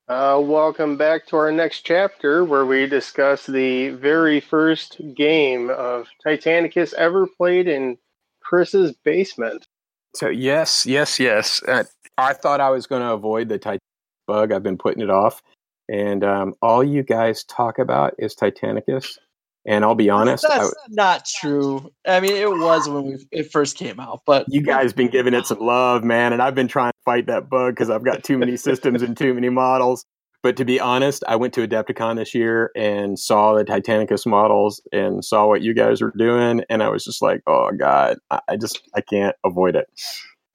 [0.09, 6.07] Uh, welcome back to our next chapter where we discuss the very first game of
[6.25, 7.95] Titanicus ever played in
[8.41, 9.67] Chris's basement.
[10.15, 11.61] So yes, yes, yes.
[11.61, 11.83] Uh,
[12.17, 13.81] I thought I was going to avoid the Titanic
[14.25, 14.51] bug.
[14.51, 15.43] I've been putting it off,
[15.87, 19.19] and um, all you guys talk about is Titanicus.
[19.65, 21.91] And I'll be honest, That's I, not true.
[22.07, 25.33] I mean, it was when we it first came out, but you guys been giving
[25.33, 28.23] it some love, man, and I've been trying to fight that bug because I've got
[28.23, 30.05] too many systems and too many models.
[30.41, 34.81] But to be honest, I went to Adepticon this year and saw the Titanicus models
[34.93, 38.39] and saw what you guys were doing, and I was just like, "Oh God, I,
[38.47, 39.87] I just I can't avoid it."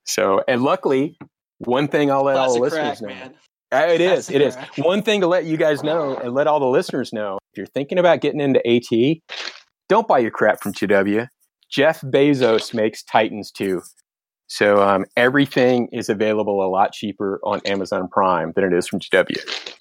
[0.05, 1.19] So, and luckily,
[1.59, 3.09] one thing I'll let all the listeners crack, know.
[3.09, 3.35] man.
[3.75, 4.31] Uh, It is.
[4.31, 4.57] It is.
[4.79, 7.67] One thing to let you guys know and let all the listeners know if you're
[7.67, 9.19] thinking about getting into AT,
[9.89, 11.29] don't buy your crap from GW.
[11.71, 13.83] Jeff Bezos makes Titans too.
[14.47, 19.01] So um, everything is available a lot cheaper on Amazon Prime than it is from
[19.01, 19.75] GW.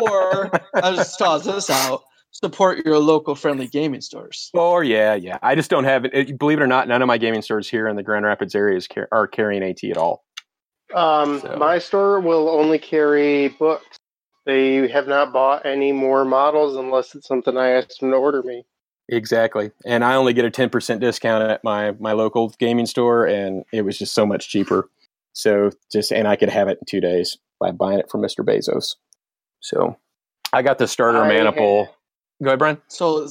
[0.00, 4.50] or I'll just toss this out: support your local friendly gaming stores.
[4.54, 5.38] Or yeah, yeah.
[5.42, 6.14] I just don't have it.
[6.14, 8.54] it- Believe it or not, none of my gaming stores here in the Grand Rapids
[8.54, 10.24] area is car- are carrying AT at all.
[10.96, 13.98] Um, So- My store will only carry books.
[14.46, 18.42] They have not bought any more models unless it's something I asked them to order
[18.42, 18.64] me.
[19.08, 19.70] Exactly.
[19.84, 23.82] And I only get a 10% discount at my, my local gaming store, and it
[23.82, 24.88] was just so much cheaper.
[25.32, 28.44] So just, and I could have it in two days by buying it from Mr.
[28.44, 28.96] Bezos.
[29.60, 29.96] So
[30.52, 31.84] I got the starter I maniple.
[31.86, 31.92] had-
[32.42, 32.82] Go ahead, Bryan.
[32.88, 33.26] So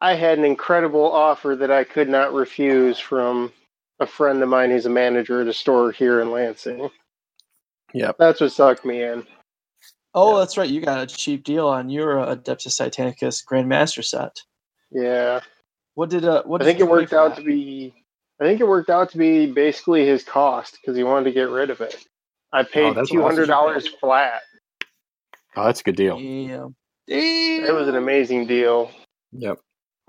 [0.00, 3.52] I had an incredible offer that I could not refuse from
[4.00, 6.90] a friend of mine who's a manager at a store here in Lansing.
[7.94, 8.16] Yep.
[8.18, 9.26] That's what sucked me in.
[10.14, 10.38] oh, Yeah.
[10.40, 10.68] that's right.
[10.70, 14.36] You got a cheap deal on your uh, Adeptus Titanicus Grandmaster set.
[14.90, 15.40] Yeah.
[15.94, 16.42] What did uh?
[16.44, 17.42] What I think you it worked out that?
[17.42, 17.94] to be
[18.40, 21.50] I think it worked out to be basically his cost because he wanted to get
[21.50, 21.96] rid of it.
[22.52, 23.98] I paid Oh, two hundred dollars awesome.
[24.00, 24.40] flat.
[25.56, 26.16] Oh, that's a good deal.
[26.16, 26.74] Damn.
[27.08, 28.90] It was an amazing deal.
[29.32, 29.58] Yep.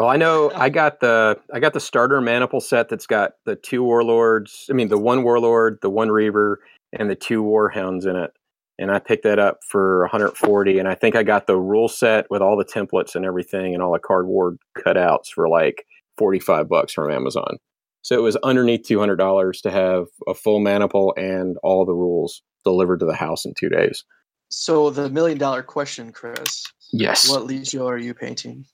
[0.02, 3.56] Well, I know I got the I got the starter maniple set that's got the
[3.56, 4.66] two warlords.
[4.68, 6.60] I mean, the one warlord, the one reaver,
[6.92, 8.32] and the two warhounds in it.
[8.80, 10.80] And I picked that up for 140.
[10.80, 13.84] And I think I got the rule set with all the templates and everything, and
[13.84, 15.86] all the cardboard cutouts for like
[16.18, 17.58] 45 bucks from Amazon.
[18.02, 23.02] So it was underneath $200 to have a full maniple and all the rules delivered
[23.02, 24.04] to the house in two days.
[24.50, 26.64] So the million dollar question, Chris.
[26.92, 27.30] Yes.
[27.30, 28.66] What Legio are you painting?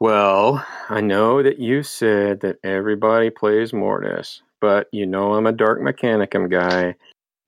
[0.00, 5.52] Well, I know that you said that everybody plays Mortis, but you know I'm a
[5.52, 6.96] Dark Mechanicum guy,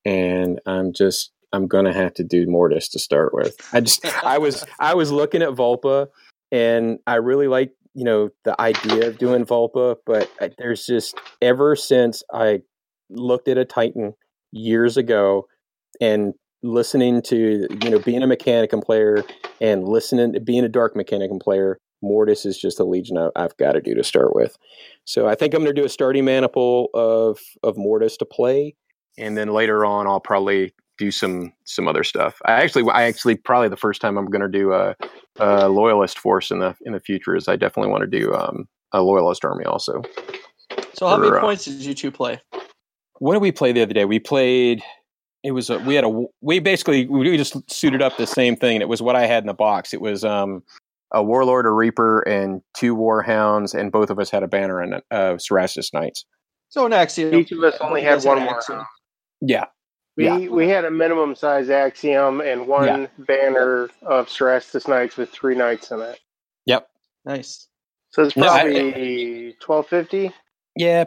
[0.04, 3.56] and I'm just I'm gonna have to do Mortis to start with.
[3.72, 6.08] I just I was I was looking at Vulpa,
[6.50, 11.18] and I really like you know the idea of doing Vulpa, but I- there's just
[11.42, 12.62] ever since I
[13.10, 14.14] looked at a Titan
[14.52, 15.46] years ago
[16.00, 19.22] and listening to you know being a Mechanicum player
[19.60, 23.56] and listening to being a Dark Mechanicum player Mortis is just a legion I- I've
[23.56, 24.56] got to do to start with.
[25.04, 28.74] So I think I'm going to do a starting maniple of of Mortis to play,
[29.16, 32.40] and then later on I'll probably do some some other stuff.
[32.44, 34.94] I actually I actually probably the first time I'm going to do a,
[35.38, 38.68] a loyalist force in the in the future is I definitely want to do um,
[38.92, 40.02] a loyalist army also.
[40.94, 42.40] So how many Or, uh, points did you two play?
[43.20, 44.04] What did we play the other day?
[44.04, 44.82] We played.
[45.44, 48.76] It was a, we had a we basically we just suited up the same thing.
[48.76, 49.94] and It was what I had in the box.
[49.94, 50.62] It was um
[51.12, 54.92] a warlord, a reaver, and two warhounds, and both of us had a banner in
[54.92, 56.24] it of Cerastus Knights.
[56.68, 57.34] So an Axiom.
[57.34, 58.56] Each of us only You had one an more.
[58.56, 58.84] Axiom.
[59.40, 59.66] Yeah,
[60.16, 60.48] We Yeah.
[60.48, 63.06] we had a minimum size axiom and one Yeah.
[63.18, 66.18] banner of Cerastus Knights with three knights in it.
[66.66, 66.88] Yep.
[67.24, 67.68] Nice.
[68.10, 70.32] So it's probably twelve fifty.
[70.76, 71.04] yeah,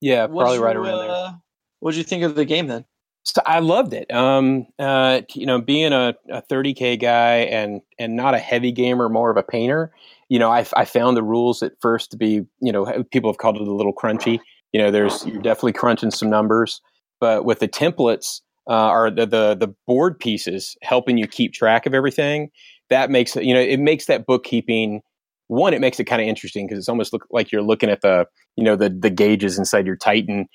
[0.00, 1.10] yeah, What'd probably right you, around there.
[1.10, 1.32] uh,
[1.80, 2.84] what did you think of the game then?
[3.24, 4.12] So I loved it.
[4.12, 9.08] Um, uh, you know, being a, a 30k guy and and not a heavy gamer,
[9.08, 9.92] more of a painter.
[10.28, 13.38] You know, I, I found the rules at first to be, you know, people have
[13.38, 14.40] called it a little crunchy.
[14.72, 16.80] You know, there's you're definitely crunching some numbers,
[17.20, 21.86] but with the templates uh, or the, the the board pieces helping you keep track
[21.86, 22.50] of everything,
[22.90, 23.44] that makes it.
[23.44, 25.02] You know, it makes that bookkeeping.
[25.46, 28.00] One, it makes it kind of interesting because it's almost look like you're looking at
[28.00, 28.26] the,
[28.56, 30.48] you know, the the gauges inside your Titan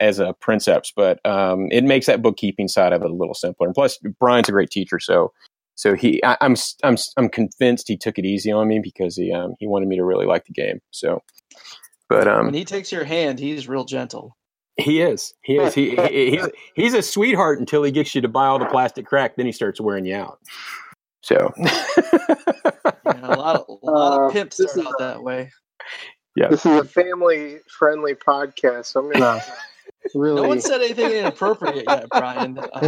[0.00, 3.66] as a princeps, but um, it makes that bookkeeping side of it a little simpler.
[3.66, 5.32] And plus, Bryan's a great teacher, so
[5.74, 8.80] so he I, I'm s- I'm s- I'm convinced he took it easy on me
[8.82, 10.80] because he um, he wanted me to really like the game.
[10.90, 11.22] So,
[12.08, 14.36] but when um, he takes your hand, he's real gentle.
[14.76, 18.28] he is he is he, he he's he's a sweetheart until he gets you to
[18.28, 19.36] buy all the plastic crack.
[19.36, 20.38] Then he starts wearing you out.
[21.22, 21.66] So, Yeah,
[23.04, 25.50] a lot of, a lot Uh, of pimps this start is out a- that way.
[26.36, 26.48] yeah.
[26.48, 28.86] This is a family friendly podcast.
[28.86, 29.42] So I'm gonna
[30.14, 30.42] really.
[30.42, 32.58] No one said anything inappropriate yet, Bryan.
[32.58, 32.68] Uh,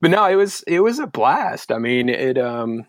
[0.00, 1.72] but no, it was it was a blast.
[1.72, 2.86] I mean, it um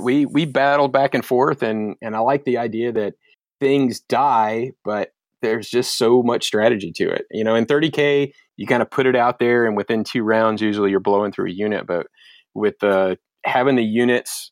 [0.00, 3.14] we we battled back and forth and and I like the idea that
[3.60, 7.26] things die, but there's just so much strategy to it.
[7.30, 10.60] You know, in 30k, you kind of put it out there and within two rounds
[10.60, 12.06] usually you're blowing through a unit, but
[12.54, 14.50] with uh having the units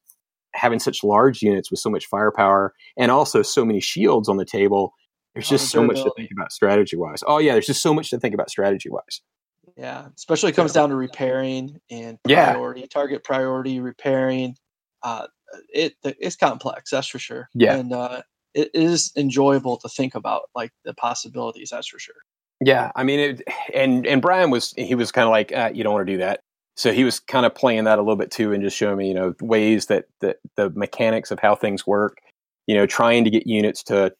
[0.56, 4.44] having such large units with so much firepower and also so many shields on the
[4.44, 4.94] table,
[5.36, 7.22] there's just so much to think about strategy wise.
[7.26, 9.20] Oh yeah, there's just so much to think about strategy wise.
[9.76, 12.86] Yeah, especially it comes down to repairing and priority, yeah.
[12.86, 14.56] target priority, repairing.
[15.02, 15.26] Uh,
[15.68, 17.50] it it's complex, that's for sure.
[17.52, 18.22] Yeah, and uh,
[18.54, 21.68] it is enjoyable to think about, like the possibilities.
[21.70, 22.14] That's for sure.
[22.64, 23.42] Yeah, I mean, it,
[23.74, 26.18] and and Bryan was he was kind of like, ah, you don't want to do
[26.18, 26.40] that.
[26.78, 29.08] So he was kind of playing that a little bit too, and just showing me,
[29.08, 32.16] you know, ways that that the mechanics of how things work.
[32.66, 34.12] You know, trying to get units to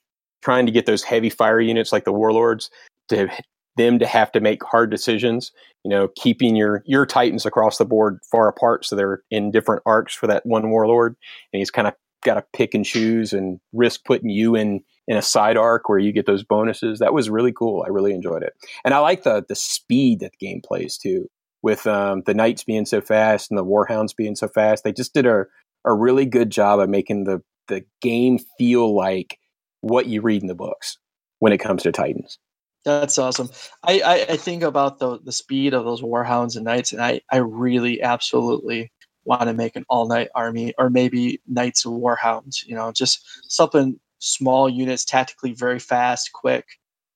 [0.47, 2.71] trying to get those heavy fire units like the warlords
[3.09, 3.29] to
[3.77, 5.51] them to have to make hard decisions.
[5.83, 9.83] You know, keeping your your titans across the board far apart so they're in different
[9.85, 11.17] arcs for that one warlord,
[11.53, 11.95] and he's kind of
[12.25, 15.99] got to pick and choose and risk putting you in in a side arc where
[15.99, 17.01] you get those bonuses.
[17.01, 17.83] That was really cool.
[17.85, 18.53] I really enjoyed it,
[18.85, 21.29] and I like the the speed that the game plays too.
[21.61, 25.13] With um, the knights being so fast and the warhounds being so fast, they just
[25.13, 25.47] did a
[25.85, 29.41] a really good job of making the the game feel like
[29.87, 30.99] what you read in the books
[31.39, 32.39] when it comes to Titans.
[32.85, 33.51] That's awesome.
[33.83, 37.21] I, I, I, think about the the speed of those warhounds and knights, and I,
[37.33, 38.93] I really absolutely
[39.25, 42.65] want to make an all night army or maybe knights and warhounds.
[42.65, 46.65] You know, just something small units, tactically very fast, quick.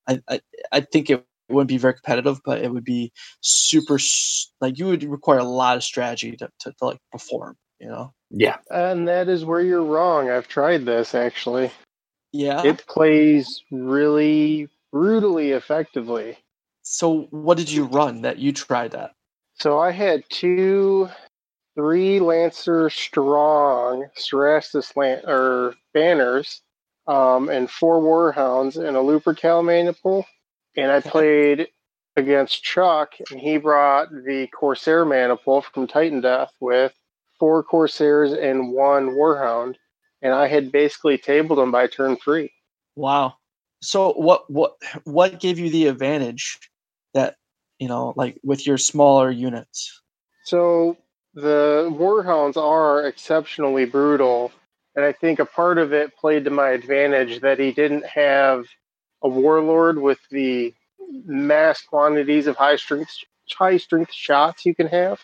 [0.09, 0.41] I, I,
[0.73, 3.97] I think it wouldn't be very competitive, but it would be super
[4.59, 7.55] like you would require a lot of strategy to, to, to like perform.
[7.79, 8.13] You know.
[8.29, 10.29] Yeah, and that is where you're wrong.
[10.29, 11.71] I've tried this actually.
[12.31, 12.63] Yeah.
[12.63, 16.37] It plays really brutally effectively.
[16.83, 19.11] So, what did you run that you tried that?
[19.55, 21.09] So, I had two,
[21.75, 26.61] three Lancer strong Cerastus lan- or banners,
[27.07, 30.25] um, and four Warhounds and a Lupercal maniple.
[30.75, 31.67] And I played
[32.15, 36.93] against Chuck, and he brought the Corsair maniple from Titan Death with
[37.39, 39.75] four Corsairs and one Warhound.
[40.21, 42.51] And I had basically tabled him by turn three.
[42.95, 43.35] Wow
[43.81, 44.73] so what what
[45.03, 46.59] what gave you the advantage
[47.13, 47.35] that
[47.79, 50.01] you know like with your smaller units
[50.45, 50.97] so
[51.33, 54.51] the warhounds are exceptionally brutal
[54.95, 58.65] and i think a part of it played to my advantage that he didn't have
[59.23, 60.73] a warlord with the
[61.25, 63.15] mass quantities of high strength
[63.51, 65.19] high strength shots you can have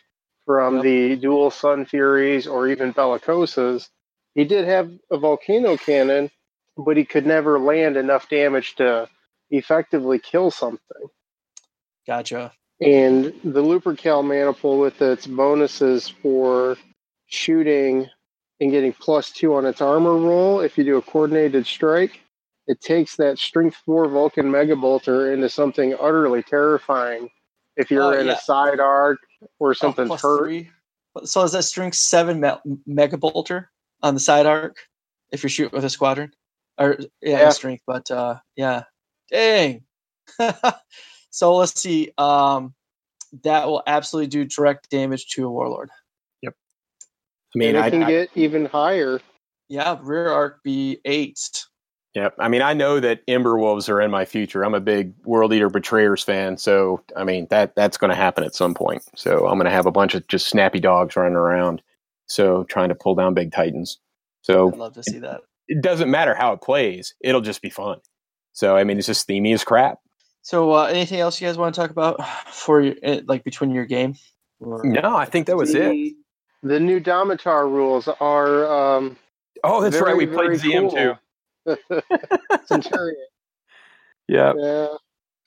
[0.46, 0.84] from yep.
[0.84, 3.90] the dual sun furies or even bellicosas
[4.38, 6.32] he did have a volcano cannon
[6.78, 9.10] but he could never land enough damage to
[9.50, 11.08] effectively kill something.
[12.06, 12.54] Gotcha.
[12.80, 16.78] And the Lupercal maniple with its bonuses for
[17.26, 18.08] shooting
[18.60, 22.20] and getting plus two on its armor roll if you do a coordinated strike,
[22.68, 27.30] it takes that strength four Vulcan Mega Bolter into something utterly terrifying.
[27.76, 28.34] If you're oh, in yeah.
[28.34, 29.20] a side arc
[29.60, 30.46] or something oh, hurt.
[30.46, 30.70] Three.
[31.24, 33.72] So is that strength seven me- Mega Bolter
[34.04, 34.78] on the side arc
[35.32, 36.32] if you're shooting with a squadron?
[36.78, 37.50] or yeah, yeah.
[37.50, 38.84] strength, but uh, yeah,
[39.32, 39.84] dang.
[41.30, 42.12] so let's see.
[42.18, 42.74] Um,
[43.44, 45.90] that will absolutely do direct damage to a warlord.
[46.42, 46.54] Yep.
[47.56, 49.20] I mean, I can I, get even higher.
[49.70, 51.66] Yeah, rear arc be eight.
[52.14, 52.36] Yep.
[52.40, 54.64] I mean, I know that Ember Wolves are in my future.
[54.64, 58.44] I'm a big World Eater Betrayers fan, so I mean that that's going to happen
[58.44, 59.04] at some point.
[59.16, 61.82] So I'm going to have a bunch of just snappy dogs running around,
[62.28, 64.00] so trying to pull down big titans.
[64.42, 67.70] So I'd love to see that it doesn't matter how it plays; it'll just be
[67.70, 68.00] fun.
[68.54, 70.00] So I mean, it's just themey as crap.
[70.42, 73.72] So uh, anything else you guys want to talk about for your, eh, like between
[73.72, 74.16] your game?
[74.60, 74.82] Or...
[74.86, 76.16] No, I think that was the, it.
[76.64, 78.96] The new Domitar rules are.
[78.96, 79.18] Um,
[79.64, 80.18] oh, that's very, right.
[80.18, 81.18] We played ZM cool.
[81.66, 81.98] too.
[82.66, 83.28] Centurion.
[84.28, 84.54] Yeah.
[84.58, 84.88] yeah.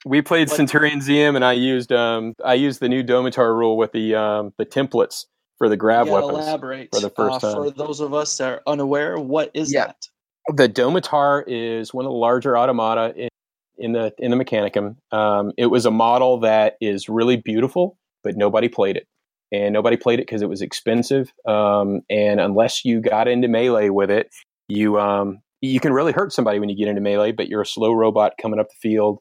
[0.05, 3.91] We played Centurion ZM, and I used um, I used the new Domitar rule with
[3.91, 5.25] the um, the templates
[5.61, 7.55] for the grav yeah, weapons elaborate for the first uh, time.
[7.55, 9.87] For those of us that are unaware, what is yeah.
[9.87, 10.07] that?
[10.55, 13.29] The Domitar is one of the larger automata in,
[13.77, 14.95] in the in the Mechanicum.
[15.15, 19.05] Um, it was a model that is really beautiful, but nobody played it,
[19.51, 21.31] and nobody played it because it was expensive.
[21.47, 24.31] Um, and unless you got into melee with it,
[24.67, 27.33] you um, you can really hurt somebody when you get into melee.
[27.33, 29.19] But you're a slow robot coming up the field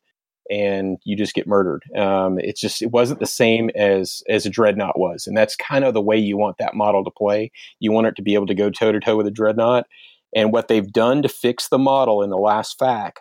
[0.51, 1.82] and you just get murdered.
[1.97, 5.85] Um, it's just it wasn't the same as as a dreadnought was, and that's kind
[5.85, 7.52] of the way you want that model to play.
[7.78, 9.86] You want it to be able to go toe to toe with a dreadnought.
[10.35, 13.12] And what they've done to fix the model in the last FAQ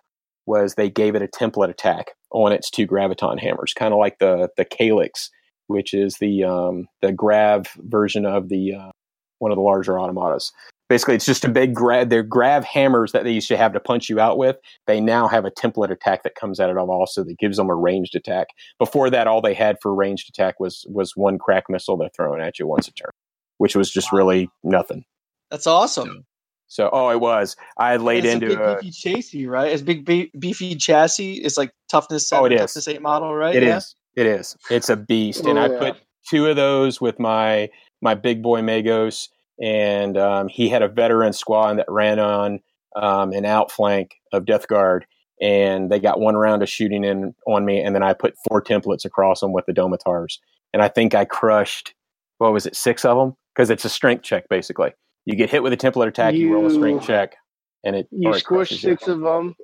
[0.46, 4.18] was they gave it a template attack on its two graviton hammers, kind of like
[4.20, 5.30] the the Calyx,
[5.68, 8.92] which is the um, the grav version of the uh,
[9.38, 10.52] one of the larger automatas
[10.90, 13.80] basically it's just a big grab their grav hammers that they used to have to
[13.80, 14.58] punch you out with
[14.88, 17.70] they now have a template attack that comes out of them also that gives them
[17.70, 18.48] a ranged attack
[18.80, 22.42] before that all they had for ranged attack was was one crack missile they're throwing
[22.42, 23.12] at you once a turn
[23.58, 24.18] which was just wow.
[24.18, 25.04] really nothing
[25.52, 26.26] That's awesome.
[26.72, 27.56] So, oh, it was.
[27.80, 29.72] I laid it's into a big a, beefy chassis, right?
[29.72, 31.42] It's big be- beefy chassis.
[31.42, 32.60] It's like toughness oh, seven, Oh, it is.
[32.62, 33.56] toughness eight model, right?
[33.56, 33.78] It Yeah.
[33.78, 33.96] is.
[34.16, 34.56] It is.
[34.70, 35.80] It's a beast, and Oh, I yeah.
[35.80, 35.96] put
[36.30, 37.70] two of those with my
[38.04, 39.30] my big boy Magos,
[39.62, 42.60] and um, he had a veteran squad that ran on
[42.96, 45.06] um, an outflank of Death Guard,
[45.42, 48.62] and they got one round of shooting in on me, and then I put four
[48.62, 50.40] templates across them with the Domitars,
[50.74, 51.94] and I think I crushed
[52.38, 54.92] what was it six of them because it's a strength check basically.
[55.26, 57.36] You get hit with a template attack, you, roll a strength check,
[57.84, 58.78] and it You squish you.
[58.78, 59.56] six of them,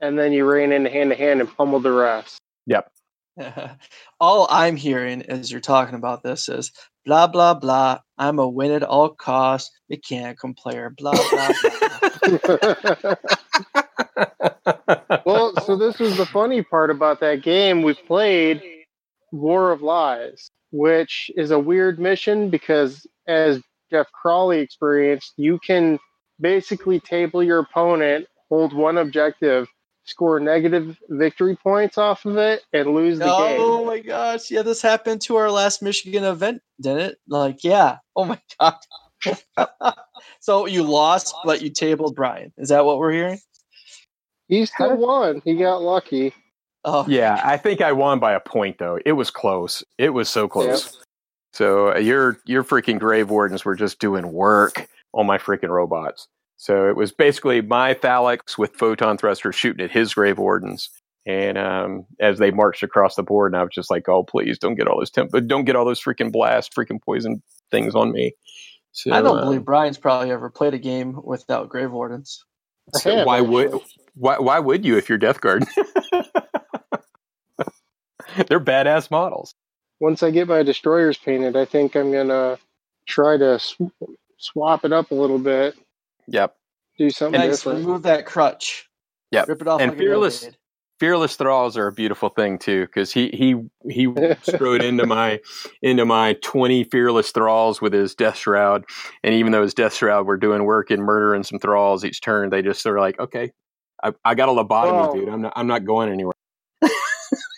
[0.00, 2.38] and then you ran into hand to hand and pummeled the rest.
[2.66, 2.90] Yep.
[4.20, 6.72] all I'm hearing as you're talking about this is
[7.04, 8.00] blah blah blah.
[8.16, 9.70] I'm a win at all costs.
[9.88, 10.92] Mechanical player.
[10.96, 11.52] Blah blah
[12.22, 13.14] blah.
[15.24, 17.82] well, so this was the funny part about that game.
[17.82, 18.62] We played
[19.32, 23.60] War of Lies, which is a weird mission because, as
[23.90, 25.98] Jeff Crawley experienced, you can
[26.40, 29.68] basically table your opponent, hold one objective,
[30.08, 33.60] score negative victory points off of it, and lose the oh game.
[33.60, 34.50] Oh my gosh!
[34.50, 37.18] Yeah, this happened to our last Michigan event, didn't it?
[37.28, 37.98] Like, yeah.
[38.16, 38.74] Oh my god.
[40.40, 42.52] so you lost, but you tabled Bryan.
[42.56, 43.40] Is that what we're hearing?
[44.48, 45.42] He still won.
[45.44, 46.32] He got lucky.
[46.84, 48.98] Oh Yeah, I think I won by a point though.
[49.04, 49.84] It was close.
[49.98, 50.96] It was so close.
[51.52, 56.28] So uh, your your freaking grave wardens were just doing work on my freaking robots.
[56.58, 60.90] So it was basically my Thallax with photon thrusters shooting at his grave wardens.
[61.24, 64.58] And um, as they marched across the board, and I was just like, "Oh, please
[64.58, 68.12] don't get all those temp- don't get all those freaking blast, freaking poison things on
[68.12, 68.32] me."
[68.92, 72.44] So, I don't uh, believe Bryan's probably ever played a game without Grave Wardens.
[72.94, 73.74] So have, why would
[74.14, 75.64] why why would you if you're Death Guard?
[78.48, 79.54] They're badass models.
[80.00, 82.58] Once I get my destroyers painted, I think I'm gonna
[83.06, 83.92] try to sw-
[84.38, 85.76] swap it up a little bit,
[86.28, 86.54] Yep.
[86.98, 87.58] do something Nice.
[87.58, 87.80] different.
[87.86, 88.88] Remove that crutch.
[89.32, 89.48] Yep.
[89.48, 90.48] Rip it off And like Fearless-
[91.00, 93.54] fearless thralls are a beautiful thing too because he he
[93.88, 95.38] he strode into my
[95.82, 98.84] into my 20 fearless thralls with his death shroud
[99.22, 102.50] and even though his death shroud were doing work and murdering some thralls each turn
[102.50, 103.52] they just sort of like okay
[104.02, 105.14] I, I got a lobotomy Oh.
[105.14, 106.32] dude i'm not i'm not going anywhere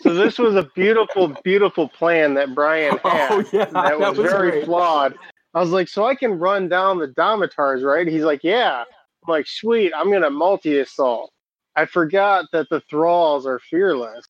[0.03, 3.31] So this was a beautiful, beautiful plan that Bryan oh, had.
[3.33, 4.65] oh yeah that was, very great.
[4.65, 5.15] flawed.
[5.55, 8.07] I was like, so I can run down the Domitars, right?
[8.07, 8.83] He's like, yeah.
[8.83, 11.33] I'm like, sweet, I'm gonna multi assault.
[11.77, 14.25] I forgot that the thralls are fearless.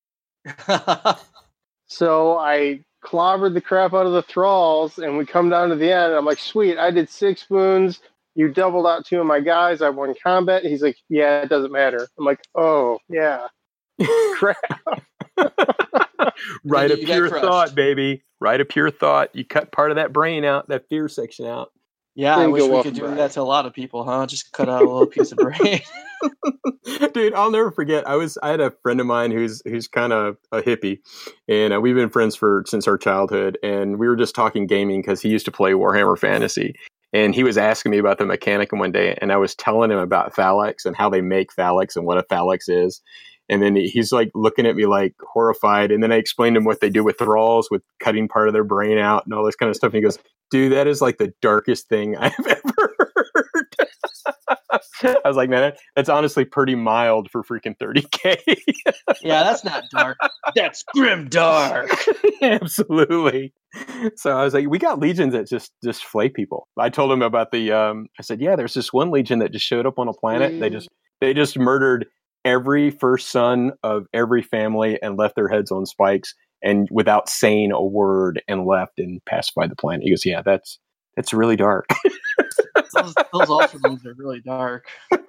[1.90, 5.90] So I clobbered the crap out of the thralls, and we come down to the
[5.92, 6.10] end.
[6.10, 8.00] And I'm like, sweet, I did six wounds.
[8.36, 9.82] You doubled out two of my guys.
[9.82, 10.64] I won combat.
[10.64, 12.06] He's like, yeah, it doesn't matter.
[12.16, 13.48] I'm like, oh yeah,
[14.34, 15.02] crap.
[16.64, 19.96] Right You- a you pure thought baby right a pure thought you cut part of
[19.96, 21.70] that brain out that fear section out
[22.16, 23.16] yeah, I wish we could do Bryan.
[23.18, 24.26] that to a lot of people, huh?
[24.26, 25.80] Just cut out a little piece of brain.
[27.14, 30.12] dude i'll never forget i was i had a friend of mine who's who's kind
[30.12, 30.98] of a hippie
[31.48, 35.00] and uh, we've been friends for since our childhood and we were just talking gaming
[35.00, 36.74] because he used to play warhammer fantasy
[37.14, 39.98] and he was asking me about the mechanicum one day and i was telling him
[39.98, 43.00] about thallax and how they make thallax and what a thallax is
[43.50, 46.64] and then he's like looking at me like horrified and then i explained to him
[46.64, 49.56] what they do with thralls with cutting part of their brain out and all this
[49.56, 50.18] kind of stuff and he goes
[50.50, 53.66] dude that is like the darkest thing i've ever heard
[55.02, 58.36] I was like, man, that's honestly pretty mild for freaking 30k.
[59.22, 60.18] yeah, that's not dark.
[60.54, 61.90] That's grim dark.
[62.42, 63.52] Absolutely.
[64.16, 66.68] So I was like, we got legions that just just flay people.
[66.78, 67.72] I told him about the.
[67.72, 70.60] Um, I said, yeah, there's this one legion that just showed up on a planet.
[70.60, 70.88] They just
[71.20, 72.06] they just murdered
[72.44, 77.72] every first son of every family and left their heads on spikes and without saying
[77.72, 80.04] a word and left and pacified the planet.
[80.04, 80.78] He goes, yeah, that's
[81.16, 81.88] that's really dark.
[82.74, 84.86] those, those ultramarines are really dark.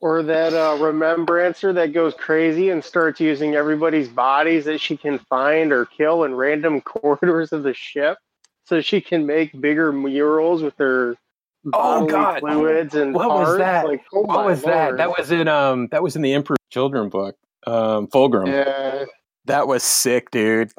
[0.00, 5.18] Or that uh, remembrancer that goes crazy and starts using everybody's bodies that she can
[5.18, 8.16] find or kill in random corridors of the ship,
[8.64, 11.16] so she can make bigger murals with her
[11.70, 12.40] bodily God.
[12.40, 13.86] fluids and What was that?
[13.86, 14.88] Like, oh what was that?
[14.88, 14.98] Lord.
[15.00, 17.36] That was in um that was in the emperor Children book.
[17.66, 18.46] Um Fulgrim.
[18.48, 19.04] yeah.
[19.46, 20.72] That was sick, dude.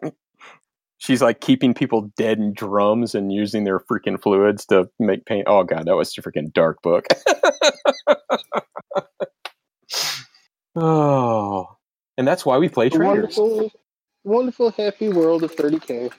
[1.00, 5.46] She's like keeping people dead in drums and using their freaking fluids to make paint.
[5.48, 7.06] Oh god, that was a freaking dark book.
[10.76, 11.68] oh,
[12.18, 13.38] and that's why we play traitors.
[13.38, 13.72] wonderful,
[14.26, 16.12] wonderful, happy world of 30k.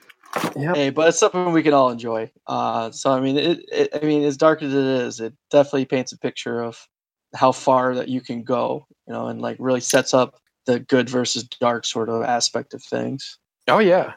[0.57, 0.77] Yep.
[0.77, 2.31] Hey, but it's something we can all enjoy.
[2.47, 3.89] Uh, so I mean, it, it.
[3.94, 6.86] I mean, as dark as it is, it definitely paints a picture of
[7.35, 8.86] how far that you can go.
[9.07, 10.36] You know, and like really sets up
[10.66, 13.39] the good versus dark sort of aspect of things.
[13.69, 14.12] Oh yeah.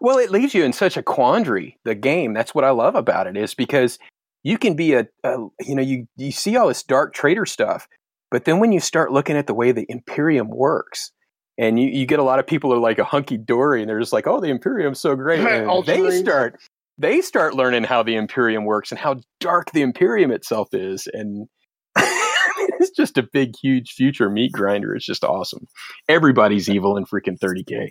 [0.00, 1.78] Well, it leaves you in such a quandary.
[1.84, 2.32] The game.
[2.32, 3.98] That's what I love about it is because
[4.42, 7.86] you can be a, a you know you you see all this dark traitor stuff,
[8.30, 11.12] but then when you start looking at the way the Imperium works,
[11.60, 13.88] and you, you get a lot of people who are like a hunky dory, and
[13.88, 15.40] they're just like, oh, the Imperium's so great.
[15.50, 16.58] And they start
[16.96, 21.48] they start learning how the Imperium works and how dark the Imperium itself is, and
[21.96, 24.94] it's just a big, huge future meat grinder.
[24.94, 25.66] It's just awesome.
[26.08, 27.90] Everybody's evil in freaking 30k.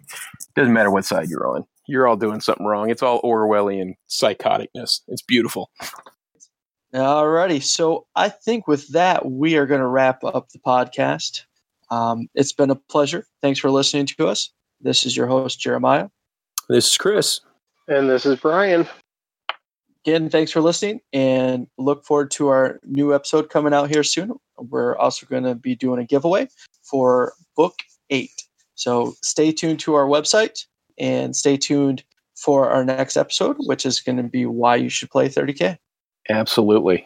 [0.56, 1.66] Doesn't matter what side you're on.
[1.88, 2.90] You're all doing something wrong.
[2.90, 5.02] It's all Orwellian psychoticness.
[5.08, 5.70] It's beautiful.
[6.94, 11.44] Alrighty, so I think with that we are going to wrap up the podcast.
[11.92, 13.26] Um, it's been a pleasure.
[13.42, 14.52] Thanks for listening to us.
[14.82, 16.10] This is your host Jeramiah.
[16.70, 17.42] This is Chris,
[17.88, 18.88] and this is Bryan.
[20.06, 24.34] Again, thanks for listening, and look forward to our new episode coming out here soon.
[24.58, 26.48] We're also going to be doing a giveaway
[26.84, 27.76] for Book
[28.10, 28.44] Eight.
[28.76, 30.66] So stay tuned to our website
[30.98, 32.04] and stay tuned
[32.38, 35.78] for our next episode, which is going to be why you should play 30k.
[36.30, 37.06] Absolutely.